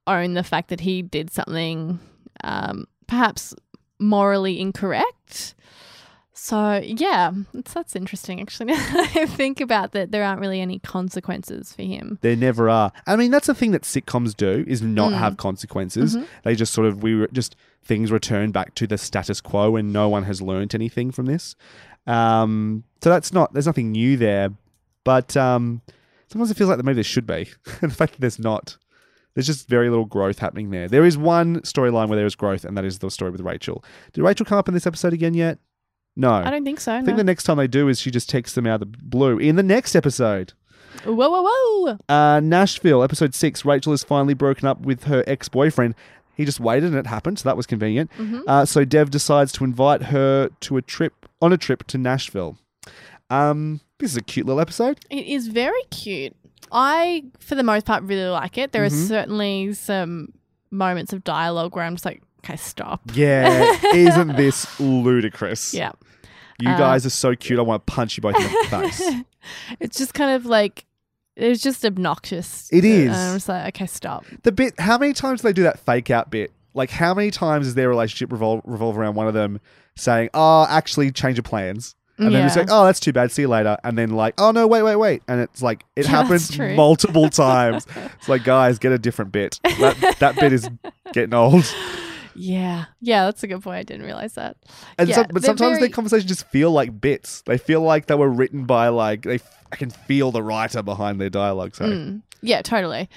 [0.07, 1.99] own the fact that he did something
[2.43, 3.53] um, perhaps
[3.99, 5.53] morally incorrect.
[6.37, 8.73] So yeah, it's, that's interesting actually.
[8.75, 12.19] I think about that, there aren't really any consequences for him.
[12.21, 12.91] There never are.
[13.07, 15.17] I mean, that's the thing that sitcoms do is not Mm.
[15.17, 16.15] have consequences.
[16.15, 16.25] Mm-hmm.
[16.43, 19.93] They just sort of we were just things return back to the status quo, and
[19.93, 21.55] no one has learnt anything from this.
[22.05, 24.49] Um, so that's not there's nothing new there,
[25.03, 25.81] but um,
[26.27, 27.47] sometimes it feels like that maybe there should be.
[27.81, 28.77] and the fact that there's not,
[29.35, 30.87] there's just very little growth happening there.
[30.87, 33.83] There is one storyline where there is growth, and that is the story with Rachel.
[34.13, 35.59] Did Rachel come up in this episode again yet?
[36.15, 36.31] No.
[36.31, 36.93] I don't think so.
[36.93, 37.05] I No.
[37.05, 39.37] think the next time they do is she just texts them out of the blue
[39.37, 40.53] in the next episode.
[41.03, 41.97] whoa, whoa, whoa!
[42.07, 43.65] Uh, Nashville, episode six.
[43.65, 45.93] Rachel is finally broken up with her ex boyfriend.
[46.35, 48.09] He just waited and it happened, so that was convenient.
[48.17, 48.41] Mm-hmm.
[48.47, 52.57] Uh, so Dev decides to invite her to a trip on a trip to Nashville.
[53.29, 54.99] Um, this is a cute little episode.
[55.09, 56.35] It is very cute.
[56.71, 58.71] I, for the most part, really like it.
[58.71, 59.07] There are Mhm.
[59.07, 60.29] certainly some
[60.71, 63.01] moments of dialogue where I'm just like, okay, stop.
[63.13, 65.73] Yeah, isn't this ludicrous?
[65.73, 65.91] Yeah.
[66.59, 67.59] You Uh, guys are so cute.
[67.59, 69.01] I want to punch you both in the face.
[69.79, 70.85] It's just kind of like
[71.35, 72.67] it's just obnoxious.
[72.71, 73.09] It is.
[73.09, 74.25] And I'm just like, okay, stop.
[74.41, 74.79] The bit.
[74.79, 76.51] How many times do they do that fake out bit?
[76.73, 79.59] Like, how many times does their relationship revolve revolve around one of them
[79.95, 82.61] saying, "Oh, actually, change of plans." And then it's Yeah.
[82.61, 83.31] like, oh, that's too bad.
[83.31, 83.77] See you later.
[83.83, 85.21] And then like, oh no, wait, wait, wait.
[85.27, 87.85] And it's like it Yeah, happens multiple times.
[88.17, 89.59] It's like, guys, get a different bit.
[89.79, 90.69] That that bit is
[91.13, 91.65] getting old.
[92.35, 92.85] Yeah.
[93.01, 93.77] Yeah, that's a good point.
[93.77, 94.57] I didn't realize that.
[94.97, 97.41] And Yeah, some, but sometimes very- their conversations just feel like bits.
[97.45, 99.39] They feel like they were written by like they.
[99.71, 101.75] I can feel the writer behind their dialogue.
[101.75, 102.21] So Mm.
[102.41, 103.09] Yeah, totally.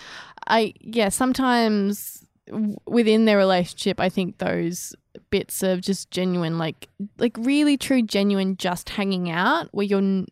[0.46, 4.94] I yeah, sometimes w- within their relationship, I think those
[5.30, 10.26] bits of just genuine, like like really true, genuine, just hanging out, where you're n-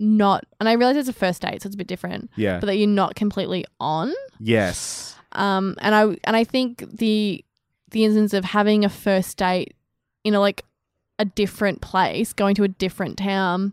[0.00, 0.44] not.
[0.60, 2.76] And I realize it's a first date, so it's a bit different, yeah, but that
[2.76, 4.12] you're not completely on.
[4.40, 7.44] yes, Um, and I and I think the
[7.90, 9.74] the instance of having a first date
[10.24, 10.64] in a like
[11.18, 13.72] a different place, going to a different town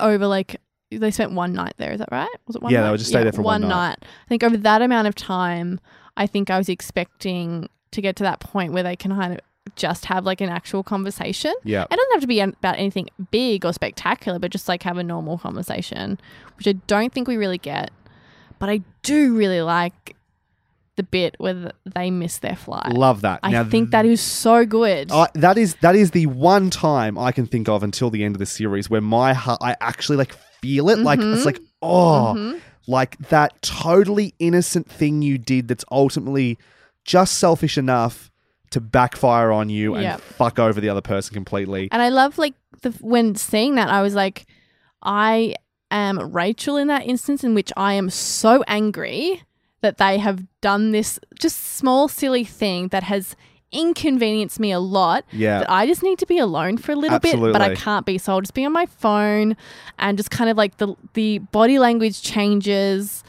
[0.00, 1.92] over like they spent one night there.
[1.92, 2.28] Is that right?
[2.46, 2.72] Was it one?
[2.72, 2.90] Yeah, they night?
[2.92, 3.96] would just stay there for one night.
[4.02, 5.80] I think over that amount of time,
[6.16, 9.40] I think I was expecting to get to that point where they can kind of
[9.76, 11.54] just have like an actual conversation.
[11.64, 11.84] yeah.
[11.84, 15.04] It doesn't have to be about anything big or spectacular, but just like have a
[15.04, 16.18] normal conversation,
[16.58, 17.90] which I don't think we really get.
[18.58, 20.16] But I do really like
[20.96, 22.92] the bit where they miss their flight.
[22.92, 23.40] Love that.
[23.42, 25.10] I Now, think that is so good.
[25.10, 28.34] I that is that is the one time I can think of until the end
[28.34, 31.46] of the series where my heart I actually like feel it like it's Mhm.
[31.46, 32.60] like oh Mhm.
[32.86, 36.58] like that totally innocent thing you did that's ultimately
[37.04, 38.30] just selfish enough
[38.70, 40.20] to backfire on you and Yep.
[40.20, 41.88] fuck over the other person completely.
[41.92, 44.46] And I love like the when seeing that, I was like,
[45.02, 45.56] I
[45.90, 49.42] am Rachel in that instance in which I am so angry
[49.82, 53.36] that they have done this just small silly thing that has
[53.72, 55.24] inconvenienced me a lot.
[55.32, 55.60] Yeah.
[55.60, 57.76] That I just need to be alone for a little bit, but I Absolutely.
[57.76, 58.18] can't be.
[58.18, 59.56] So I'll just be on my phone
[59.98, 63.24] and just kind of like the the body language changes.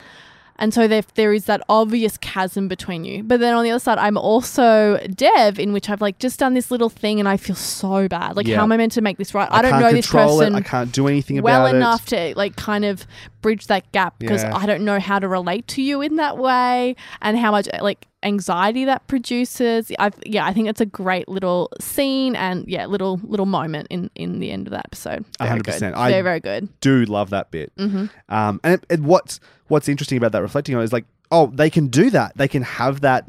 [0.63, 3.21] And so there, there is that obvious chasm between you.
[3.21, 6.53] But then on the other side, I'm also Dev, in which I've like just done
[6.53, 8.37] this little thing and I feel so bad.
[8.37, 8.55] Like, Yeah.
[8.55, 9.49] how am I meant to make this right?
[9.51, 10.59] I, don't know this person It.
[10.59, 12.33] I can't do anything well enough it.
[12.33, 13.05] to like kind of
[13.41, 14.55] bridge that gap because Yeah.
[14.55, 18.07] I don't know how to relate to you in that way and how much like
[18.23, 19.91] anxiety that produces.
[19.99, 24.09] I yeah, I think it's a great little scene and yeah, little little moment in
[24.15, 25.25] in the end of that episode.
[25.37, 25.95] Very hundred percent.
[25.95, 26.69] I- Very very good.
[26.81, 27.75] Do love that bit.
[27.77, 28.05] Mm-hmm.
[28.33, 31.87] Um, and, and what's what's interesting about that reflecting on is like, oh, they can
[31.87, 32.35] do that.
[32.37, 33.25] They can have that,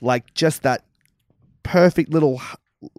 [0.00, 0.84] like, just that
[1.62, 2.40] perfect little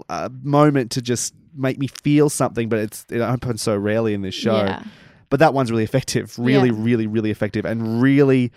[0.10, 2.70] uh, moment to just make me feel something.
[2.70, 4.56] But it's it happens so rarely in this show.
[4.58, 4.84] Yeah.
[5.30, 6.38] But that one's really effective.
[6.40, 6.76] Really, Yeah.
[6.78, 8.52] really, really effective, and really.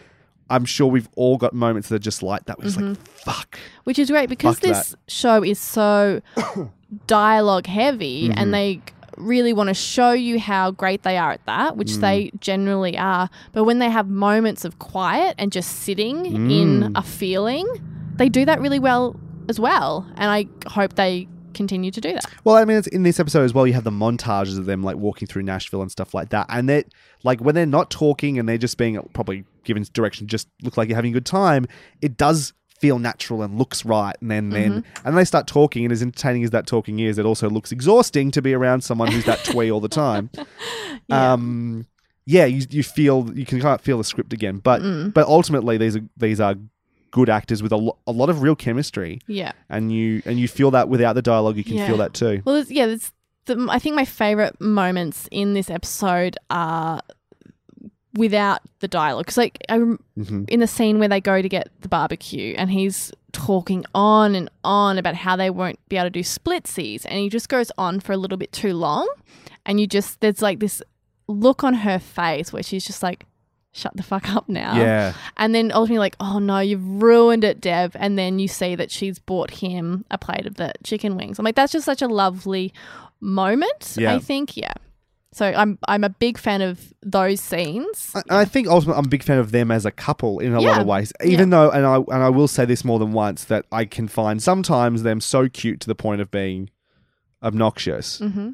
[0.52, 2.58] I'm sure we've all got moments that are just like that.
[2.58, 3.58] We're just like, fuck.
[3.84, 6.20] Which is great because Fuck this show is so
[7.06, 8.38] dialogue heavy Mm-hmm.
[8.38, 8.80] and they
[9.18, 12.40] really want to show you how great they are at that, which they Mm.
[12.40, 13.28] generally are.
[13.52, 16.92] But when they have moments of quiet and just sitting in Mm.
[16.98, 17.66] a feeling,
[18.16, 19.16] they do that really well
[19.48, 20.06] as well.
[20.16, 22.24] And I hope they continue to do that.
[22.44, 23.66] Well, I mean, it's in this episode as well.
[23.66, 26.66] You have the montages of them like walking through Nashville and stuff like that, and
[26.66, 26.84] they are
[27.22, 30.88] like when they're not talking and they're just being probably given direction, just look like
[30.88, 31.66] you're having a good time.
[32.00, 35.92] It does feel natural and looks right, and then then and they start talking, and
[35.92, 39.24] as entertaining as that talking is, it also looks exhausting to be around someone who's
[39.26, 40.30] that twee all the time.
[41.08, 41.32] Yeah.
[41.32, 41.86] Um,
[42.26, 44.80] yeah, you you feel you can kind of feel the script again, but
[45.12, 46.54] but ultimately these are these are
[47.10, 49.52] good actors with a, lo- a lot of real chemistry, Yeah.
[49.68, 51.88] and you and you feel that without the dialogue, you can Yeah.
[51.88, 52.40] feel that too.
[52.44, 52.94] Well, yeah,
[53.46, 57.00] the, I think my favorite moments in this episode are
[58.14, 59.24] without the dialogue.
[59.26, 60.48] Because, like, I, rem- Mhm.
[60.50, 64.50] in the scene where they go to get the barbecue and he's talking on and
[64.64, 68.00] on about how they won't be able to do splitsies, and he just goes on
[68.00, 69.08] for a little bit too long.
[69.64, 70.82] And you just, there's like this
[71.28, 73.24] look on her face where she's just like,
[73.74, 74.74] shut the fuck up now.
[74.76, 75.14] Yeah.
[75.38, 77.96] And then ultimately, like, oh no, you've ruined it, Dev.
[77.98, 81.38] And then you see that she's bought him a plate of the chicken wings.
[81.38, 82.74] I'm like, that's just such a lovely
[83.20, 83.94] moment.
[83.96, 84.14] Yeah.
[84.14, 84.74] I think, yeah.
[85.34, 88.12] So I'm I'm a big fan of those scenes.
[88.14, 90.60] I, I think ultimately I'm a big fan of them as a couple in a
[90.60, 91.12] lot of ways.
[91.24, 94.08] Even though, and I and I will say this more than once that I can
[94.08, 96.68] find sometimes them so cute to the point of being
[97.42, 98.18] obnoxious.
[98.18, 98.50] hmm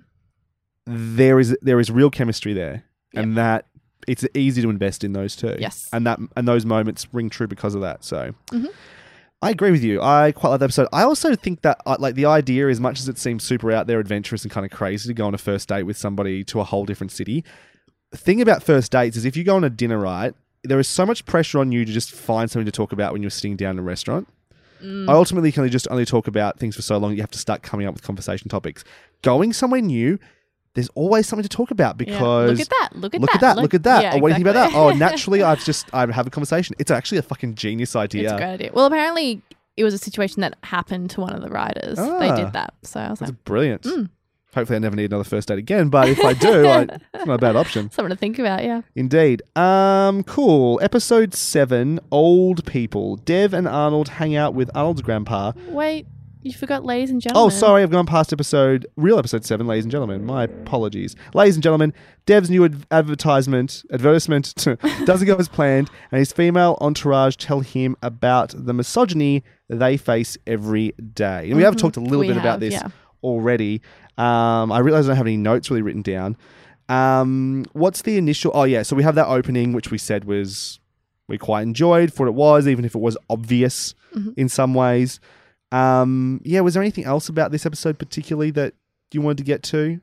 [0.86, 2.84] There is there is real chemistry there,
[3.14, 3.66] and that
[4.06, 5.56] it's easy to invest in those two.
[5.58, 5.88] Yes.
[5.92, 8.04] and that and those moments ring true because of that.
[8.04, 8.34] So.
[9.40, 10.02] I agree with you.
[10.02, 10.88] I quite like the episode.
[10.92, 13.86] I also think that, uh, like, the idea, as much as it seems super out
[13.86, 16.60] there, adventurous, and kind of crazy to go on a first date with somebody to
[16.60, 17.44] a whole different city,
[18.10, 20.34] the thing about first dates is if you go on a dinner, right,
[20.64, 23.22] there is so much pressure on you to just find something to talk about when
[23.22, 24.26] you're sitting down in a restaurant.
[25.08, 27.12] I ultimately can only just only talk about things for so long.
[27.14, 28.84] You have to start coming up with conversation topics.
[29.22, 30.18] going somewhere new,
[30.78, 32.06] there's always something to talk about Yeah.
[32.06, 32.96] because look at that.
[32.98, 33.34] Look at look that.
[33.36, 34.02] at that, look at that.
[34.02, 34.76] Yeah, oh, what do you think about that?
[34.78, 36.74] Oh, naturally, I've just I have a conversation.
[36.78, 38.24] It's actually a fucking genius idea.
[38.24, 38.70] It's a great idea.
[38.72, 39.42] Well, apparently
[39.76, 41.96] it was a situation that happened to one of the writers.
[41.98, 42.36] They Ah.
[42.36, 42.74] did that.
[42.82, 43.82] So I was That's like, brilliant.
[43.82, 44.10] Mm.
[44.54, 45.88] Hopefully, I never need another first date again.
[45.90, 46.80] But if I do, I,
[47.14, 47.90] it's not a bad option.
[47.90, 48.64] something to think about.
[48.64, 48.80] Yeah.
[48.96, 49.42] Indeed.
[49.54, 50.80] Um, cool.
[50.82, 52.00] Episode seven.
[52.10, 53.16] Old people.
[53.16, 55.52] Dev and Arnold hang out with Arnold's grandpa.
[55.68, 56.06] Wait,
[56.42, 57.46] you forgot, ladies and gentlemen.
[57.46, 60.24] Oh, sorry, I've gone past episode, real episode seven, ladies and gentlemen.
[60.24, 61.92] My apologies, ladies and gentlemen.
[62.26, 64.54] Dev's new ad- advertisement advertisement
[65.04, 70.36] doesn't go as planned, and his female entourage tell him about the misogyny they face
[70.46, 71.46] every day.
[71.48, 71.78] And we have Mhm.
[71.78, 72.88] talked a little We bit about have, this yeah.
[73.22, 73.80] already.
[74.16, 76.36] Um, I realize I don't have any notes really written down.
[76.88, 78.50] Um, what's the initial?
[78.54, 80.78] Oh yeah, so we have that opening, which we said was
[81.28, 84.34] we quite enjoyed for what it was, even if it was obvious Mhm.
[84.36, 85.20] in some ways.
[85.70, 88.74] Um, yeah, was there anything else about this episode particularly that
[89.12, 90.00] you wanted to get to?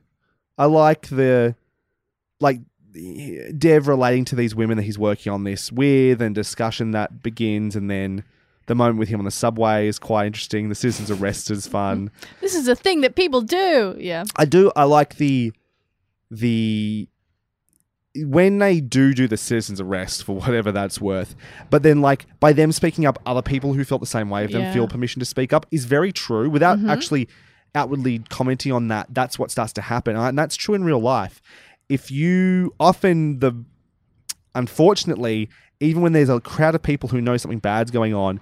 [0.58, 1.54] I like the
[2.40, 2.60] like
[3.58, 7.76] Dev relating to these women that he's working on this with, and discussion that begins,
[7.76, 8.24] and then
[8.66, 10.68] the moment with him on the subway is quite interesting.
[10.68, 12.10] The citizens arrest is fun.
[12.40, 13.96] This is a thing that people do.
[13.98, 14.24] Yeah.
[14.36, 14.72] I do.
[14.74, 15.52] I like the
[16.30, 17.08] the
[18.24, 21.34] when they do do the citizens arrest for whatever that's worth,
[21.70, 24.52] but then like by them speaking up, other people who felt the same way of
[24.52, 24.72] them Yeah.
[24.72, 26.90] feel permission to speak up is very true without Mhm.
[26.90, 27.28] actually
[27.74, 29.06] outwardly commenting on that.
[29.12, 31.42] That's what starts to happen, and that's true in real life.
[31.88, 33.52] If you often the
[34.54, 35.48] unfortunately,
[35.80, 38.40] even when there's a crowd of people who know something bad's going on,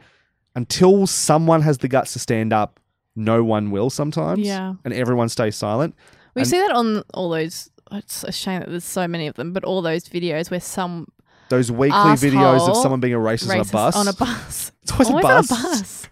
[0.54, 2.78] until someone has the guts to stand up,
[3.16, 4.40] no one will sometimes.
[4.46, 4.74] Yeah.
[4.84, 5.94] And everyone stays silent.
[6.34, 7.70] We And- see that on all those.
[7.92, 11.08] It's a shame that there's so many of them, but all those videos where some
[11.48, 13.96] Those weekly videos of someone being a racist, on a bus.
[13.96, 14.72] on a bus.
[14.82, 15.50] It's always, Always a bus.
[15.52, 16.08] on a bus.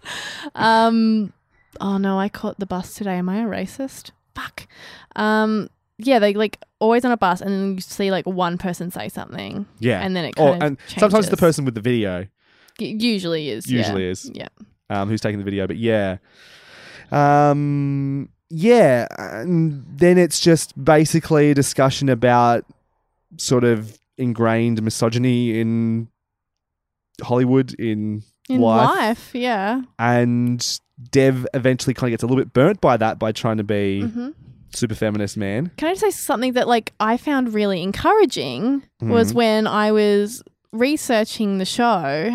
[0.55, 1.33] um,
[1.81, 3.15] oh no, I caught the bus today.
[3.17, 4.11] Am I a racist?
[4.35, 4.67] Fuck.
[5.15, 5.69] Um,
[5.99, 9.09] yeah, they like always on a bus, and then you see like one person say
[9.09, 10.01] something, Yeah.
[10.01, 12.27] and then it or, kind of and sometimes the person with the video
[12.79, 13.77] Y- usually is yeah.
[13.79, 14.47] usually is yeah.
[14.89, 15.67] um, who's taking the video.
[15.67, 16.17] But yeah.
[17.11, 19.07] Um, yeah.
[19.17, 22.65] And then it's just basically a discussion about
[23.37, 26.07] sort of ingrained misogyny in
[27.21, 28.89] Hollywood, in, in life.
[28.89, 29.81] life, yeah.
[29.97, 30.79] And
[31.11, 34.01] Dev eventually kind of gets a little bit burnt by that by trying to be
[34.03, 34.29] hmm
[34.75, 35.69] super feminist man.
[35.77, 39.35] Can I just say something that like I found really encouraging was Mhm.
[39.35, 41.85] when I was researching the show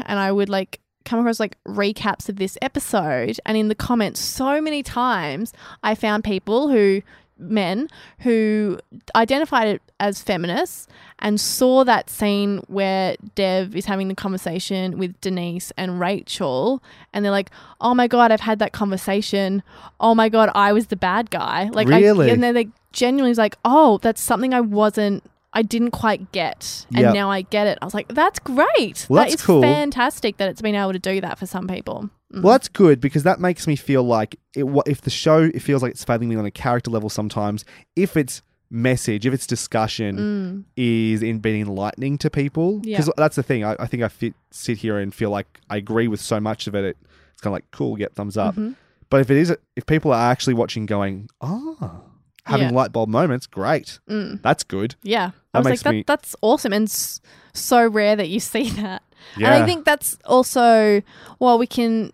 [0.06, 4.20] and I would like come across like recaps of this episode and in the comments
[4.20, 5.52] so many times
[5.82, 7.02] I found people who
[7.40, 7.88] men
[8.20, 8.78] who
[9.14, 10.88] identified it as feminists
[11.20, 17.24] and saw that scene where Dev is having the conversation with Denise and Rachel and
[17.24, 17.50] they're like,
[17.80, 19.62] "Oh my god, I've had that conversation.
[20.00, 22.30] Oh my god, I was the bad guy." Like I- Really?
[22.30, 25.22] and then they genuinely was like, "Oh, that's something I wasn't
[25.52, 27.14] I didn't quite get, and Yep.
[27.14, 29.06] now I get it." I was like, "That's great.
[29.08, 29.62] Well, That that's cool.
[29.62, 32.42] fantastic that it's been able to do that for some people." Mm.
[32.42, 35.82] Well, that's good because that makes me feel like it, if the show it feels
[35.82, 37.64] like it's failing me on a character level sometimes.
[37.96, 40.64] If its message, if its discussion Mm.
[40.76, 42.98] is in being enlightening to people, Yeah.
[42.98, 43.64] because that's the thing.
[43.64, 46.66] I, I think I fit, sit here and feel like I agree with so much
[46.66, 46.98] of it.
[47.32, 48.56] It's kind of like cool, get thumbs up.
[48.56, 48.74] Mhm.
[49.08, 52.02] But if it is, if people are actually watching, going, oh,
[52.48, 52.74] having Yeah.
[52.74, 54.42] light bulb moments, great, Mm.
[54.42, 54.94] that's good.
[55.02, 55.30] Yeah.
[55.52, 57.20] That I was makes like, me- that, that's awesome and s-
[57.54, 59.02] so rare that you see that.
[59.36, 61.02] Yeah, And I think that's also,
[61.38, 62.12] while we can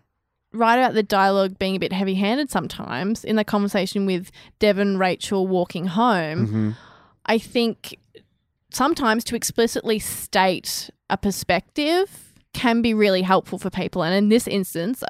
[0.53, 4.79] write about the dialogue being a bit heavy handed sometimes in the conversation with Dev
[4.79, 6.77] and Rachel walking home, Mhm.
[7.27, 7.99] I think
[8.71, 14.03] sometimes to explicitly state a perspective can be really helpful for people.
[14.03, 15.03] And in this instance,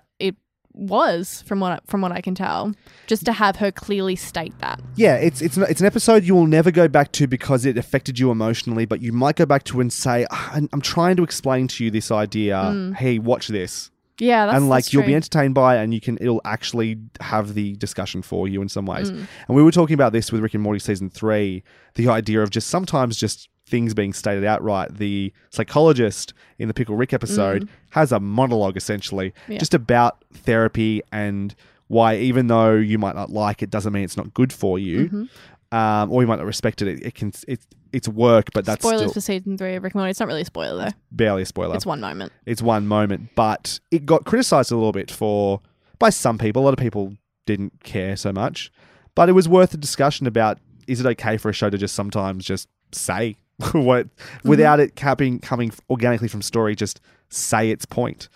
[0.75, 2.75] was from what I, from what I can tell,
[3.07, 4.81] just to have her clearly state that.
[4.97, 7.79] Yeah, it's it's an- it's an episode you will never go back to because it
[7.79, 11.23] affected you emotionally, but you might go back to and say, "Ah, I'm trying to
[11.23, 12.57] explain to you this idea.
[12.57, 12.95] Mm.
[12.97, 16.19] Hey, watch this, Yeah, that's and like you'll be entertained by, it and you can
[16.21, 19.11] it'll actually have the discussion for you in some ways.
[19.11, 19.27] Mm.
[19.49, 21.63] And we were talking about this with Rick and Morty season three,
[21.95, 24.97] the idea of just sometimes just things being stated outright.
[24.99, 29.55] The psychologist in the Pickle Rick episode has a monologue essentially Mm.
[29.55, 29.59] Yeah.
[29.59, 31.55] just about therapy and
[31.89, 35.09] why even though you might not like it doesn't mean it's not good for you.
[35.09, 35.29] Mhm.
[35.77, 36.89] Um, or you might not respect it.
[36.89, 39.95] It, it can it's it's work, but that's Spoilers still for season three of Rick
[39.95, 40.11] and Morty.
[40.11, 40.97] It's not really a spoiler though.
[41.11, 41.75] barely a spoiler.
[41.75, 42.33] It's one moment.
[42.47, 45.61] it's one moment, but it got criticized a little bit for
[45.99, 46.63] by some people.
[46.63, 47.15] A lot of people
[47.47, 48.71] didn't care so much,
[49.17, 51.95] but it was worth a discussion about is it okay for a show to just
[51.95, 53.37] sometimes just say
[53.73, 54.09] what
[54.43, 57.87] without it coming coming organically from story, just say its.
[57.97, 58.29] And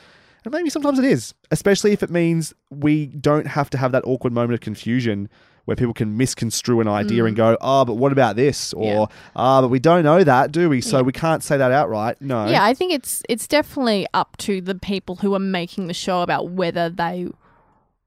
[0.52, 4.32] maybe sometimes it is, especially if it means we don't have to have that awkward
[4.32, 5.28] moment of confusion
[5.64, 8.72] where people can misconstrue an idea and go, oh, but what about this?
[8.72, 9.10] Or, Mm.
[9.10, 9.16] Yeah.
[9.36, 10.80] ah, but we don't know that, do we?
[10.80, 11.02] So Yeah.
[11.02, 12.16] we can't say that outright.
[12.22, 12.46] No.
[12.46, 16.22] Yeah, I think it's it's definitely up to the people who are making the show
[16.22, 17.28] about whether they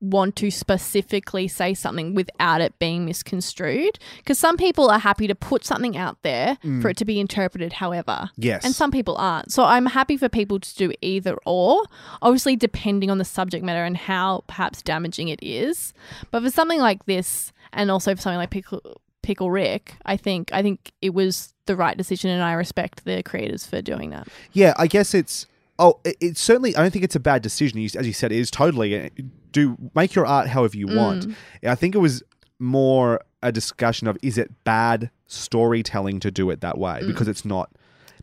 [0.02, 5.36] want to specifically say something without it being misconstrued because some people are happy to
[5.36, 6.98] put something out there for it mm.
[6.98, 8.66] to be interpreted however Yes.
[8.66, 11.84] and some people aren't so i'm happy for people to do either or
[12.22, 15.94] obviously depending on the subject matter and how perhaps damaging it is
[16.32, 18.82] but for something like this and also for something like pickle
[19.22, 23.22] pickle rick i think i think it was the right decision and i respect the
[23.22, 25.46] creators for doing that Yeah, I guess it's.
[25.82, 26.76] Oh, it, it's certainly.
[26.76, 27.80] I don't think it's a bad decision.
[27.80, 29.06] You, as you said, it is totally.
[29.06, 29.10] uh,
[29.52, 31.28] Do make your art however you want.
[31.28, 31.36] Mm.
[31.70, 32.24] I think it was
[32.60, 37.44] more a discussion of is it bad storytelling to do it that way because it's
[37.44, 37.70] not.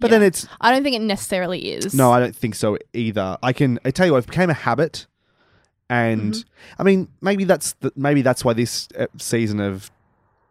[0.00, 0.12] But Mm.
[0.12, 0.18] Yeah.
[0.20, 1.92] then it's I don't think it necessarily is.
[1.92, 3.36] no, I don't think so either.
[3.42, 3.78] I can.
[3.84, 5.06] I tell you what, it became a habit,
[5.90, 6.80] and Mm-hmm.
[6.80, 9.90] I mean maybe that's the, maybe that's why this uh, season of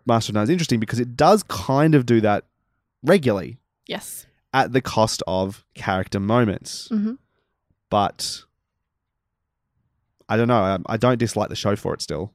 [0.06, 2.44] Master of None is interesting because it does kind of do that
[3.04, 3.58] regularly
[3.88, 4.26] Yes.
[4.54, 6.88] At the cost of character moments.
[6.90, 7.14] hmm
[7.90, 8.44] But
[10.30, 10.62] I don't know.
[10.62, 12.02] I, I don't dislike the show for it.
[12.02, 12.34] Still,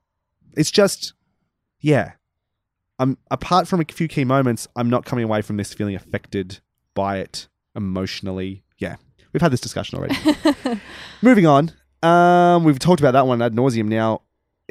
[0.56, 1.12] it's just
[1.80, 2.12] yeah.
[2.98, 4.68] I'm apart from a few key moments.
[4.76, 6.60] I'm not coming away from this feeling affected
[6.94, 8.62] by it emotionally.
[8.78, 8.96] Yeah,
[9.32, 10.16] we've had this discussion already.
[11.22, 11.72] Moving on.
[12.02, 14.22] Um, we've talked about that one ad nauseum now.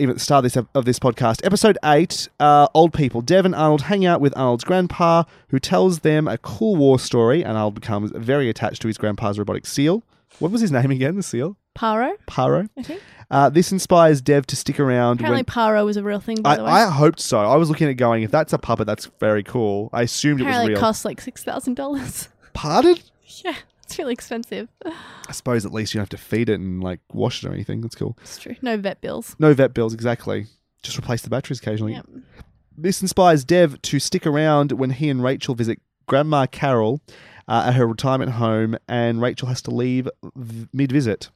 [0.02, 2.28] Even at the start of this of this podcast, episode eight.
[2.40, 3.22] Uh, old people.
[3.22, 7.44] Dev and Arnold hang out with Arnold's grandpa, who tells them a cool war story,
[7.44, 10.02] and Arnold becomes very attached to his grandpa's robotic seal.
[10.40, 11.18] What was his name again?
[11.18, 12.68] The seal, Paro, Paro.
[12.76, 13.00] I think.
[13.30, 15.20] Uh, this inspires Dev to stick around.
[15.20, 16.72] Apparently, when, Paro was a real thing, by I, the way.
[16.72, 17.40] I hoped so.
[17.40, 19.92] I was looking at going, if that's a puppet, that's very cool.
[19.94, 20.78] I assumed it was Apparently, real.
[20.80, 22.28] it costs like six thousand dollars.
[22.54, 22.98] Pardon?
[23.46, 23.54] yeah,
[23.92, 24.70] it's really expensive.
[24.86, 27.54] I suppose at least you don't have to feed it and like wash it or
[27.54, 27.82] anything.
[27.82, 28.18] That's cool.
[28.22, 28.56] It's true.
[28.62, 29.36] No vet bills.
[29.38, 30.48] No vet bills, exactly.
[30.82, 31.94] Just replace the batteries occasionally.
[31.94, 32.08] Yep.
[32.78, 37.02] This inspires Dev to stick around when he and Rachel visit Grandma Carol
[37.48, 41.30] uh, at her retirement home, and Rachel has to leave v- mid visit.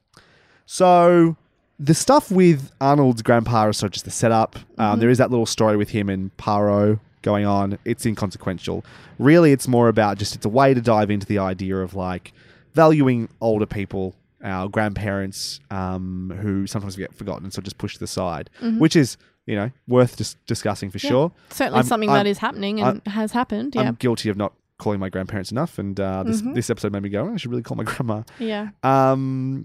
[0.64, 1.36] So,
[1.78, 4.56] the stuff with Arnold's grandpa is sort of just the setup.
[4.78, 7.78] Um, there is that little story with him and Paro going on.
[7.84, 8.84] It's inconsequential.
[9.18, 12.32] Really, it's more about just it's a way to dive into the idea of like
[12.80, 17.96] valuing older people, our grandparents, um, who sometimes get forgotten and sort of just pushed
[17.96, 19.16] to the side, which is
[19.46, 21.10] you know worth just discussing for Yeah.
[21.10, 21.32] sure.
[21.50, 23.74] Certainly I'm- something I'm- that is happening and has happened.
[23.74, 23.82] Yeah.
[23.88, 26.54] I'm guilty of not calling my grandparents enough, and uh, this Mhm.
[26.54, 27.26] this episode made me go.
[27.28, 28.22] "Oh, I should really call my grandma.
[28.38, 28.68] yeah.
[28.82, 29.64] Um,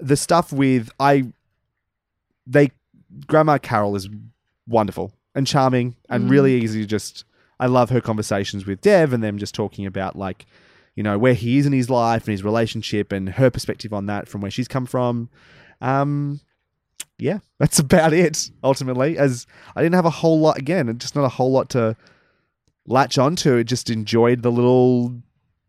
[0.00, 1.12] the stuff with I,
[2.46, 2.70] they,
[3.26, 4.08] Grandma Carol is
[4.66, 6.30] wonderful and charming and Mm.
[6.30, 7.24] really easy to just.
[7.60, 10.46] I love her conversations with Dev and them just talking about like,
[10.98, 14.06] you know, where he is in his life and his relationship and her perspective on
[14.06, 15.30] that from where she's come from.
[15.80, 16.40] Um,
[17.18, 18.50] yeah, that's about it.
[18.64, 19.46] Ultimately, as
[19.76, 21.94] I didn't have a whole lot again, just not a whole lot to
[22.84, 23.54] latch onto.
[23.54, 25.14] It just enjoyed the little,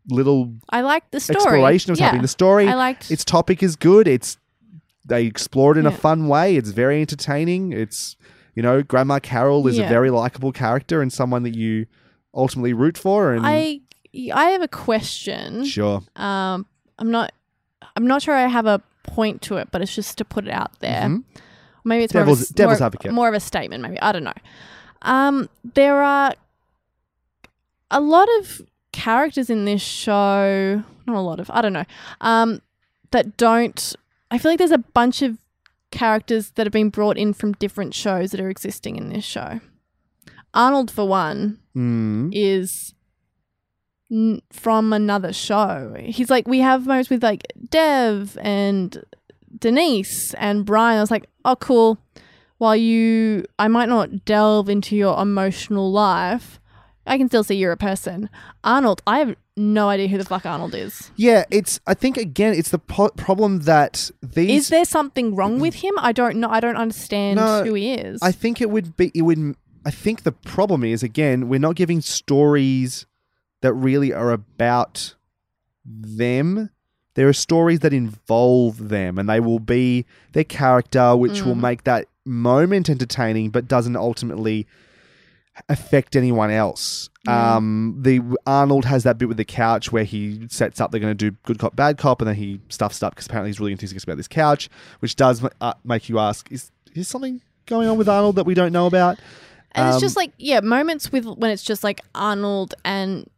[0.08, 1.36] little I liked the story.
[1.36, 2.06] exploration of yeah.
[2.06, 2.22] happening.
[2.22, 3.08] The story, I liked.
[3.12, 4.08] its topic is good.
[4.08, 4.36] It's
[5.06, 6.56] they explore it in a fun way.
[6.56, 7.72] It's very entertaining.
[7.72, 8.16] It's
[8.56, 11.86] you know, Grandma Carol is a very likable character and someone that you
[12.34, 13.32] ultimately root for.
[13.32, 13.82] And I
[14.14, 15.64] I have a question.
[15.64, 16.66] sure, Um,
[16.98, 17.32] I'm not.
[17.96, 20.50] I'm not sure I have a point to it, but it's just to put it
[20.52, 21.02] out there.
[21.02, 21.24] Mhm.
[21.84, 23.12] Maybe it's Devil's- more, of a, devil's more, advocate.
[23.12, 23.82] more of a statement.
[23.82, 24.32] Maybe I don't know.
[25.02, 26.34] Um, there are
[27.90, 28.62] a lot of
[28.92, 30.84] characters in this show.
[31.06, 31.50] Not a lot of.
[31.50, 31.84] I don't know.
[32.20, 32.60] Um,
[33.10, 33.96] that don't.
[34.30, 35.38] I feel like there's a bunch of
[35.90, 39.60] characters that have been brought in from different shows that are existing in this show.
[40.54, 42.30] Arnold, for one, mm.
[42.32, 42.94] is
[44.10, 45.94] n- from another show.
[45.98, 49.02] He's like, we have moments with like Dev and
[49.58, 50.98] Denise and Brian.
[50.98, 51.98] I was like, oh, cool.
[52.58, 56.60] While you, I might not delve into your emotional life,
[57.06, 58.28] I can still see you're a person.
[58.62, 61.10] Arnold, I have no idea who the fuck Arnold is.
[61.16, 61.44] yeah.
[61.50, 64.64] It's I think again, it's the po- problem that these.
[64.64, 65.94] Is there something wrong with him?
[65.98, 66.48] I don't know.
[66.50, 68.20] I don't understand No, who he is.
[68.22, 69.10] I think it would be.
[69.14, 69.56] It would.
[69.84, 73.06] I think the problem is again, we're not giving stories
[73.62, 75.14] that really are about
[75.84, 76.70] them.
[77.14, 81.60] There are stories that involve them, and they will be their character, which will Mm.
[81.60, 84.66] make that moment entertaining, but doesn't ultimately
[85.68, 87.10] affect anyone else.
[87.26, 87.56] Yeah.
[87.56, 91.16] Um, the Arnold has that bit with the couch where he sets up they're going
[91.16, 93.72] to do good cop, bad cop, and then he stuffs up because apparently he's really
[93.72, 94.70] enthusiastic about this couch,
[95.00, 98.54] which does uh, make you ask: Is is something going on with Arnold that we
[98.54, 99.18] don't know about?
[99.72, 103.28] And it's Um, just like, yeah, moments with when it's just like Arnold and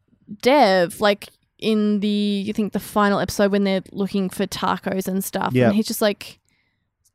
[0.40, 1.28] Dev, like
[1.58, 5.52] in the, you think the final episode when they're looking for tacos and stuff.
[5.52, 5.66] Yeah.
[5.66, 6.40] And he's just like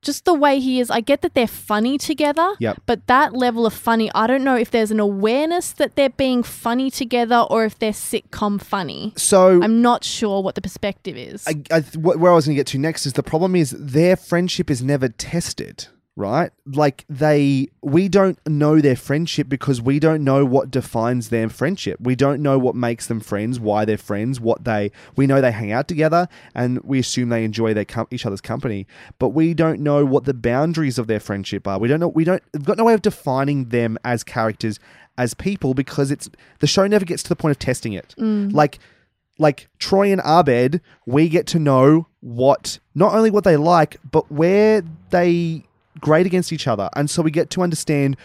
[0.02, 0.90] just the way he is.
[0.90, 2.56] I get that they're funny together.
[2.60, 2.84] Yep.
[2.86, 6.44] But that level of funny, I don't know if there's an awareness that they're being
[6.44, 9.14] funny together or if they're sitcom funny.
[9.18, 11.46] So I'm not sure what the perspective is.
[11.48, 14.16] I, I, where I was going to get to next is the problem is their
[14.16, 15.88] friendship is never tested,
[16.18, 16.52] right?
[16.66, 22.00] Like they, we don't know their friendship because we don't know what defines their friendship.
[22.02, 24.92] We don't know what makes them friends, why they're friends, what they.
[25.16, 28.42] We know they hang out together, and we assume they enjoy their com- each other's
[28.42, 28.88] company,
[29.20, 31.78] but we don't know what the boundaries of their friendship are.
[31.78, 32.10] We don't know.
[32.10, 32.42] We don't.
[32.52, 34.80] We've got no way of defining them as characters,
[35.20, 36.30] as people, because it's
[36.60, 38.16] the show never gets to the point of testing it.
[38.18, 38.52] Mm.
[38.52, 38.80] Like
[39.40, 44.32] like Troy and Abed, we get to know what not only what they like, but
[44.32, 44.82] where
[45.12, 45.64] they
[46.00, 46.90] grade against each other.
[46.96, 48.18] And so we get to understand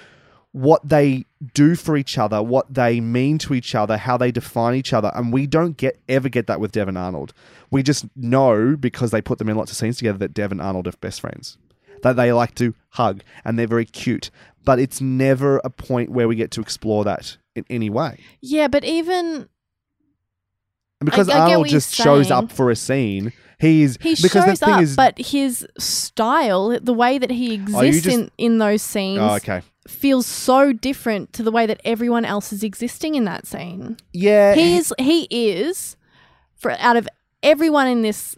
[0.52, 1.24] what they
[1.54, 5.10] do for each other, what they mean to each other, how they define each other.
[5.14, 7.32] And we don't get ever get that with Dev and Arnold.
[7.70, 10.60] We just know because they put them in lots of scenes together that Dev and
[10.60, 11.56] Arnold are best friends.
[12.02, 14.30] That they like to hug and they're very cute.
[14.64, 18.18] But it's never a point where we get to explore that in any way.
[18.40, 19.48] yeah, but even
[21.02, 22.44] And because I get Arnold just shows saying.
[22.44, 26.78] up for a scene, he's he because shows the thing up, is, but his style,
[26.80, 30.72] the way that he Oh, exists just- in, in those scenes, oh, okay, feels so
[30.72, 33.96] different to the way that everyone else is existing in that scene.
[34.12, 35.96] yeah, He's he is
[36.56, 37.08] for out of
[37.42, 38.36] everyone in this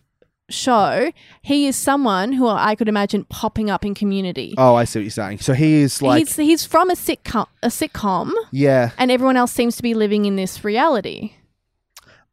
[0.51, 1.11] show,
[1.43, 4.55] he is someone who I could imagine popping up in Community.
[4.59, 5.39] oh, I see what you're saying.
[5.39, 9.53] So he is like, he's he's from a sitcom, a sitcom, yeah, and everyone else
[9.53, 11.35] seems to be living in this reality.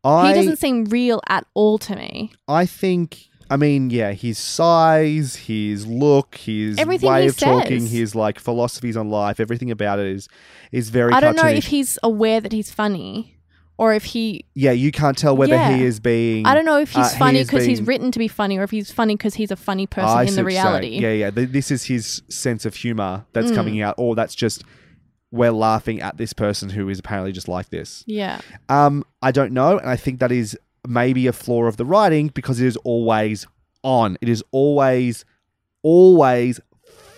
[0.03, 2.31] I, he doesn't seem real at all to me.
[2.47, 3.27] I think.
[3.49, 7.91] I mean, yeah, his size, his look, his Everything way he of talking, says.
[7.91, 10.29] his like philosophies on life, everything about it is
[10.71, 11.11] is very.
[11.13, 11.57] I don't know cartoonish.
[11.57, 13.37] if he's aware that he's funny,
[13.77, 14.45] or if he.
[14.55, 15.75] Yeah, you can't tell whether Yeah.
[15.75, 16.45] he is being.
[16.45, 18.57] I don't know if uh, he's he funny because he's being- written to be funny,
[18.57, 20.99] or if he's funny because he's a funny person I in the reality.
[21.01, 21.29] Yeah, yeah.
[21.31, 23.55] Th- This is his sense of humor that's Mm.
[23.55, 24.63] coming out, or that's just
[25.31, 28.03] we're laughing at this person who is apparently just like this.
[28.05, 28.41] Yeah.
[28.69, 32.27] Um, I don't know, and I think that is maybe a flaw of the writing
[32.29, 33.47] because it is always
[33.83, 34.17] on.
[34.21, 35.23] It is always,
[35.83, 36.59] always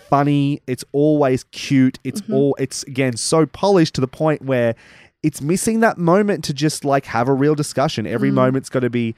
[0.08, 0.60] funny.
[0.66, 1.98] It's always cute.
[2.04, 2.34] It's Mm-hmm.
[2.34, 2.56] all.
[2.58, 4.74] It's again so polished to the point where
[5.22, 8.06] it's missing that moment to just like have a real discussion.
[8.06, 8.34] Every Mm.
[8.34, 9.14] moment's got to be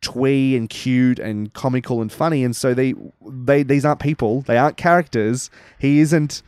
[0.00, 2.94] twee and cute and comical and funny and so they
[3.26, 5.50] they these aren't people they aren't characters
[5.80, 6.40] he isn't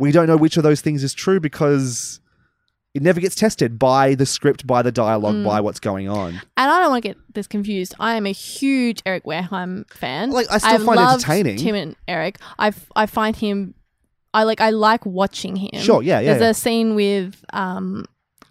[0.00, 2.18] we don't know which of those things is true because
[2.94, 5.44] it never gets tested by the script by the dialogue Mm.
[5.44, 7.94] by what's going on And I don't want to get this confused.
[8.00, 10.30] I am a huge Eric Wareheim fan.
[10.30, 11.56] Like, I still I've find entertaining.
[11.58, 12.38] Tim and Eric.
[12.58, 13.74] I I find him.
[14.32, 14.60] I like.
[14.60, 15.80] I like watching him.
[15.80, 16.48] Sure, yeah, yeah, There's yeah.
[16.50, 18.04] a scene with um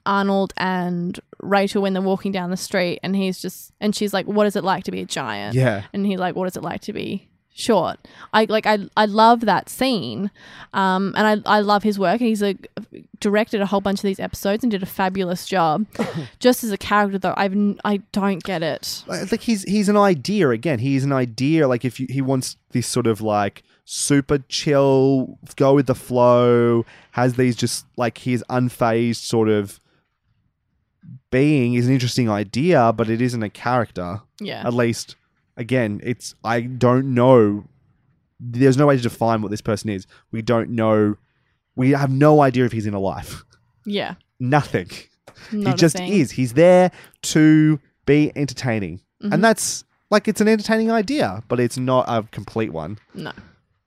[0.06, 4.26] Arnold and Rachel when they're walking down the street, and he's just and she's like,
[4.28, 6.64] "What is it like to be a giant?" yeah and he's like, "What is it
[6.64, 7.30] like to be?"
[7.60, 8.08] Short.
[8.32, 8.66] I like.
[8.66, 10.32] I I love that scene,
[10.74, 12.22] um, and I I love his work.
[12.22, 12.56] And he's a
[13.20, 15.86] directed a whole bunch of these episodes and did a fabulous job.
[16.40, 17.54] Just as a character, though, I've
[17.84, 19.04] I don't get it.
[19.08, 20.80] Like like he's he's an idea again.
[20.80, 21.68] He's an idea.
[21.68, 26.86] Like if you, he wants this sort of like super chill, go with the flow,
[27.12, 29.82] has these just like his unfazed sort of
[31.32, 34.22] being is an interesting idea, but it isn't a character.
[34.40, 34.66] Yeah.
[34.66, 35.16] At least,
[35.60, 37.66] again, it's I don't know.
[38.40, 40.08] There's no way to define what this person is.
[40.32, 41.18] We don't know.
[41.76, 43.44] We have no idea if he's in a life.
[43.86, 44.16] Yeah.
[44.40, 44.90] Nothing
[45.52, 46.12] Not he just thing.
[46.12, 46.32] is.
[46.32, 46.92] He's there
[47.24, 49.02] to be entertaining.
[49.22, 49.34] Mm-hmm.
[49.34, 52.98] And that's like it's an entertaining idea, but it's not a complete one.
[53.14, 53.32] No.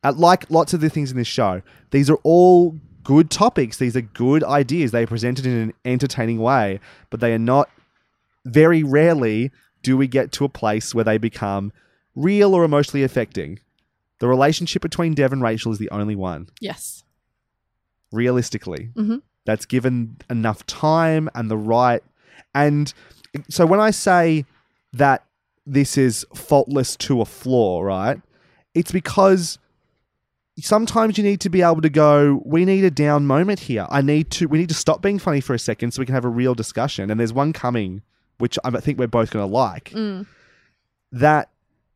[0.04, 3.78] Uh, like lots of the things in this show, these are all good topics.
[3.78, 4.90] These are good ideas.
[4.90, 6.80] They are presented in an entertaining way,
[7.10, 7.68] but they are not.
[8.44, 11.72] Very rarely do we get to a place where they become
[12.14, 13.58] real or emotionally affecting.
[14.18, 17.04] The relationship between Dev and Rachel is the only one Yes.
[18.12, 18.90] realistically.
[18.94, 19.22] Mhm.
[19.44, 22.02] That's given enough time and the right.
[22.54, 22.92] And
[23.48, 24.44] so when I say
[24.92, 25.24] that
[25.66, 28.20] this is faultless to a flaw, right?
[28.74, 29.58] It's because
[30.60, 33.86] sometimes you need to be able to go, we need a down moment here.
[33.90, 36.14] I need to, we need to stop being funny for a second so we can
[36.14, 37.10] have a real discussion.
[37.10, 38.02] And there's one coming,
[38.42, 40.26] which I think we're both going to like, Mm.
[41.12, 41.48] that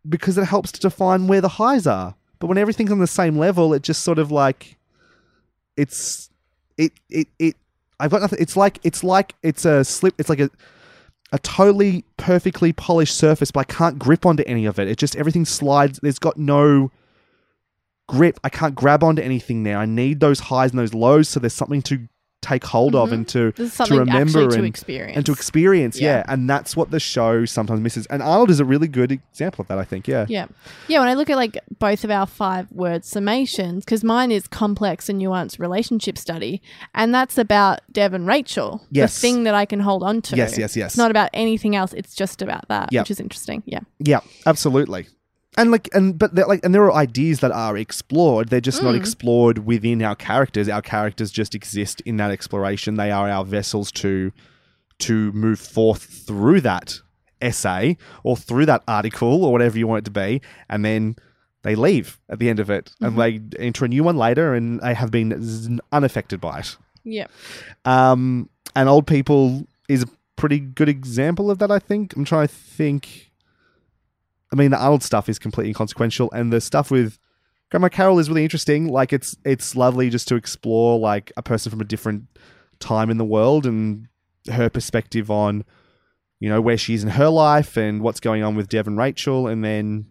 [0.09, 2.15] because it helps to define where the highs are.
[2.39, 4.77] But when everything's on the same level, it just sort of like
[5.77, 6.31] it's
[6.79, 7.57] it it it
[7.99, 10.49] I've got nothing it's like it's like it's a slip it's like a
[11.33, 14.87] a totally perfectly polished surface, but I can't grip onto any of it.
[14.87, 15.99] It just everything slides.
[16.01, 16.93] There's got no
[18.09, 18.39] grip.
[18.45, 19.81] I can't grab onto anything now.
[19.81, 22.07] I need those highs and those lows, so there's something to
[22.47, 23.15] take hold of mm-hmm.
[23.15, 25.17] and to to remember actually to and, experience.
[25.17, 26.01] and to experience.
[26.01, 26.19] Yeah.
[26.19, 26.25] Yeah.
[26.29, 28.07] and that's what the show sometimes misses.
[28.07, 29.79] And Arnold is a really good example of that.
[29.79, 30.07] I think.
[30.09, 30.47] Yeah, Yeah.
[30.89, 34.47] Yeah, when I look at like both of our five word summations, because mine is
[34.47, 36.63] complex and nuanced relationship study,
[36.95, 38.87] and that's about Dev and Rachel.
[38.91, 39.15] Yes.
[39.15, 40.37] The thing that I can hold on to.
[40.37, 40.93] Yes, yes, yes.
[40.93, 43.03] It's not about anything else, it's just about that, Yep.
[43.03, 43.63] which is interesting.
[43.67, 43.81] Yeah.
[43.99, 45.07] Yeah, absolutely.
[45.59, 48.49] And like, and but they're like, and there are ideas that are explored.
[48.49, 48.99] They're just not Mm.
[48.99, 50.69] explored within our characters.
[50.69, 52.97] Our characters just exist in that exploration.
[52.97, 54.33] They are our vessels to
[54.99, 57.01] to move forth through that
[57.41, 61.17] essay or through that article or whatever you want it to be, and then
[61.63, 64.81] they leave at the end of it, and they enter a new one later, and
[64.81, 66.77] they have been unaffected by it.
[67.05, 67.27] Yeah.
[67.85, 70.07] Um, and old people is a
[70.37, 71.71] pretty good example of that.
[71.71, 72.15] I think.
[72.17, 73.26] I'm trying to think.
[74.53, 77.19] I mean, the Arnold stuff is completely inconsequential, and the stuff with
[77.71, 78.89] Grandma Carol is really interesting.
[78.89, 82.25] Like, it's it's lovely just to explore like a person from a different
[82.79, 84.09] time in the world and
[84.51, 85.65] her perspective on,
[86.39, 88.99] you know, where she is in her life and what's going on with Dev and
[88.99, 90.07] Rachel, and then,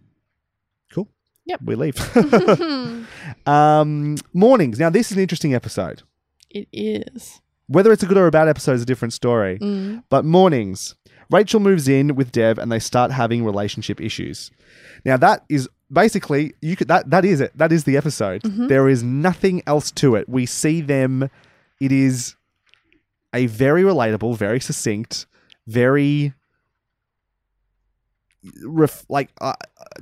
[0.91, 1.09] cool.
[1.45, 1.61] Yep.
[1.63, 1.97] We leave.
[3.47, 4.79] um, mornings.
[4.79, 6.03] Now, this is an interesting episode.
[6.49, 7.41] It is.
[7.67, 9.59] Whether it's a good or a bad episode is a different story.
[9.59, 10.03] Mm.
[10.09, 10.95] But mornings,
[11.31, 14.51] Rachel moves in with Dev and they start having relationship issues.
[15.03, 17.51] Now that is basically you could that that is it.
[17.57, 18.41] That is the episode.
[18.43, 20.27] There is nothing else to it.
[20.29, 21.29] We see them.
[21.79, 22.35] It is
[23.33, 25.25] a very relatable, very succinct,
[25.67, 26.33] very
[28.63, 29.53] ref, like uh,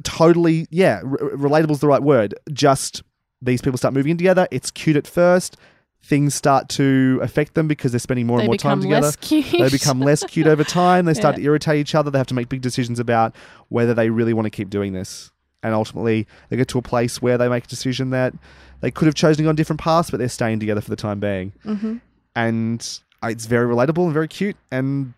[0.04, 1.02] totally yeah.
[1.04, 2.36] R- relatable is the right word.
[2.52, 3.04] Just
[3.42, 4.48] these people start moving in together.
[4.52, 5.58] It's cute at first.
[6.06, 9.06] Things start to affect them because they're spending more They and more time become together
[9.08, 9.46] less cute.
[9.52, 11.06] they become less cute over time.
[11.06, 11.44] They start Yeah.
[11.44, 12.12] to irritate each other.
[12.12, 13.34] They have to make big decisions about
[13.70, 15.32] whether they really want to keep doing this.
[15.64, 18.34] And ultimately, they get to a place where they make a decision that
[18.82, 20.98] they could have chosen to go on different paths, but they're staying together for the
[20.98, 21.54] time being.
[21.64, 21.98] hmm
[22.36, 24.58] And uh, it's very relatable and very cute.
[24.72, 25.14] And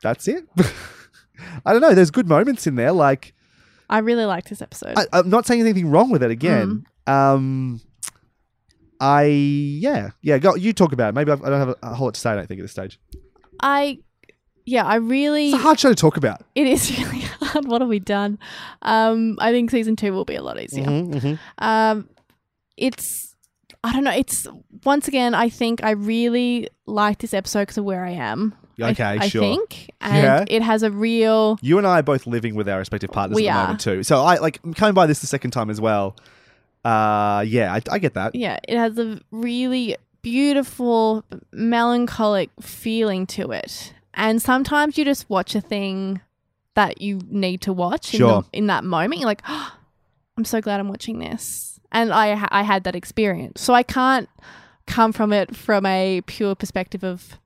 [0.00, 0.46] that's it.
[1.66, 1.94] I don't know.
[1.94, 2.92] There's good moments in there.
[2.92, 3.34] Like,
[3.90, 4.94] I really liked this episode.
[4.96, 6.86] I, I'm not saying anything wrong with it again.
[7.06, 7.82] Um,
[9.00, 10.10] I, yeah.
[10.22, 10.38] Yeah.
[10.38, 11.14] Go, you talk about it.
[11.14, 12.64] Maybe I've, I don't have a, a whole lot to say, I don't think, at
[12.64, 13.00] this stage.
[13.60, 13.98] I,
[14.66, 15.46] yeah, I really.
[15.50, 16.42] It's a hard show to talk about.
[16.54, 17.66] It is really hard.
[17.66, 18.38] What have we done?
[18.82, 20.84] Um, I think season two will be a lot easier.
[20.84, 22.08] Mhm, Um,
[22.76, 23.34] it's
[23.82, 24.12] I don't know.
[24.12, 24.46] It's
[24.84, 25.34] once again.
[25.34, 28.54] I think I really like this episode because of where I am.
[28.54, 29.42] I- Okay, I, sure.
[29.42, 30.44] think, and Yeah.
[30.48, 31.58] it has a real.
[31.60, 33.62] You and I are both living with our respective partners We at the are.
[33.64, 34.02] moment too.
[34.02, 36.16] So I like coming by this the second time as well.
[36.84, 38.34] Uh, yeah, I, I get that.
[38.34, 43.94] Yeah, it has a really beautiful, melancholic feeling to it.
[44.14, 46.20] And sometimes you just watch a thing
[46.74, 49.20] that you need to watch in, the, in that moment.
[49.20, 49.76] You're like, oh,
[50.36, 51.78] I'm so glad I'm watching this.
[51.92, 53.60] And I, ha- I had that experience.
[53.60, 54.28] So I can't
[54.86, 57.38] come from it from a pure perspective of,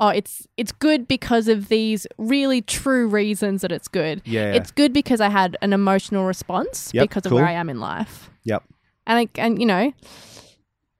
[0.00, 4.22] oh, it's it's good because of these really true reasons that it's good.
[4.24, 4.52] Yeah.
[4.52, 7.32] It's good because I had an emotional response Yep, because cool.
[7.32, 8.30] of where I am in life.
[8.44, 8.64] Yep.
[9.06, 9.92] And I, and you know,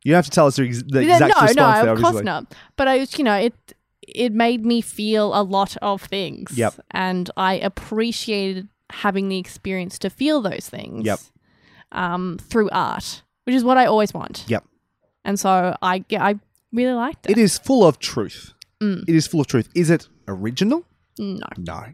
[0.04, 2.12] You have to tell us the, ex- the exact no, response no, there, of obviously.
[2.12, 2.54] course not.
[2.76, 3.54] But I you know, it
[4.02, 6.52] it made me feel a lot of things.
[6.56, 6.74] Yep.
[6.90, 11.04] And I appreciated having the experience to feel those things.
[11.06, 11.20] Yep.
[11.92, 14.44] Um, through art, which is what I always want.
[14.46, 14.64] Yep.
[15.24, 16.38] And so I, I
[16.72, 17.32] really liked it.
[17.32, 18.54] It is full of truth.
[18.80, 19.04] Mm.
[19.08, 19.68] It is full of truth.
[19.74, 20.84] Is it original?
[21.18, 21.46] No.
[21.58, 21.84] No.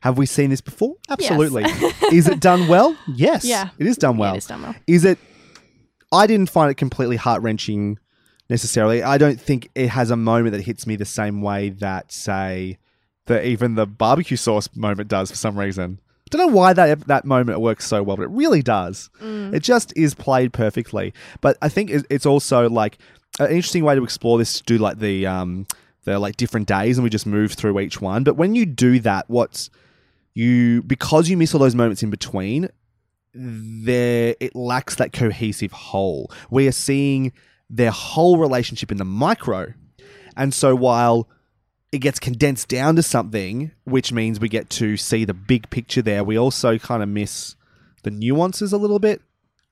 [0.00, 0.94] Have we seen this before?
[1.08, 1.30] Yes.
[1.30, 1.64] Absolutely.
[2.12, 2.96] is it done well?
[3.08, 3.44] Yes.
[3.44, 3.70] Yeah.
[3.78, 4.34] It is done Yeah, well.
[4.34, 4.74] it is done well.
[4.86, 5.18] Is it?
[6.12, 7.98] I didn't find it completely heart wrenching
[8.48, 9.02] necessarily.
[9.02, 12.78] I don't think it has a moment that hits me the same way that, say,
[13.26, 16.00] that even the barbecue sauce moment does for some reason.
[16.32, 19.10] I don't know why that that moment works so well, but it really does.
[19.20, 21.14] It just is played perfectly.
[21.40, 22.98] But I think it's also like
[23.38, 24.54] an interesting way to explore this.
[24.58, 25.66] To do like the um
[26.06, 28.24] the like different days, and we just move through each one.
[28.24, 29.68] But when you do that, what's
[30.32, 32.70] you because you miss all those moments in between,
[33.34, 36.30] there it lacks that cohesive whole.
[36.48, 37.32] We are seeing
[37.68, 39.74] their whole relationship in the micro.
[40.36, 41.28] And so while
[41.90, 46.02] it gets condensed down to something, which means we get to see the big picture
[46.02, 47.56] there, we also kind of miss
[48.02, 49.22] the nuances a little bit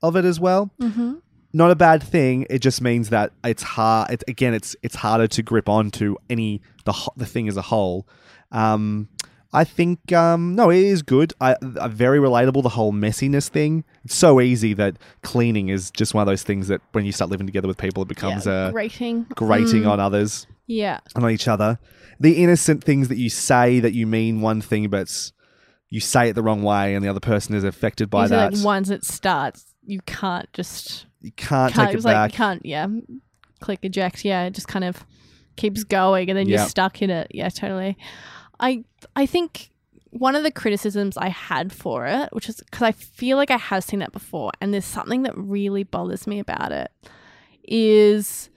[0.03, 0.71] of it as well.
[0.81, 1.15] Mm-hmm.
[1.55, 2.45] Not a bad thing.
[2.49, 4.11] It just means that it's hard.
[4.11, 8.05] It's, again, it's it's harder to grip onto any the the thing as a whole.
[8.51, 9.07] Um,
[9.53, 11.31] I think um, no, it is good.
[11.39, 12.61] I, uh, very relatable.
[12.61, 13.85] The whole messiness thing.
[14.03, 17.31] It's so easy that cleaning is just one of those things that when you start
[17.31, 19.25] living together with people, it becomes yeah, uh, grating.
[19.33, 20.99] grating Mm, on others Yeah.
[21.15, 21.79] and on each other.
[22.19, 25.31] The innocent things that you say that you mean one thing, but
[25.89, 28.53] you say it the wrong way, and the other person is affected by that.
[28.55, 32.13] like once it starts, you can't just you can't, can't, take it it back.
[32.15, 32.87] like you can't yeah
[33.61, 35.05] click eject yeah it just kind of
[35.55, 36.59] keeps going and then Yeah.
[36.59, 37.27] you're stuck in it.
[37.31, 37.97] Yeah, totally.
[38.59, 38.83] I
[39.15, 39.71] I think
[40.09, 43.57] one of the criticisms I had for it, which is because I feel like I
[43.57, 46.91] have seen that before, and there's something that really bothers me about it,
[47.63, 48.49] is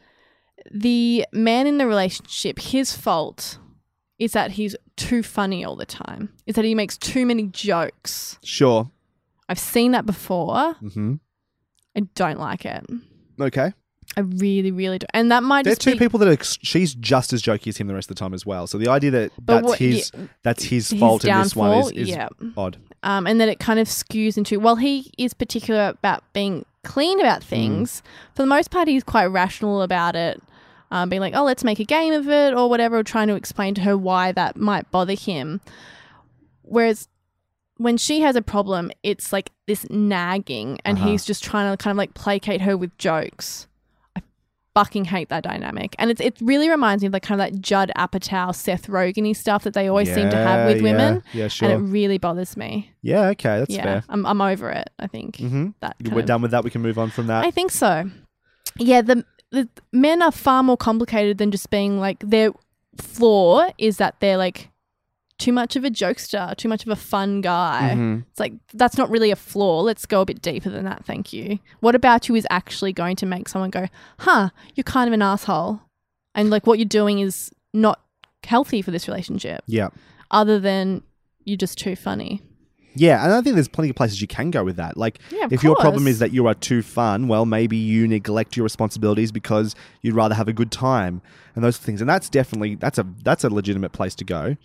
[0.70, 2.58] the man in the relationship.
[2.58, 3.58] His fault
[4.18, 6.30] is that he's too funny all the time.
[6.46, 8.38] Is that he makes too many jokes.
[8.42, 8.90] Sure.
[9.48, 10.74] I've seen that before.
[10.74, 11.14] hmm
[11.96, 12.84] I don't like it.
[13.40, 13.72] Okay.
[14.16, 15.06] I really, really do.
[15.12, 17.76] And that might They're just two be people that are, she's just as jokey as
[17.76, 18.66] him the rest of the time as well.
[18.66, 21.54] So the idea that But that's what- his yeah, that's his, his fault in this
[21.56, 22.28] one is, is yeah.
[22.56, 22.78] odd.
[23.02, 27.20] um, and then it kind of skews into well, he is particular about being clean
[27.20, 28.02] about things.
[28.34, 30.40] For the most part, he's quite rational about it,
[30.90, 33.34] um, being like, "Oh, let's make a game of it" or whatever, or trying to
[33.34, 35.60] explain to her why that might bother him.
[36.62, 37.08] Whereas
[37.78, 41.08] when she has a problem, it's like this nagging, and Uh-huh.
[41.08, 43.66] he's just trying to kind of like placate her with jokes.
[44.16, 44.22] I
[44.74, 47.60] fucking hate that dynamic, and it's it really reminds me of like kind of that
[47.60, 51.48] Judd Apatow, Seth Rogen stuff that they always seem to have with Yeah, women, Yeah,
[51.48, 51.70] sure.
[51.70, 52.92] and it really bothers me.
[53.02, 54.04] yeah, okay, that's yeah, fair.
[54.08, 54.90] I'm I'm over it.
[54.98, 56.64] I think hmm that We're of- done with that.
[56.64, 57.44] We can move on from that.
[57.44, 58.10] I think so.
[58.78, 62.50] Yeah, the the men are far more complicated than just being like their
[62.96, 64.68] flaw is that they're like
[65.38, 67.92] too much of a jokester, too much of a fun guy.
[67.96, 68.24] Mhm.
[68.30, 69.80] It's like that's not really a flaw.
[69.82, 71.04] Let's go a bit deeper than that.
[71.04, 71.58] Thank you.
[71.80, 73.86] What about you is actually going to make someone go,
[74.18, 75.80] "Huh, you're kind of an asshole,"
[76.34, 78.00] and like what you're doing is not
[78.44, 79.62] healthy for this relationship.
[79.66, 79.88] Yeah.
[80.30, 81.02] Other than
[81.44, 82.42] you're just too funny.
[82.94, 84.96] Yeah, and I think there's plenty of places you can go with that.
[84.96, 88.56] Like, Yeah, if your problem is that you are too fun, well, maybe you neglect
[88.56, 91.22] your responsibilities because you'd rather have a good time
[91.54, 92.00] and those things.
[92.00, 94.56] And that's definitely that's a that's a legitimate place to go.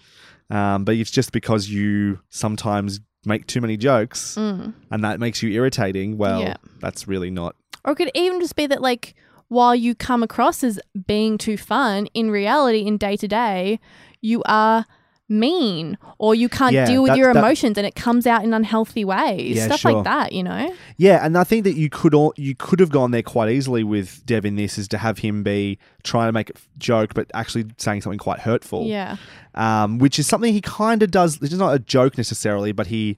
[0.53, 4.73] Um, but it's just because you sometimes make too many jokes and
[5.03, 6.17] that makes you irritating.
[6.17, 6.45] Well, Mm.
[6.47, 6.57] Yeah.
[6.79, 7.55] that's really not.
[7.85, 9.15] Or it could even just be that, like,
[9.47, 13.79] while you come across as being too fun, in reality, in day to day,
[14.21, 14.85] you are
[15.29, 18.43] mean or you can't Yeah, deal with that- your that- emotions and it comes out
[18.43, 19.55] in unhealthy ways.
[19.57, 19.91] Yeah, Stuff sure.
[19.93, 20.73] like that, you know?
[20.97, 23.83] Yeah, and I think that you could all you could have gone there quite easily
[23.83, 27.31] with Dev in this is to have him be trying to make a joke, but
[27.33, 28.85] actually saying something quite hurtful.
[28.85, 29.15] Yeah.
[29.55, 31.39] um, which is something he kind of does.
[31.41, 33.17] It's not a joke necessarily, but he,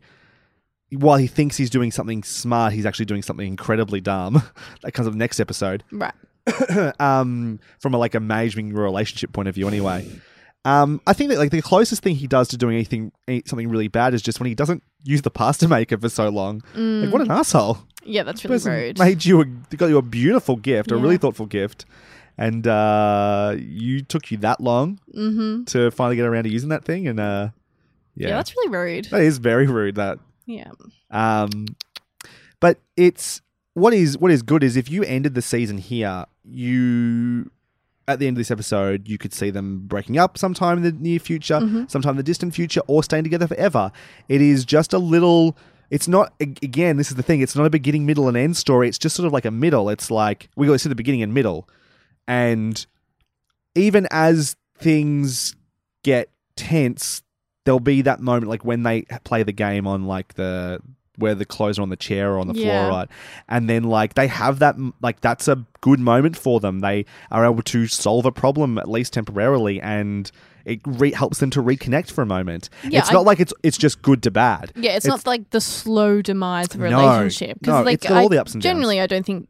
[0.91, 4.43] while he thinks he's doing something smart, he's actually doing something incredibly dumb.
[4.81, 5.83] that comes up next episode.
[5.91, 6.13] Right.
[6.99, 10.07] um, from a, like a managing relationship point of view, anyway.
[10.65, 13.69] Um, I think that like the closest thing he does to doing anything, any- something
[13.69, 16.61] really bad is just when he doesn't use the pasta maker for so long.
[16.73, 17.77] Like, what an asshole!
[18.03, 18.99] Yeah, that's really rude.
[18.99, 21.85] made you a got you a beautiful gift, a really thoughtful gift,
[22.37, 25.63] and uh, you took you that long mm-hmm.
[25.65, 27.49] to finally get around to using that thing, and uh,
[28.15, 28.29] Yeah.
[28.29, 29.05] yeah, that's really rude.
[29.05, 29.95] that is very rude.
[29.95, 30.17] That,
[30.47, 30.71] Yeah.
[31.11, 31.67] um,
[32.59, 33.41] but it's
[33.75, 37.51] what is what is good is if you ended the season here, you
[38.07, 40.91] at the end of this episode, you could see them breaking up sometime in the
[40.91, 41.85] near future, mm-hmm.
[41.87, 43.91] sometime in the distant future, or staying together forever.
[44.29, 45.57] It is just a little.
[45.89, 46.97] It's not again.
[46.97, 47.41] This is the thing.
[47.41, 48.87] It's not a beginning, middle, and end story.
[48.87, 49.89] It's just sort of like a middle.
[49.89, 51.67] It's like we got to see the beginning and middle,
[52.27, 52.85] and
[53.75, 55.55] even as things
[56.03, 57.23] get tense,
[57.65, 60.79] there'll be that moment like when they play the game on like the
[61.17, 62.87] where the clothes are on the chair or on the Yeah.
[62.87, 63.09] floor, right?
[63.49, 66.79] And then like they have that like that's a good moment for them.
[66.79, 70.31] They are able to solve a problem at least temporarily, and
[70.65, 72.69] it re- helps them to reconnect for a moment.
[72.83, 74.71] Yeah, it's I- not like it's it's just good to bad.
[74.75, 77.59] Yeah, it's, not like the slow demise of a No, relationship.
[77.65, 78.73] no, like, it's got all I- the ups and downs.
[78.73, 79.47] Generally, I don't think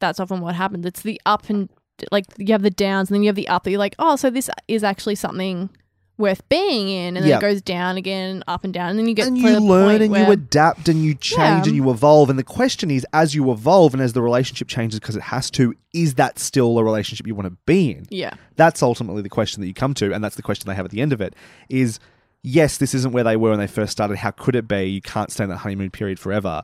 [0.00, 0.84] that's often what happens.
[0.84, 1.68] It's the up and
[2.12, 3.64] like you have the downs, and then you have the up.
[3.64, 5.70] That you're like, oh, so this is actually something
[6.16, 7.38] worth being in, and then Yeah.
[7.38, 9.60] it goes down again, up and down, and then you get and to you the
[9.60, 11.64] learn point and where, you adapt and you change Yeah.
[11.66, 12.30] and you evolve.
[12.30, 15.50] And the question is, as you evolve and as the relationship changes because it has
[15.52, 18.06] to, is that still a relationship you want to be in?
[18.10, 20.84] yeah, That's ultimately the question that you come to, and that's the question they have
[20.84, 21.34] at the end of it.
[21.68, 21.98] Is
[22.44, 24.18] yes, this isn't where they were when they first started.
[24.18, 24.84] How could it be?
[24.84, 26.62] You can't stay in that honeymoon period forever.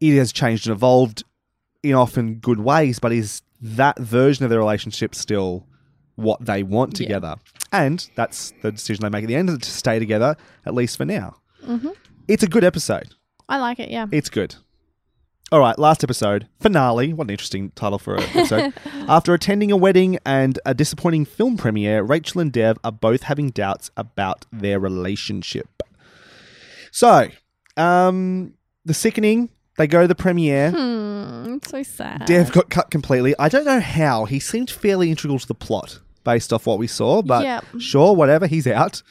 [0.00, 1.24] It has changed and evolved
[1.82, 5.66] in often good ways, but is that version of their relationship still
[6.16, 7.06] what they want Yeah.
[7.06, 7.36] together?
[7.72, 11.04] And that's the decision they make at the end to stay together, at least for
[11.04, 11.36] now.
[11.64, 11.88] Mm-hmm.
[12.28, 13.14] It's a good episode.
[13.48, 13.90] I like it.
[13.90, 14.56] Yeah, It's good.
[15.52, 17.12] All right, last episode, finale.
[17.12, 18.72] What an interesting title for an episode.
[19.08, 23.50] After attending a wedding and a disappointing film premiere, Rachel and Dev are both having
[23.50, 25.84] doubts about their relationship.
[26.90, 27.28] So,
[27.76, 30.72] um, the sickening, they go to the premiere.
[30.72, 32.24] hmm, so sad.
[32.24, 33.34] Dev got cut completely.
[33.38, 34.24] I don't know how.
[34.24, 37.64] He seemed fairly integral to the plot based off what we saw, but Yep.
[37.78, 39.02] sure, whatever, he's out.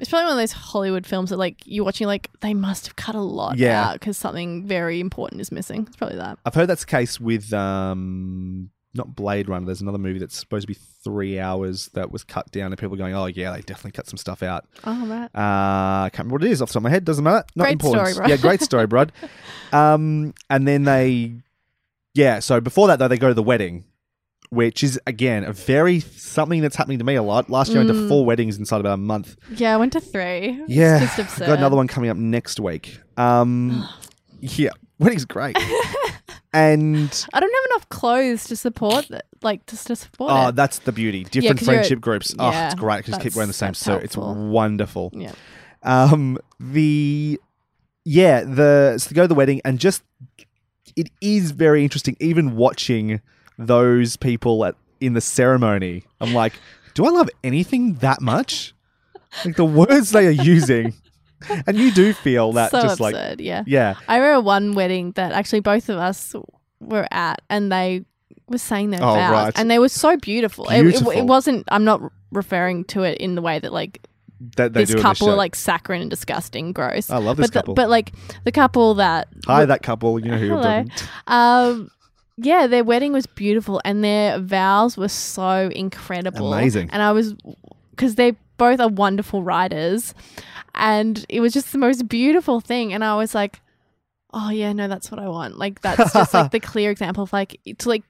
[0.00, 2.96] It's probably one of those Hollywood films that like you're watching, like they must have
[2.96, 3.90] cut a lot Yeah.
[3.90, 5.84] out because something very important is missing.
[5.86, 6.38] It's probably that.
[6.44, 9.64] I've heard that's the case with um, not Blade Runner.
[9.66, 12.94] There's another movie that's supposed to be three hours that was cut down, and people
[12.94, 15.24] are going, "Oh yeah, they definitely cut some stuff out." Oh, right.
[15.34, 17.04] Uh, I can't remember what it is off the top of my head.
[17.04, 17.44] Doesn't matter.
[17.56, 18.08] Not Great important.
[18.08, 18.30] story, Brad.
[18.30, 19.12] Yeah, great story, Brad.
[19.72, 21.32] Um, and then they,
[22.14, 22.38] yeah.
[22.40, 23.84] So before that, though, they go to the wedding,
[24.52, 27.48] which is again a very something that's happening to me a lot.
[27.48, 29.36] Last year, I went to four weddings inside about a month.
[29.50, 30.60] Yeah, I went to three.
[30.60, 32.98] It's Yeah, just I've got another one coming up next week.
[33.16, 33.88] Um,
[34.40, 35.56] yeah, wedding's great.
[36.52, 40.56] and I don't have enough clothes to support it, like just to support oh, it.
[40.56, 41.24] that's the beauty.
[41.24, 42.34] Different 'cause you're- friendship groups.
[42.38, 42.98] Oh, yeah, it's great.
[42.98, 44.02] Because keep that's- wearing the same that's suit.
[44.02, 44.50] It's helpful.
[44.50, 45.12] wonderful.
[45.14, 45.32] Yeah.
[45.82, 47.40] Um, the
[48.04, 50.02] yeah, the so they go to the wedding and just
[50.94, 52.16] it is very interesting.
[52.20, 53.22] Even watching
[53.58, 56.54] those people at in the ceremony, I'm like,
[56.94, 58.74] do I love anything that much?
[59.44, 60.94] Like the words they are using,
[61.66, 63.40] and you do feel that so just like absurd.
[63.40, 63.64] yeah.
[63.66, 66.34] yeah, I remember one wedding that actually both of us
[66.80, 68.04] were at, and they
[68.48, 69.52] were saying their Oh, vows, right.
[69.58, 70.68] and they were so beautiful.
[70.68, 71.12] It- It, Beautiful.
[71.12, 71.66] it wasn't.
[71.70, 74.06] I'm not referring to it in the way that like
[74.56, 77.08] that they this couple the are like saccharine and disgusting, gross.
[77.08, 77.74] I love this but the- couple.
[77.74, 78.12] but like
[78.44, 80.18] the couple that Hi, that couple.
[80.18, 80.84] You know who you're Hello.
[81.26, 81.90] Um,
[82.36, 86.52] yeah, their wedding was beautiful and their vows were so incredible.
[86.52, 86.90] Amazing.
[86.90, 87.34] And I was,
[87.90, 90.14] because they both are wonderful writers,
[90.74, 92.92] and it was just the most beautiful thing.
[92.92, 93.60] And I was like,
[94.32, 95.58] oh, yeah, no, that's what I want.
[95.58, 98.04] Like, that's just like the clear example of like, to like,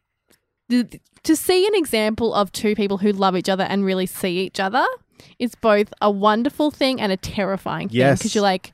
[0.69, 4.61] to see an example of two people who love each other and really see each
[4.61, 4.87] other
[5.39, 7.99] is both a wonderful thing and a terrifying thing.
[7.99, 8.19] Yes.
[8.19, 8.73] Because you're like,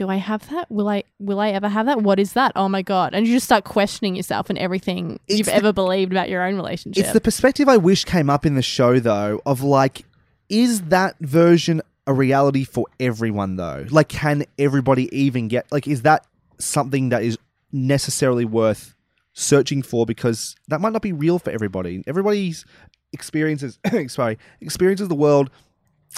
[0.00, 0.70] do I have that?
[0.70, 2.00] Will I will I ever have that?
[2.00, 2.52] What is that?
[2.56, 3.12] Oh my god.
[3.12, 6.42] And you just start questioning yourself and everything It's you've the- ever believed about your
[6.42, 7.04] own relationship.
[7.04, 10.06] It's the perspective I wish came up in the show, though, of like,
[10.48, 13.84] is that version a reality for everyone, though?
[13.90, 16.26] Like, can everybody even get, like, is that
[16.58, 17.36] something that is
[17.70, 18.94] necessarily worth
[19.34, 20.06] searching for?
[20.06, 22.02] Because that might not be real for everybody.
[22.06, 22.64] Everybody's
[23.12, 23.78] experiences,
[24.08, 25.50] sorry, experiences the world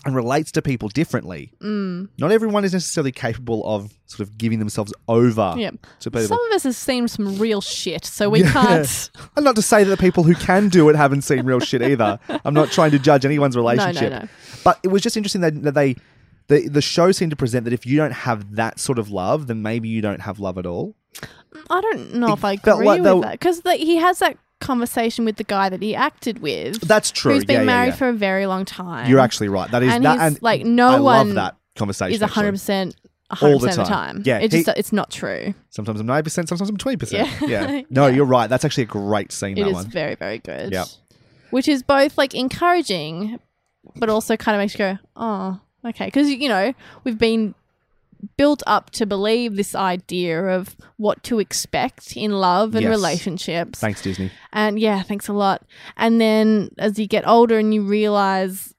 [0.04, 1.52] and relates to people differently.
[1.60, 2.08] Mm.
[2.18, 5.70] Not everyone is necessarily capable of sort of giving themselves over Yeah.
[6.00, 6.26] to people.
[6.28, 8.52] Some of us have seen some real shit, so we Yeah.
[8.52, 11.60] can't And not to say that the people who can do it haven't seen real
[11.60, 12.18] shit either.
[12.44, 14.10] I'm not trying to judge anyone's relationship.
[14.10, 14.18] no.
[14.18, 14.28] no, no.
[14.64, 15.96] But it was just interesting that, that they,
[16.48, 19.46] the, the show seemed to present that if you don't have that sort of love,
[19.46, 20.96] then maybe you don't have love at all.
[21.70, 25.24] I don't know It if I agree like with that because he has that conversation
[25.24, 26.80] with the guy that he acted with.
[26.80, 27.34] That's true.
[27.34, 27.96] Who's been Yeah, yeah, married yeah.
[27.96, 29.10] for a very long time.
[29.10, 29.70] You're actually right.
[29.70, 30.18] That is and that.
[30.20, 32.14] and like no I one love that conversation.
[32.14, 32.34] is actually.
[32.34, 32.96] hundred percent.
[33.30, 34.14] All hundred the percent of the time.
[34.16, 34.22] time.
[34.26, 35.54] Yeah, it's just it's not true.
[35.70, 37.12] Sometimes I'm 90%, sometimes I'm 20%.
[37.12, 37.46] Yeah.
[37.48, 37.82] Yeah.
[37.90, 38.14] No, Yeah.
[38.16, 38.46] you're right.
[38.48, 39.86] That's actually a great scene, It that is one.
[39.90, 40.70] very very good.
[40.72, 40.86] Yep.
[41.50, 43.38] Which is both like encouraging,
[43.96, 46.74] but also kind of makes you go, oh, okay, because you know
[47.04, 47.54] we've been
[48.36, 52.90] built up to believe this idea of what to expect in love and Yes.
[52.90, 53.80] relationships.
[53.80, 54.30] Thanks, Disney.
[54.52, 55.64] And yeah, thanks a lot.
[55.96, 58.74] And then as you get older and you realize,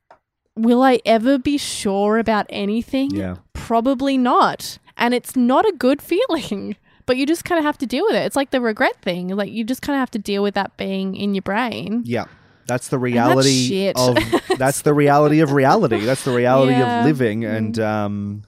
[0.55, 3.11] will I ever be sure about anything?
[3.15, 3.37] Yeah.
[3.53, 4.77] Probably not.
[4.97, 8.15] And it's not a good feeling, but you just kind of have to deal with
[8.15, 8.25] it.
[8.25, 9.29] It's like the regret thing.
[9.29, 12.03] Like you just kind of have to deal with that being in your brain.
[12.05, 12.25] Yeah.
[12.65, 13.97] That's the reality shit.
[13.97, 14.15] of
[14.57, 15.99] that's the reality of reality.
[16.05, 16.99] That's the reality Yeah.
[17.01, 18.43] of living and um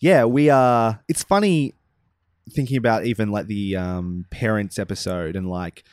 [0.00, 1.74] yeah, we are it's funny
[2.50, 5.84] thinking about even like the um parents episode and like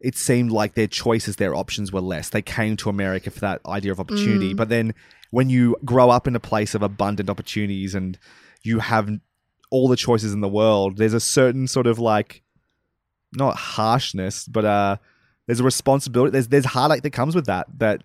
[0.00, 2.28] it seemed like their choices, their options were less.
[2.28, 4.54] They came to America for that idea of opportunity.
[4.54, 4.56] Mm.
[4.56, 4.94] But then
[5.30, 8.18] when you grow up in a place of abundant opportunities and
[8.62, 9.10] you have
[9.70, 12.42] all the choices in the world, there's a certain sort of like
[13.32, 14.96] not harshness, but uh
[15.46, 16.32] there's a responsibility.
[16.32, 17.66] There's there's heartache that comes with that.
[17.78, 18.02] That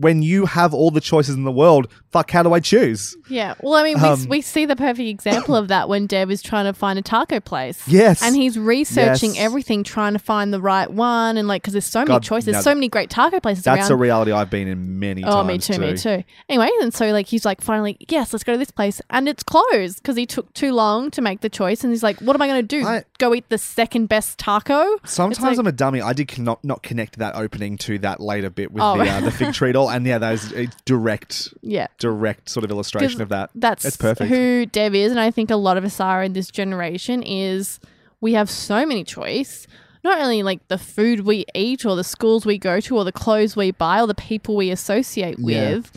[0.00, 3.16] when you have all the choices in the world, fuck, how do I choose?
[3.28, 3.54] Yeah.
[3.60, 6.42] Well, I mean, we, Um, we see the perfect example of that when Dev is
[6.42, 7.86] trying to find a taco place.
[7.86, 9.44] Yes, And he's researching Yes.
[9.44, 12.74] everything, trying to find the right one, and like, because there's so many choices, so
[12.74, 13.92] many great taco places that's around.
[13.92, 15.34] a reality I've been in many times.
[15.34, 16.24] Oh, me too, me too.
[16.48, 19.42] Anyway, and so like he's like, finally, yes, let's go to this place, and it's
[19.42, 22.42] closed because he took too long to make the choice, and he's like, what am
[22.42, 22.86] I going to do?
[22.86, 24.96] I- go eat the second best taco?
[25.04, 26.00] Sometimes like- I'm a dummy.
[26.00, 28.96] I did cannot not connect that opening to that later bit with Oh.
[28.96, 32.64] the uh, the fig tree doll, and yeah, that is a direct Yeah, direct sort
[32.64, 33.50] of illustration of that.
[33.54, 34.30] that's perfect.
[34.30, 37.22] who Dev is, and I think a lot of us are in this generation.
[37.22, 37.80] Is
[38.20, 39.66] we have so many choice.
[40.02, 43.12] Not only like the food we eat, or the schools we go to, or the
[43.12, 45.72] clothes we buy, or the people we associate Yeah.
[45.74, 45.92] with,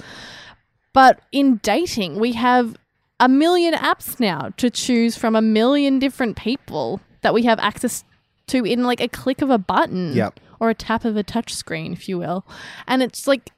[0.94, 2.76] but in dating, we have
[3.20, 8.04] a million apps now to choose from a million different people that we have access
[8.48, 10.40] to in like a click of a button Yep.
[10.60, 12.46] or a tap of a touch screen, if you will.
[12.86, 13.52] And it's like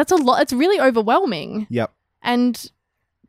[0.00, 0.40] that's a lot.
[0.40, 1.66] It's really overwhelming.
[1.68, 1.92] Yep.
[2.22, 2.70] And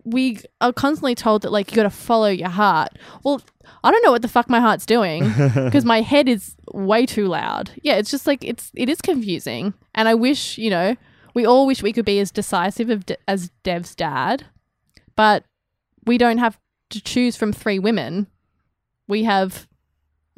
[0.06, 2.98] we are constantly told that like you got to follow your heart.
[3.24, 3.42] Well,
[3.84, 7.28] I don't know what the fuck my heart's doing because my head is way too
[7.28, 7.72] loud.
[7.84, 10.96] Yeah, it's just like it's it is confusing, and I wish you know
[11.34, 14.46] we all wish we could be as decisive of, as Dev's dad,
[15.18, 15.44] but
[16.06, 16.58] we don't have
[16.92, 18.28] to choose from three women.
[19.10, 19.68] We have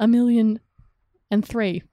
[0.00, 0.58] a million
[1.30, 1.84] and three.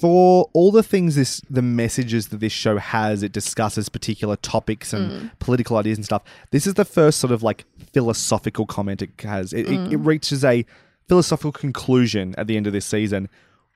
[0.00, 4.92] For all the things this the messages that this show has it discusses particular topics
[4.92, 5.30] and Mm.
[5.38, 9.52] political ideas and stuff this is the first sort of like philosophical comment it has
[9.52, 9.86] it, Mm.
[9.86, 10.64] it, it reaches a
[11.08, 13.28] philosophical conclusion at the end of this season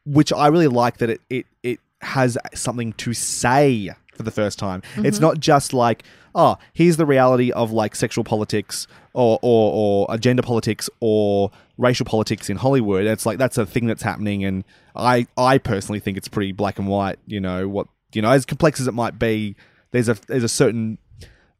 [0.05, 3.91] which i really like that it it, it has something to say
[4.23, 5.25] for the first time it's Mm-hmm.
[5.27, 6.05] not just like
[6.35, 12.07] oh here's the reality of like sexual politics or or, or gender politics or racial
[12.07, 13.05] politics in Hollywood.
[13.05, 14.65] It's like that's a thing that's happening, and
[14.97, 17.19] I I personally think it's pretty black and white.
[17.27, 19.57] You know what you know as complex as it might be.
[19.91, 20.99] There's a there's a certain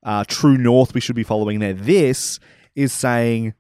[0.03, 1.75] uh, true north we should be following there.
[1.75, 2.41] This
[2.75, 3.53] is saying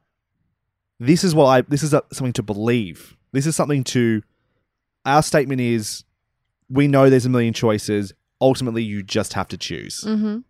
[0.98, 3.16] this is what I this is a, something to believe.
[3.32, 4.22] This is something to.
[5.04, 6.04] Our statement is
[6.70, 8.14] we know there's a million choices.
[8.42, 10.04] Ultimately, you just have to choose.
[10.04, 10.40] Mm-hmm.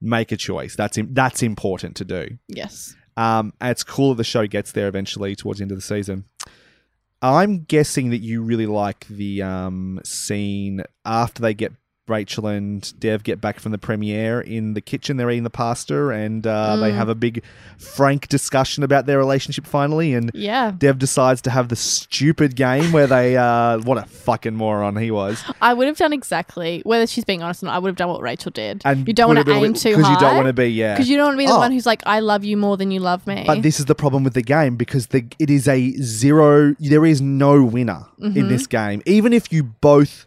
[0.00, 0.76] Make a choice.
[0.76, 2.38] That's im- that's important to do.
[2.48, 2.94] Yes.
[3.16, 5.82] Um, and it's cool that the show gets there eventually towards the end of the
[5.82, 6.24] season.
[7.22, 11.72] I'm guessing that you really like the um, scene after they get
[12.06, 15.16] Rachel and Dev get back from the premiere in the kitchen.
[15.16, 17.42] They're eating the pasta and uh, they have a big,
[17.78, 20.12] frank discussion about their relationship finally.
[20.12, 20.72] And Yeah.
[20.76, 25.10] Dev decides to have the stupid game where they, uh, what a fucking moron he
[25.10, 25.42] was.
[25.62, 27.74] I would have done exactly whether she's being honest or not.
[27.76, 28.82] I would have done what Rachel did.
[28.84, 30.66] And you don't want to aim bit- too high Because you don't want to be,
[30.68, 30.94] yeah.
[30.94, 31.58] because you don't want to be the Oh.
[31.58, 33.94] one who's like, "I love you more than you love me." But this is the
[33.94, 36.74] problem with the game because the it is a zero.
[36.80, 38.36] There is no winner Mm-hmm.
[38.38, 39.02] in this game.
[39.06, 40.26] Even if you both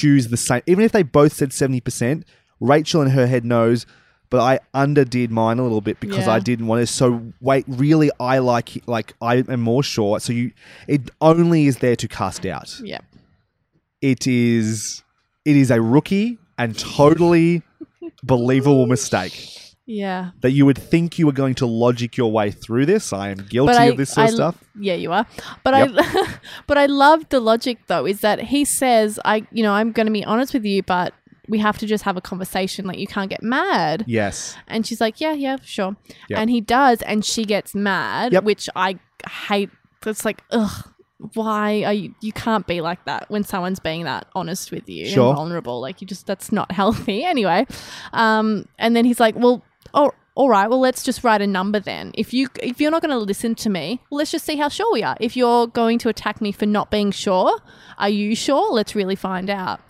[0.00, 2.24] choose the same, even if they both said seventy percent,
[2.60, 3.86] Rachel in her head knows.
[4.30, 6.32] But I underdid mine a little bit because Yeah.
[6.32, 6.86] I didn't want to.
[6.86, 7.06] So
[7.42, 10.20] wait, really, I like like I am more sure.
[10.20, 10.52] So you,
[10.88, 12.80] it only is there to cast out.
[12.82, 13.00] yeah,
[14.00, 15.02] It is,
[15.44, 17.60] it is a rookie and totally
[18.22, 20.30] believable mistake yeah.
[20.40, 23.12] that you would think you were going to logic your way through this.
[23.12, 24.64] I am guilty I, of this sort I- of stuff.
[24.78, 25.26] Yeah, you are.
[25.64, 25.86] But I,
[26.66, 28.06] but I love the logic though.
[28.06, 31.12] Is that he says, "I, you know, I'm going to be honest with you, but
[31.48, 32.86] we have to just have a conversation.
[32.86, 34.56] Like you can't get mad." Yes.
[34.68, 35.94] And she's like, "Yeah, yeah, sure."
[36.30, 36.38] Yep.
[36.40, 38.44] And he does, and she gets mad, Yep.
[38.44, 38.98] which I
[39.46, 39.70] hate.
[40.06, 40.88] It's like, ugh.
[41.34, 42.12] Why are you?
[42.20, 45.28] You can't be like that when someone's being that honest with you Sure.
[45.28, 45.80] and vulnerable.
[45.80, 47.22] Like you just that's not healthy.
[47.24, 47.64] Anyway,
[48.12, 49.62] um, and then he's like, "Well,
[49.94, 50.68] oh, all right.
[50.68, 52.12] Well, let's just write a number then.
[52.14, 54.68] If you if you're not going to listen to me, well, let's just see how
[54.68, 55.16] sure we are.
[55.20, 57.60] If you're going to attack me for not being sure,
[57.98, 58.72] are you sure?
[58.72, 59.80] Let's really find out."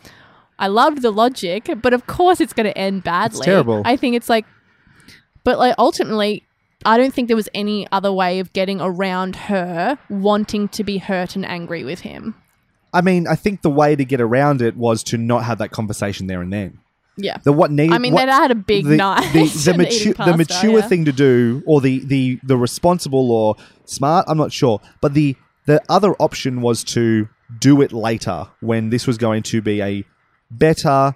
[0.58, 3.44] I loved the logic, but of course it's going to end badly.
[3.44, 3.82] terrible.
[3.84, 4.46] I think it's like,
[5.42, 6.44] but like ultimately,
[6.84, 10.98] I don't think there was any other way of getting around her wanting to be
[10.98, 12.36] hurt and angry with him.
[12.92, 15.70] I mean, I think the way to get around it was to not have that
[15.70, 16.78] conversation there and then.
[17.16, 17.36] Yeah.
[17.42, 17.92] The what need?
[17.92, 19.32] I mean, what, they'd had a big the, night.
[19.32, 20.88] The, the, and mature, eating the mature yeah.
[20.88, 24.80] thing to do, or the, the the responsible or smart, I'm not sure.
[25.00, 25.36] But the
[25.66, 27.28] the other option was to
[27.58, 30.04] do it later when this was going to be a
[30.50, 31.14] better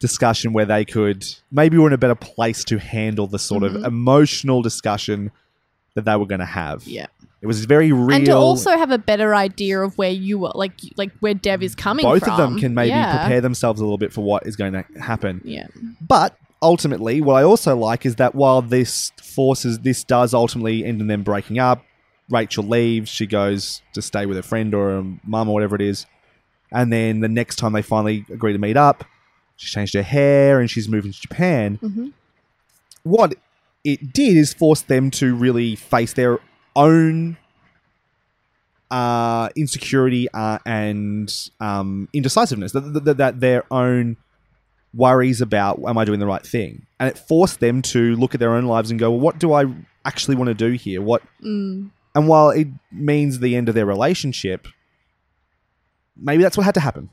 [0.00, 3.76] discussion where they could maybe were in a better place to handle the sort of
[3.84, 5.30] emotional discussion
[5.94, 6.82] that they were going to have.
[6.82, 6.90] Mm-hmm.
[6.90, 7.06] Yeah.
[7.42, 8.12] It was very real.
[8.16, 11.62] And to also have a better idea of where you were, like like where Dev
[11.62, 12.12] is coming from.
[12.14, 12.32] both from.
[12.32, 13.18] of them can maybe Yeah.
[13.18, 15.40] prepare themselves a little bit for what is going to happen.
[15.44, 15.66] Yeah.
[16.00, 21.00] But ultimately, what I also like is that while this forces, this does ultimately end
[21.00, 21.84] in them breaking up.
[22.30, 23.10] Rachel leaves.
[23.10, 26.06] She goes to stay with a friend or a mum or whatever it is.
[26.70, 29.04] And then the next time they finally agree to meet up,
[29.56, 31.78] she's changed her hair and she's moving to Japan.
[31.82, 32.06] Mm-hmm.
[33.02, 33.34] What
[33.84, 36.38] it did is force them to really face their
[36.76, 37.36] own
[38.90, 44.18] uh, insecurity uh, and um, indecisiveness, that, that, that their own
[44.94, 48.40] worries about am I doing the right thing, and it forced them to look at
[48.40, 49.64] their own lives and go, well, what do I
[50.04, 51.00] actually want to do here?
[51.00, 51.22] What?
[51.42, 51.90] Mm.
[52.14, 54.68] And while it means the end of their relationship,
[56.14, 57.08] maybe that's what had to happen,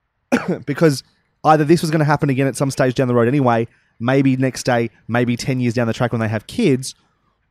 [0.66, 1.02] because
[1.44, 3.66] either this was going to happen again at some stage down the road anyway,
[3.98, 6.94] maybe next day, maybe ten years down the track when they have kids,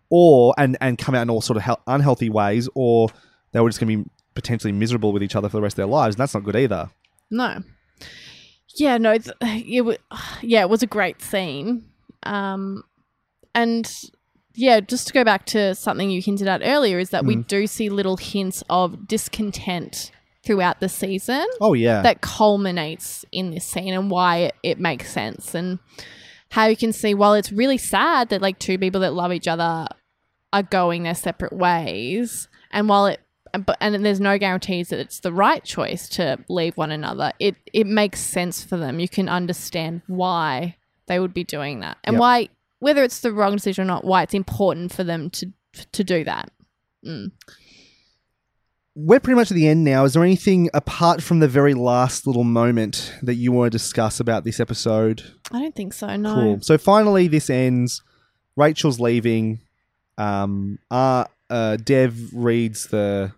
[0.09, 3.09] or and and come out in all sort of hel- unhealthy ways, or
[3.51, 5.77] they were just going to be potentially miserable with each other for the rest of
[5.77, 6.15] their lives.
[6.15, 6.89] And that's not good either.
[7.31, 7.63] No.
[8.75, 9.97] Yeah, no, th- it was,
[10.41, 11.85] yeah, it was a great scene.
[12.23, 12.83] Um,
[13.55, 13.91] and
[14.53, 17.47] yeah, just to go back to something you hinted at earlier, is that we Mm.
[17.47, 20.11] do see little hints of discontent
[20.45, 25.11] throughout the season Oh yeah, that culminates in this scene and why it, it makes
[25.11, 25.53] sense.
[25.55, 25.79] And
[26.51, 29.47] how you can see while it's really sad that like two people that love each
[29.47, 29.87] other
[30.53, 33.19] are going their separate ways, and while it
[33.65, 37.31] but and there's no guarantees that it's the right choice to leave one another.
[37.39, 38.99] It it makes sense for them.
[38.99, 40.75] You can understand why
[41.07, 42.19] they would be doing that, and Yep.
[42.19, 42.49] why
[42.79, 45.51] whether it's the wrong decision or not, why it's important for them to
[45.91, 46.51] to do that.
[47.05, 47.31] Mm.
[48.99, 50.05] We're pretty much at the end now.
[50.05, 54.19] Is there anything apart from the very last little moment that you want to discuss
[54.19, 55.21] about this episode?
[55.51, 56.15] I don't think so.
[56.15, 56.33] No.
[56.33, 56.61] Cool.
[56.61, 58.01] So finally, this ends.
[58.55, 59.59] Rachel's leaving.
[60.17, 63.31] Um, uh, uh, Dev reads the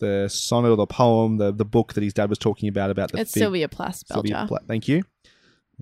[0.00, 3.12] the sonnet or the poem, the the book that his dad was talking about about
[3.12, 4.48] the It's fig- Sylvia Plath Sylvia Belcher.
[4.48, 4.62] Plath.
[4.66, 5.04] Thank you.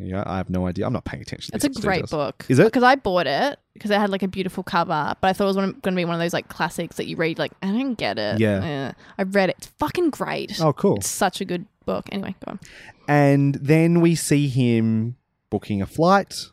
[0.00, 0.86] Yeah, I have no idea.
[0.86, 1.58] I'm not paying attention.
[1.58, 2.10] to It's a great details.
[2.10, 2.46] book.
[2.48, 2.64] Is it?
[2.64, 5.54] Because I bought it because it had like a beautiful cover, but I thought it
[5.54, 7.38] was going to be one of those like classics that you read.
[7.38, 8.38] Like I don't get it.
[8.40, 8.64] Yeah.
[8.64, 8.92] Eh.
[9.18, 9.56] I read it.
[9.58, 10.60] It's fucking great.
[10.60, 10.96] Oh, cool.
[10.96, 12.06] It's such a good book.
[12.12, 12.60] Anyway, go on.
[13.08, 15.16] And then we see him
[15.50, 16.46] booking a flight,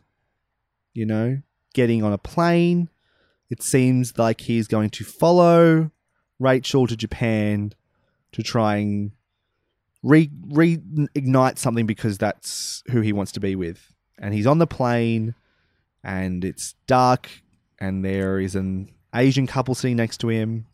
[0.94, 1.40] you know,
[1.74, 2.88] getting on a plane.
[3.50, 5.90] It seems like he's going to follow
[6.40, 7.72] Rachel to Japan
[8.32, 9.12] to try and
[10.06, 13.92] re reignite something because that's who he wants to be with.
[14.18, 15.34] And he's on the plane
[16.02, 17.28] and it's dark
[17.78, 20.66] and there is an Asian couple sitting next to him.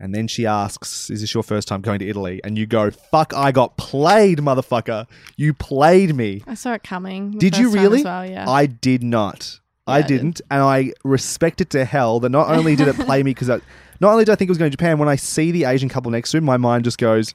[0.00, 2.40] And then she asks, Is this your first time going to Italy?
[2.44, 5.06] And you go, Fuck, I got played, motherfucker.
[5.36, 6.44] You played me.
[6.46, 7.32] I saw it coming.
[7.32, 8.04] Did you really?
[8.04, 8.48] Well, yeah.
[8.48, 9.58] I did not.
[9.88, 10.16] I Yeah, I did.
[10.18, 10.40] didn't.
[10.52, 14.12] And I respect it to hell that not only did it play me because not
[14.12, 16.12] only did I think it was going to Japan, when I see the Asian couple
[16.12, 17.34] next to him, my mind just goes,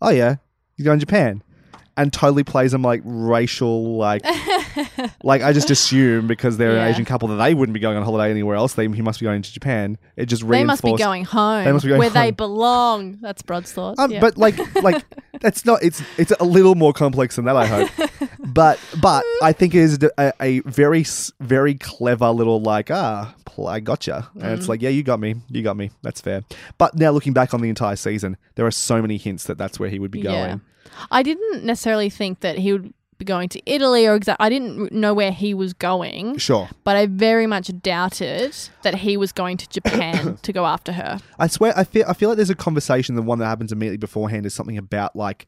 [0.00, 0.36] Oh, yeah,
[0.76, 1.42] he's going to Japan.
[1.96, 4.24] And totally plays them like racial, like,
[5.22, 6.86] like I just assume because they're Yeah.
[6.86, 8.74] an Asian couple that they wouldn't be going on holiday anywhere else.
[8.74, 9.96] They, he must be going to Japan.
[10.16, 11.64] It just they must be going home.
[11.64, 12.34] They must be going where they home.
[12.34, 13.18] belong.
[13.20, 14.00] That's Brad's thoughts.
[14.00, 14.20] Um, yeah.
[14.20, 15.04] But like, like
[15.40, 15.82] that's not.
[15.84, 17.56] It's it's a little more complex than that.
[17.56, 17.90] I hope.
[18.44, 23.34] but but I think it is a, a very s- very clever little like ah
[23.44, 24.58] pl- I gotcha, and Mm.
[24.58, 25.90] it's like yeah you got me, you got me.
[26.02, 26.42] That's fair.
[26.76, 29.78] But now looking back on the entire season, there are so many hints that that's
[29.78, 30.60] where he would be going.
[31.10, 34.40] I didn't necessarily think that he would be going to Italy or exact.
[34.40, 36.68] I didn't know where he was going, Sure.
[36.82, 41.20] but I very much doubted that he was going to Japan to go after her.
[41.38, 43.14] I swear, I feel I feel like there's a conversation.
[43.14, 45.46] The one that happens immediately beforehand is something about like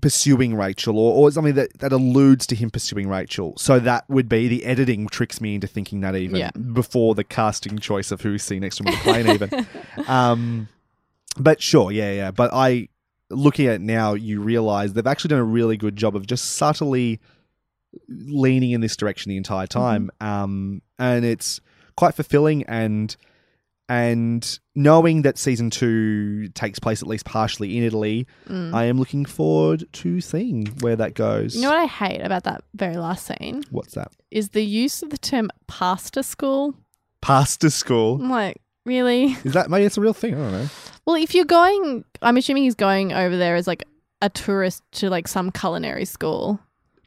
[0.00, 3.54] pursuing Rachel, or, or something that that alludes to him pursuing Rachel.
[3.56, 6.50] So that would be the editing tricks me into thinking that even Yeah.
[6.50, 9.28] before the casting choice of who's seen next to him on the plane.
[9.28, 9.66] even,
[10.08, 10.68] um,
[11.38, 12.30] but sure, yeah, yeah.
[12.32, 12.88] But I
[13.34, 16.56] looking at it now, you realize they've actually done a really good job of just
[16.56, 17.20] subtly
[18.08, 21.60] leaning in this direction the entire time, um, and it's
[21.96, 23.16] quite fulfilling and
[23.88, 29.26] and knowing that season two takes place at least partially in Italy, I am looking
[29.26, 31.52] forward to seeing where that goes.
[31.52, 31.56] Mm.
[31.56, 34.10] You know what I hate about that very last scene What's that?
[34.30, 36.74] is the use of the term pasta school.
[37.20, 38.20] Pasta school.
[38.22, 39.36] I'm like, really?
[39.44, 40.34] Is that maybe it's a real thing?
[40.34, 40.68] I don't know.
[41.06, 43.84] Well, if you're going, I'm assuming he's going over there as like
[44.22, 46.60] a tourist to like some culinary school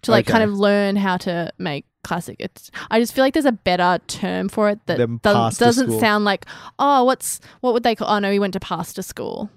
[0.03, 2.37] to like kind of learn how to make classic.
[2.39, 5.99] It's I just feel like there's a better term for it that pasta doesn't school.
[5.99, 6.45] sound like
[6.79, 8.07] oh, what's what would they call?
[8.07, 9.49] Oh no, he went to pasta school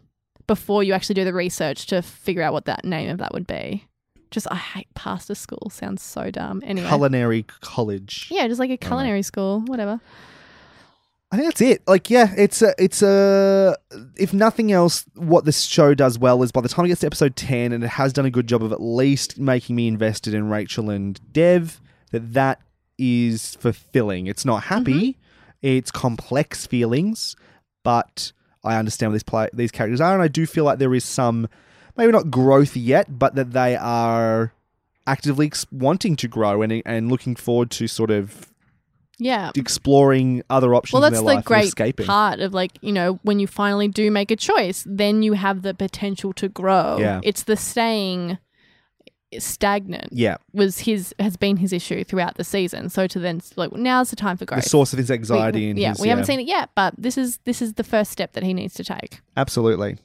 [0.47, 3.47] before you actually do the research to figure out what that name of that would
[3.47, 3.87] be.
[4.31, 5.71] Just I hate pasta school.
[5.71, 6.63] Sounds so dumb.
[6.65, 8.29] Anyway, Culinary college.
[8.31, 10.01] yeah, just like a culinary school, whatever.
[11.33, 11.83] I think that's it.
[11.87, 13.77] Like, yeah, it's a, it's a.
[14.17, 17.07] If nothing else, what this show does well is by the time it gets to
[17.07, 20.35] episode ten, and it has done a good job of at least making me invested
[20.35, 21.81] in Rachel and Dev.
[22.11, 22.61] That that
[22.99, 24.27] is fulfilling.
[24.27, 24.93] It's not happy.
[25.13, 25.21] Mm-hmm.
[25.63, 27.37] It's complex feelings,
[27.85, 28.33] but
[28.65, 31.05] I understand what these play, these characters are, and I do feel like there is
[31.05, 31.49] some,
[31.97, 34.53] maybe not growth yet, but that they are
[35.07, 38.50] actively wanting to grow and and looking forward to sort of
[39.21, 42.07] Yeah, exploring other options well that's the great escaping.
[42.07, 45.63] part of like you know when you finally do make a choice then you have
[45.63, 47.21] the potential to grow Yeah.
[47.23, 48.39] it's the staying
[49.39, 53.73] stagnant Yeah, was his has been his issue throughout the season so to then like
[53.73, 56.09] now's the time for growth the source of his We- anxiety and yeah his, we
[56.09, 58.75] haven't seen it yet but this is this is the first step that he needs
[58.75, 59.99] to take absolutely.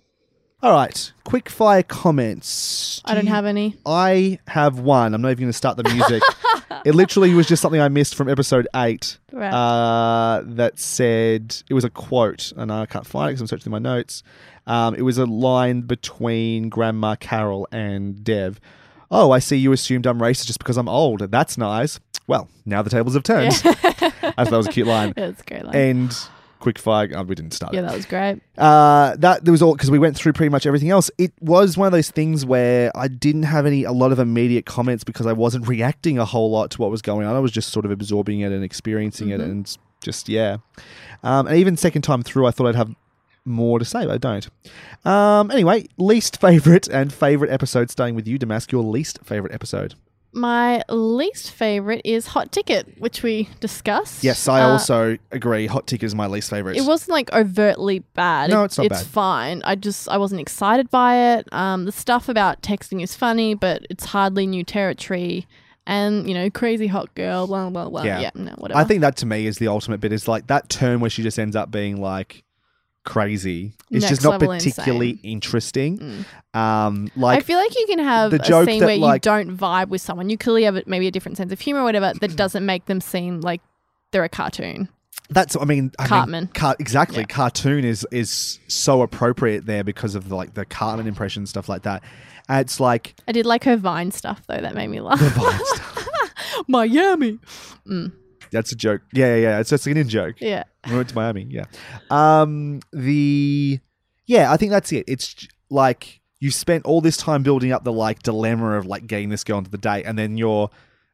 [0.64, 3.00] All right, quick fire comments.
[3.06, 5.14] i don't have any I have one.
[5.14, 6.24] I'm not even going to start the music.
[6.84, 9.18] it literally was just something I missed from episode eight.
[9.32, 9.54] Right.
[9.54, 13.72] Uh, that said, it was a quote, and I can't find it because I'm searching
[13.72, 14.24] my notes.
[14.68, 18.60] Um, it was a line between Grandma Carol and Dev.
[19.12, 21.20] Oh, I see you assumed I'm racist just because I'm old.
[21.20, 22.00] That's nice.
[22.28, 23.54] Well, now the tables have turned.
[23.64, 25.14] I thought that was a cute line.
[25.16, 26.18] that's a great line And
[26.66, 27.08] quick fire.
[27.14, 27.76] Oh, we didn't start.
[27.76, 27.84] Yeah, it.
[27.84, 28.42] that was great.
[28.58, 31.12] Uh, that there was all because we went through pretty much everything else.
[31.20, 34.66] It was one of those things where I didn't have any a lot of immediate
[34.66, 37.36] comments because I wasn't reacting a whole lot to what was going on.
[37.36, 40.58] I was just sort of absorbing it and experiencing it, and just yeah.
[41.22, 42.96] Um, and even second time through, I thought I'd have
[43.46, 44.50] more to say, but I don't.
[45.06, 48.72] Um, anyway, least favorite and favorite episode, starting with you, Damask.
[48.72, 49.94] Your least favorite episode.
[50.36, 54.24] My least favorite is Hot Ticket, which we discussed.
[54.24, 55.66] Yes, I Uh, also agree.
[55.68, 56.76] Hot Ticket is my least favorite.
[56.78, 58.50] It wasn't like overtly bad.
[58.50, 59.08] No, it's not It's bad.
[59.08, 59.62] fine.
[59.64, 61.48] I just I wasn't excited by it.
[61.54, 65.48] Um, the stuff about texting is funny, but it's hardly new territory.
[65.88, 68.04] And you know, crazy hot girl, blah blah blah.
[68.04, 68.20] Yeah.
[68.20, 68.80] Yeah, no, whatever.
[68.80, 70.12] I think that to me is the ultimate bit.
[70.12, 72.44] Is like that turn where she just ends up being like
[73.06, 73.74] crazy.
[73.90, 75.20] It's Next just not particularly insane.
[75.24, 76.26] interesting.
[76.54, 79.02] Um, like I feel like you can have the a joke scene that, where you
[79.02, 80.30] like- don't vibe with someone.
[80.30, 83.00] You clearly have maybe a different sense of humor or whatever that doesn't make them
[83.02, 83.62] seem like
[84.12, 84.90] they're a cartoon.
[85.30, 85.56] that's.
[85.56, 86.48] I mean, I mean, Cartman.
[86.48, 87.20] car- exactly.
[87.20, 87.26] Yeah.
[87.36, 92.04] Cartoon is is so appropriate there because of like the Cartman impression stuff like that.
[92.48, 94.58] And it's like I did like her Vine stuff though.
[94.58, 95.20] That made me laugh.
[95.20, 96.08] Vine stuff.
[96.68, 97.40] Miami.
[98.52, 99.02] That's a joke.
[99.14, 99.60] Yeah, yeah, yeah.
[99.60, 100.36] It's just an in joke.
[100.40, 100.64] Yeah.
[100.88, 101.48] We went to Miami.
[101.50, 101.66] Yeah.
[102.10, 102.82] Um.
[102.92, 103.80] The
[104.26, 104.52] yeah.
[104.52, 105.06] I think that's it.
[105.08, 109.30] It's like you spent all this time building up the like dilemma of like getting
[109.30, 110.70] this girl into the date, and then your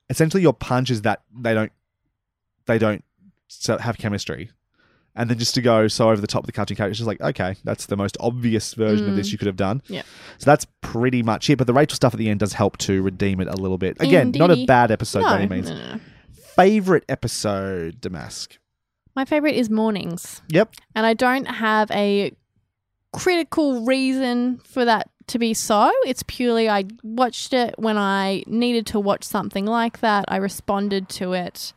[0.10, 1.72] essentially your punch is that they don't
[2.66, 3.04] they don't
[3.80, 4.52] have chemistry.
[5.14, 7.08] And then just to go so over the top of the cartoon character, it's just
[7.08, 9.82] like, okay, that's the most obvious version of this you could have done.
[9.88, 10.04] Yeah.
[10.38, 11.58] So that's pretty much it.
[11.58, 13.98] But the Rachel stuff at the end does help to redeem it a little bit.
[14.00, 15.70] Again, not a bad episode no, by any means.
[15.70, 16.00] no, no.
[16.56, 18.58] Favorite episode, Damask.
[19.16, 20.42] My favorite is mornings.
[20.50, 20.76] Yep.
[20.96, 22.34] And I don't have a
[23.14, 25.92] critical reason for that to be so.
[26.06, 30.26] It's purely I watched it when I needed to watch something like that.
[30.28, 31.74] I responded to it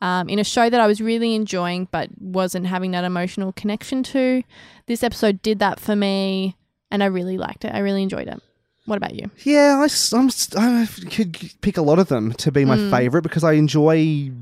[0.00, 4.02] um, in a show that I was really enjoying but wasn't having that emotional connection
[4.04, 4.42] to.
[4.86, 6.56] This episode did that for me
[6.90, 7.74] and I really liked it.
[7.74, 8.42] I really enjoyed it.
[8.88, 9.30] What about you?
[9.44, 12.90] Yeah, I, I'm, I could pick a lot of them to be my Mm.
[12.90, 14.32] favorite because I enjoy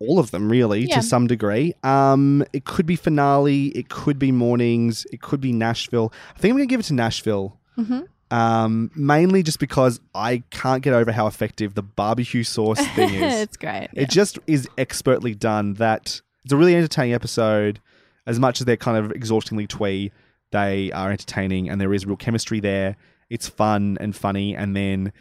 [0.00, 0.96] all of them really Yeah.
[0.96, 1.74] to some degree.
[1.82, 6.12] Um, it could be finale, it could be mornings, it could be Nashville.
[6.36, 7.58] I think I'm gonna give it to Nashville.
[7.78, 8.06] Mhm.
[8.32, 13.40] Um, mainly just because I can't get over how effective the barbecue sauce thing is.
[13.42, 13.88] it's great.
[13.94, 15.74] It just is expertly done.
[15.74, 17.78] That it's a really entertaining episode.
[18.26, 20.10] As much as they're kind of exhaustingly twee,
[20.50, 22.96] they are entertaining, and there is real chemistry there.
[23.32, 25.12] It's fun and funny, and then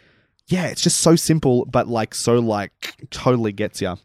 [0.48, 3.96] yeah, it's just so simple, but like so like totally gets you.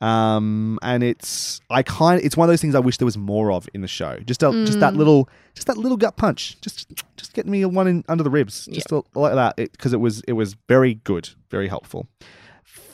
[0.00, 3.50] Um, and it's I kind it's one of those things I wish there was more
[3.50, 4.18] of in the show.
[4.18, 6.60] Just a, just that little just that little gut punch.
[6.60, 8.66] Just just getting me one in under the ribs.
[8.66, 12.08] Just a, like that because it was it was very good, very helpful.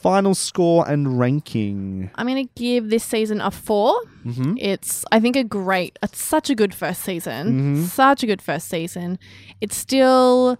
[0.03, 2.11] Final score and ranking.
[2.16, 4.57] I'm going to give this season a 4 Mhm.
[4.61, 7.47] It's, I think, a great, it's such a good first season.
[7.53, 7.85] Mm-hmm.
[7.85, 9.19] Such a good first season.
[9.61, 10.59] It's still,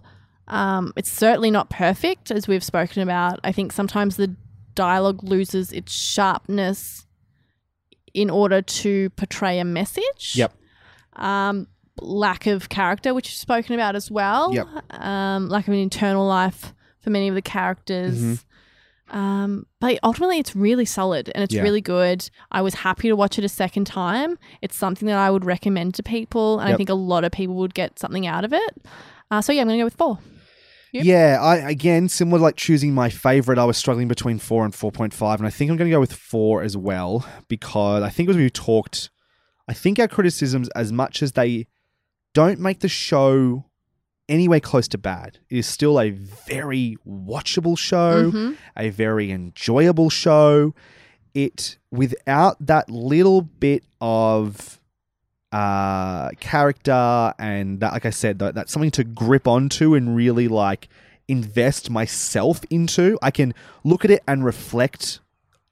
[0.49, 3.39] um, it's certainly not perfect, as we've spoken about.
[3.45, 4.35] I think sometimes the
[4.75, 7.07] dialogue loses its sharpness
[8.15, 10.35] in order to portray a message.
[10.35, 10.53] Yep.
[11.17, 11.67] Um,
[12.01, 14.53] lack of character, which you've spoken about as well.
[14.55, 14.67] Yep.
[15.03, 18.19] Um, lack of an internal life for many of the characters.
[18.21, 18.35] Mm-hmm.
[19.13, 21.63] Um, but ultimately, it's really solid and it's Yeah.
[21.63, 22.29] really good.
[22.51, 24.39] I was happy to watch it a second time.
[24.63, 27.55] It's something that I would recommend to people, and I think a lot of people
[27.57, 28.87] would get something out of it.
[29.31, 30.19] Uh, so yeah, I'm going to go with four.
[30.93, 31.05] Yep.
[31.07, 33.59] Yeah, I again similar to like choosing my favorite.
[33.59, 35.95] I was struggling between four and four point five, and I think I'm going to
[35.95, 39.09] go with four as well because I think as we talked,
[39.69, 41.67] I think our criticisms, as much as they
[42.35, 43.65] don't make the show
[44.29, 48.57] anywhere close to bad, it is still a very watchable show, Mhm.
[48.77, 50.75] a very enjoyable show.
[51.35, 54.79] It without that little bit of
[55.53, 60.49] uh character and that like i said that, that's something to grip onto and really
[60.49, 60.89] like
[61.29, 63.53] invest myself into i can
[63.85, 65.21] look at it and reflect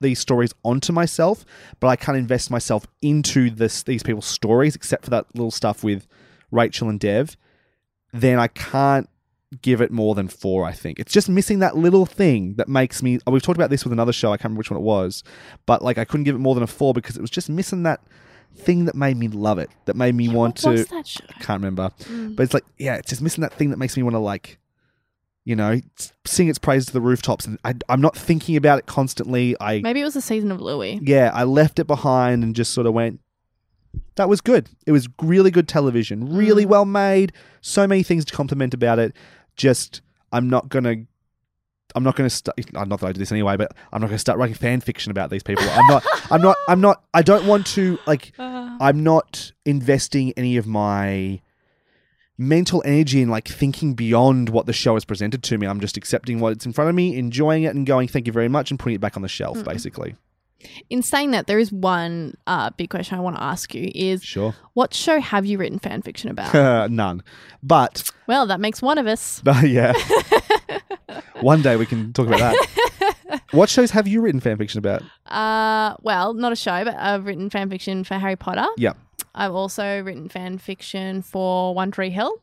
[0.01, 1.47] these stories onto myself
[1.81, 5.83] but i can't invest myself into this these people's stories except for that little stuff
[5.83, 6.07] with
[6.51, 7.35] rachel and dev
[8.13, 9.09] then i can't
[9.63, 11.01] give it more than four i think.
[11.01, 13.93] It's just missing that little thing that makes me oh, we've talked about this with
[13.93, 15.25] another show i can't remember which one it was
[15.67, 17.83] but like i couldn't give it more than a four because it was just missing
[17.83, 18.01] that
[18.55, 21.25] thing that made me love it that made me want What was to that show?
[21.29, 21.91] I can't remember.
[22.05, 22.37] Mm.
[22.37, 24.59] But it's like yeah it's just missing that thing that makes me want to like
[25.45, 25.81] you know
[26.27, 27.47] sing its praise to the rooftops.
[27.47, 29.57] And I, i'm not thinking about it constantly.
[29.61, 31.01] I Maybe it was the season of Louie.
[31.03, 33.21] yeah i left it behind and just sort of went
[34.17, 36.69] that was good it was really good television really mm.
[36.69, 39.15] well made so many things to compliment about it
[39.57, 40.01] just
[40.33, 40.97] i'm not gonna
[41.95, 42.57] I'm not going to start.
[42.73, 45.11] Not that I do this anyway, but I'm not going to start writing fan fiction
[45.11, 45.65] about these people.
[45.69, 46.07] I'm not.
[46.31, 46.57] I'm not.
[46.69, 47.05] I'm not.
[47.15, 48.33] I don't want to like.
[48.39, 48.77] Uh.
[48.81, 51.41] I'm not investing any of my
[52.39, 55.67] mental energy in like thinking beyond what the show has presented to me.
[55.67, 58.49] I'm just accepting what's in front of me, enjoying it, and going, "Thank you very
[58.49, 59.59] much," and putting it back on the shelf.
[59.59, 59.65] Mm.
[59.65, 60.17] Basically,
[60.89, 64.23] In saying that, there is one uh, big question I want to ask you: is
[64.23, 64.55] sure.
[64.75, 66.91] what show have you written fan fiction about?
[66.91, 67.23] None,
[67.63, 69.41] but well, that makes one of us.
[69.51, 69.93] But yeah.
[71.41, 73.43] One day we can talk about that.
[73.53, 75.03] what shows have you written fan fiction about?
[75.27, 78.67] Uh, well, not a show, but I've written fan fiction for Harry Potter.
[78.77, 78.93] Yeah.
[79.35, 82.43] I've also written fan fiction for One Tree Hill.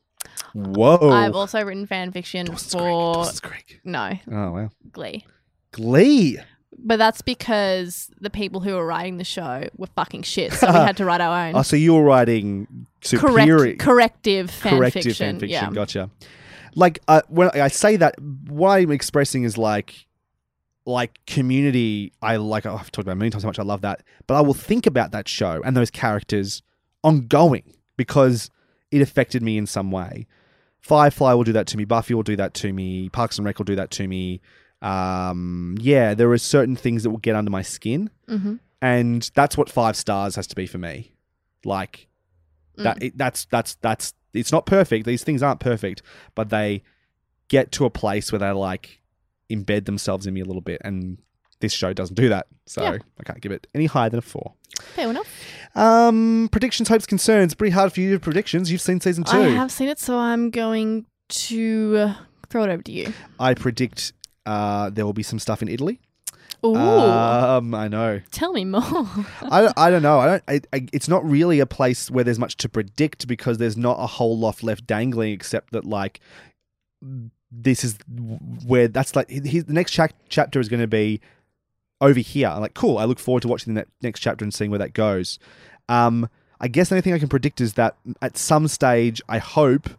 [0.53, 1.11] Whoa.
[1.11, 2.81] I've also written fan fiction Dawson's Creek.
[2.81, 3.81] for Dawson's Creek.
[3.83, 4.69] no Oh wow.
[4.91, 5.25] Glee.
[5.71, 6.39] Glee.
[6.79, 10.73] But that's because the people who were writing the show were fucking shit, so we
[10.77, 12.67] had to write our own Oh, so you were writing
[13.01, 15.25] superior correct, corrective fan corrective fiction.
[15.25, 15.63] fan fiction.
[15.69, 15.71] Yeah.
[15.71, 16.09] Gotcha.
[16.75, 20.05] Like uh, when I say that, what I'm expressing is like,
[20.85, 22.13] like community.
[22.21, 22.65] I like.
[22.65, 24.53] Oh, I've talked about it many times how much I love that, but I will
[24.53, 26.61] think about that show and those characters
[27.03, 28.51] ongoing because
[28.91, 30.27] it affected me in some way.
[30.79, 31.83] Firefly will do that to me.
[31.85, 33.09] Buffy will do that to me.
[33.09, 34.39] Parks and Rec will do that to me.
[34.81, 38.59] Um, yeah, there are certain things that will get under my skin, Mhm.
[38.81, 41.13] and that's what five stars has to be for me.
[41.65, 42.07] Like
[42.77, 42.83] Mm.
[42.83, 43.03] that.
[43.03, 44.13] It, that's that's that's.
[44.33, 45.05] It's not perfect.
[45.07, 46.03] These things aren't perfect,
[46.35, 46.83] but they
[47.47, 49.01] get to a place where they like
[49.49, 51.17] embed themselves in me a little bit, and
[51.59, 52.45] this show doesn't do that.
[52.67, 52.97] So Yeah.
[53.19, 54.53] I can't give it any higher than a four.
[54.93, 55.27] Fair enough.
[55.73, 57.55] Um, predictions, hopes, concerns.
[57.55, 58.71] Pretty hard for you to predictions.
[58.71, 59.37] You've seen season two.
[59.37, 62.11] I have seen it, so I'm going to
[62.49, 63.13] throw it over to you.
[63.39, 64.13] I predict
[64.47, 65.99] uh, there will be some stuff in Italy.
[66.65, 68.19] Ooh, Um, I know.
[68.31, 68.81] tell me more.
[69.43, 70.19] I, don't- I don't know.
[70.19, 70.43] I don't.
[70.47, 73.97] I, I, it's not really a place where there's much to predict because there's not
[73.99, 76.19] a whole lot left dangling except that like
[77.51, 77.97] this is
[78.65, 81.21] where that's like he, the next chap- chapter is going to be
[82.01, 82.47] over here.
[82.47, 82.97] I'm like, cool.
[82.97, 85.37] I look forward to watching that next chapter and seeing where that goes.
[85.89, 86.27] Um,
[86.59, 89.89] I guess the only thing I can predict is that at some stage, I hope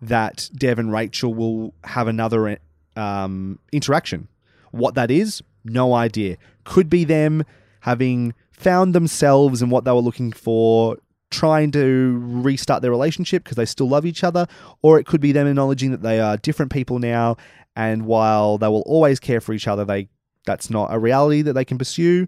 [0.00, 2.58] that Dev and Rachel will have another
[2.96, 4.28] um, interaction.
[4.70, 6.36] What that is, no idea.
[6.64, 7.44] Could be them
[7.80, 10.96] having found themselves and what they were looking for,
[11.30, 14.46] trying to restart their relationship because they still love each other,
[14.82, 17.36] or it could be them acknowledging that they are different people now,
[17.74, 20.08] and while they will always care for each other, they
[20.44, 22.26] that's not a reality that they can pursue.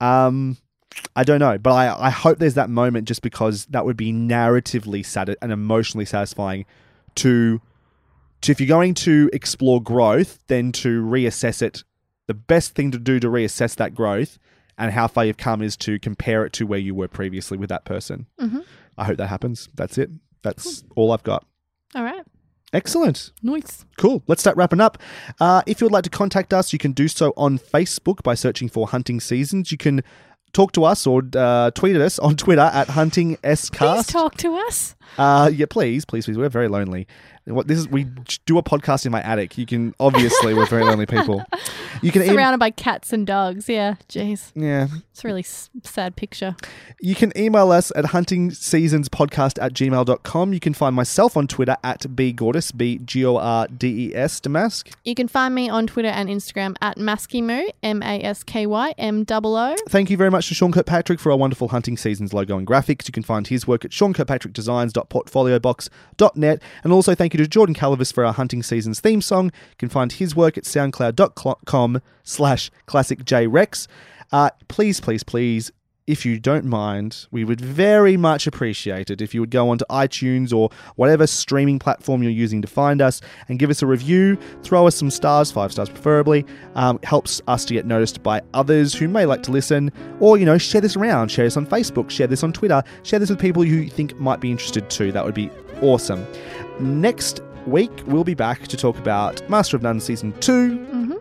[0.00, 0.58] Um,
[1.14, 4.12] I don't know, but I, I hope there's that moment just because that would be
[4.12, 6.64] narratively sati- and emotionally satisfying
[7.16, 7.60] to
[8.42, 11.84] to if you're going to explore growth, then to reassess it.
[12.26, 14.38] The best thing to do to reassess that growth
[14.78, 17.68] and how far you've come is to compare it to where you were previously with
[17.70, 18.26] that person.
[18.40, 18.64] Mhm.
[18.98, 19.68] I hope that happens.
[19.74, 20.10] That's it.
[20.42, 21.44] That's all I've got.
[21.94, 22.22] All right,
[22.72, 23.32] Excellent.
[23.42, 23.84] nice.
[23.96, 24.22] Cool.
[24.26, 24.98] Let's start wrapping up.
[25.40, 28.34] Uh, if you would like to contact us, you can do so on Facebook by
[28.34, 29.70] searching for Hunting Seasons.
[29.72, 30.02] You can
[30.52, 34.10] talk to us or uh, tweet at us on Twitter at Hunting Please Scast.
[34.10, 34.94] talk to us.
[35.16, 36.36] Uh, yeah, please, please, please.
[36.36, 37.06] We're very lonely.
[37.46, 37.88] What this is?
[37.88, 38.06] We
[38.44, 39.56] do a podcast in my attic.
[39.56, 41.44] You can obviously we're very lonely people.
[42.02, 43.68] You can em- Surrounded by cats and dogs.
[43.68, 44.88] Yeah, jeez, yeah.
[45.12, 46.56] it's a really s- sad picture.
[47.00, 50.52] You can email us at huntingseasonspodcast at gmail.com.
[50.52, 54.40] You can find myself on Twitter at bgordes, B G O R D E S,
[54.40, 54.92] Damask.
[55.04, 58.92] You can find me on Twitter and Instagram at Maskymoo, M A S K Y
[58.98, 59.76] M O O.
[59.88, 63.06] Thank you very much to Sean Kirkpatrick for our wonderful Hunting Seasons logo and graphics.
[63.08, 66.62] You can find his work at seankirkpatrickdesigns.portfoliobox.net.
[66.84, 69.46] And also thank you to Jordan Calavis for our Hunting Seasons theme song.
[69.46, 73.86] You can find his work at soundcloud.com slash classicjrex.
[74.32, 75.70] Uh, please, please, please,
[76.06, 79.84] if you don't mind, we would very much appreciate it if you would go onto
[79.86, 84.38] iTunes or whatever streaming platform you're using to find us and give us a review.
[84.62, 86.46] Throw us some stars, five stars preferably.
[86.76, 89.90] Um, helps us to get noticed by others who may like to listen.
[90.20, 91.30] Or, you know, share this around.
[91.30, 92.08] Share this on Facebook.
[92.08, 92.84] Share this on Twitter.
[93.02, 95.10] Share this with people you think might be interested too.
[95.10, 95.50] That would be
[95.82, 96.26] awesome.
[96.80, 100.52] Next week, we'll be back to talk about Master of None Season 2.
[100.52, 101.12] Mm-hmm.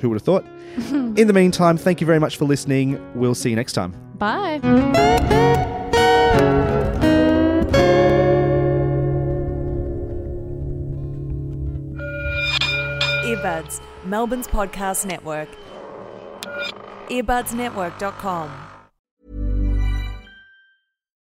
[0.00, 0.44] Who would have thought?
[0.76, 3.00] In the meantime, thank you very much for listening.
[3.14, 3.94] We'll see you next time.
[4.14, 4.60] Bye.
[13.24, 15.48] Earbuds, Melbourne's podcast network.
[17.08, 18.67] Earbudsnetwork.com.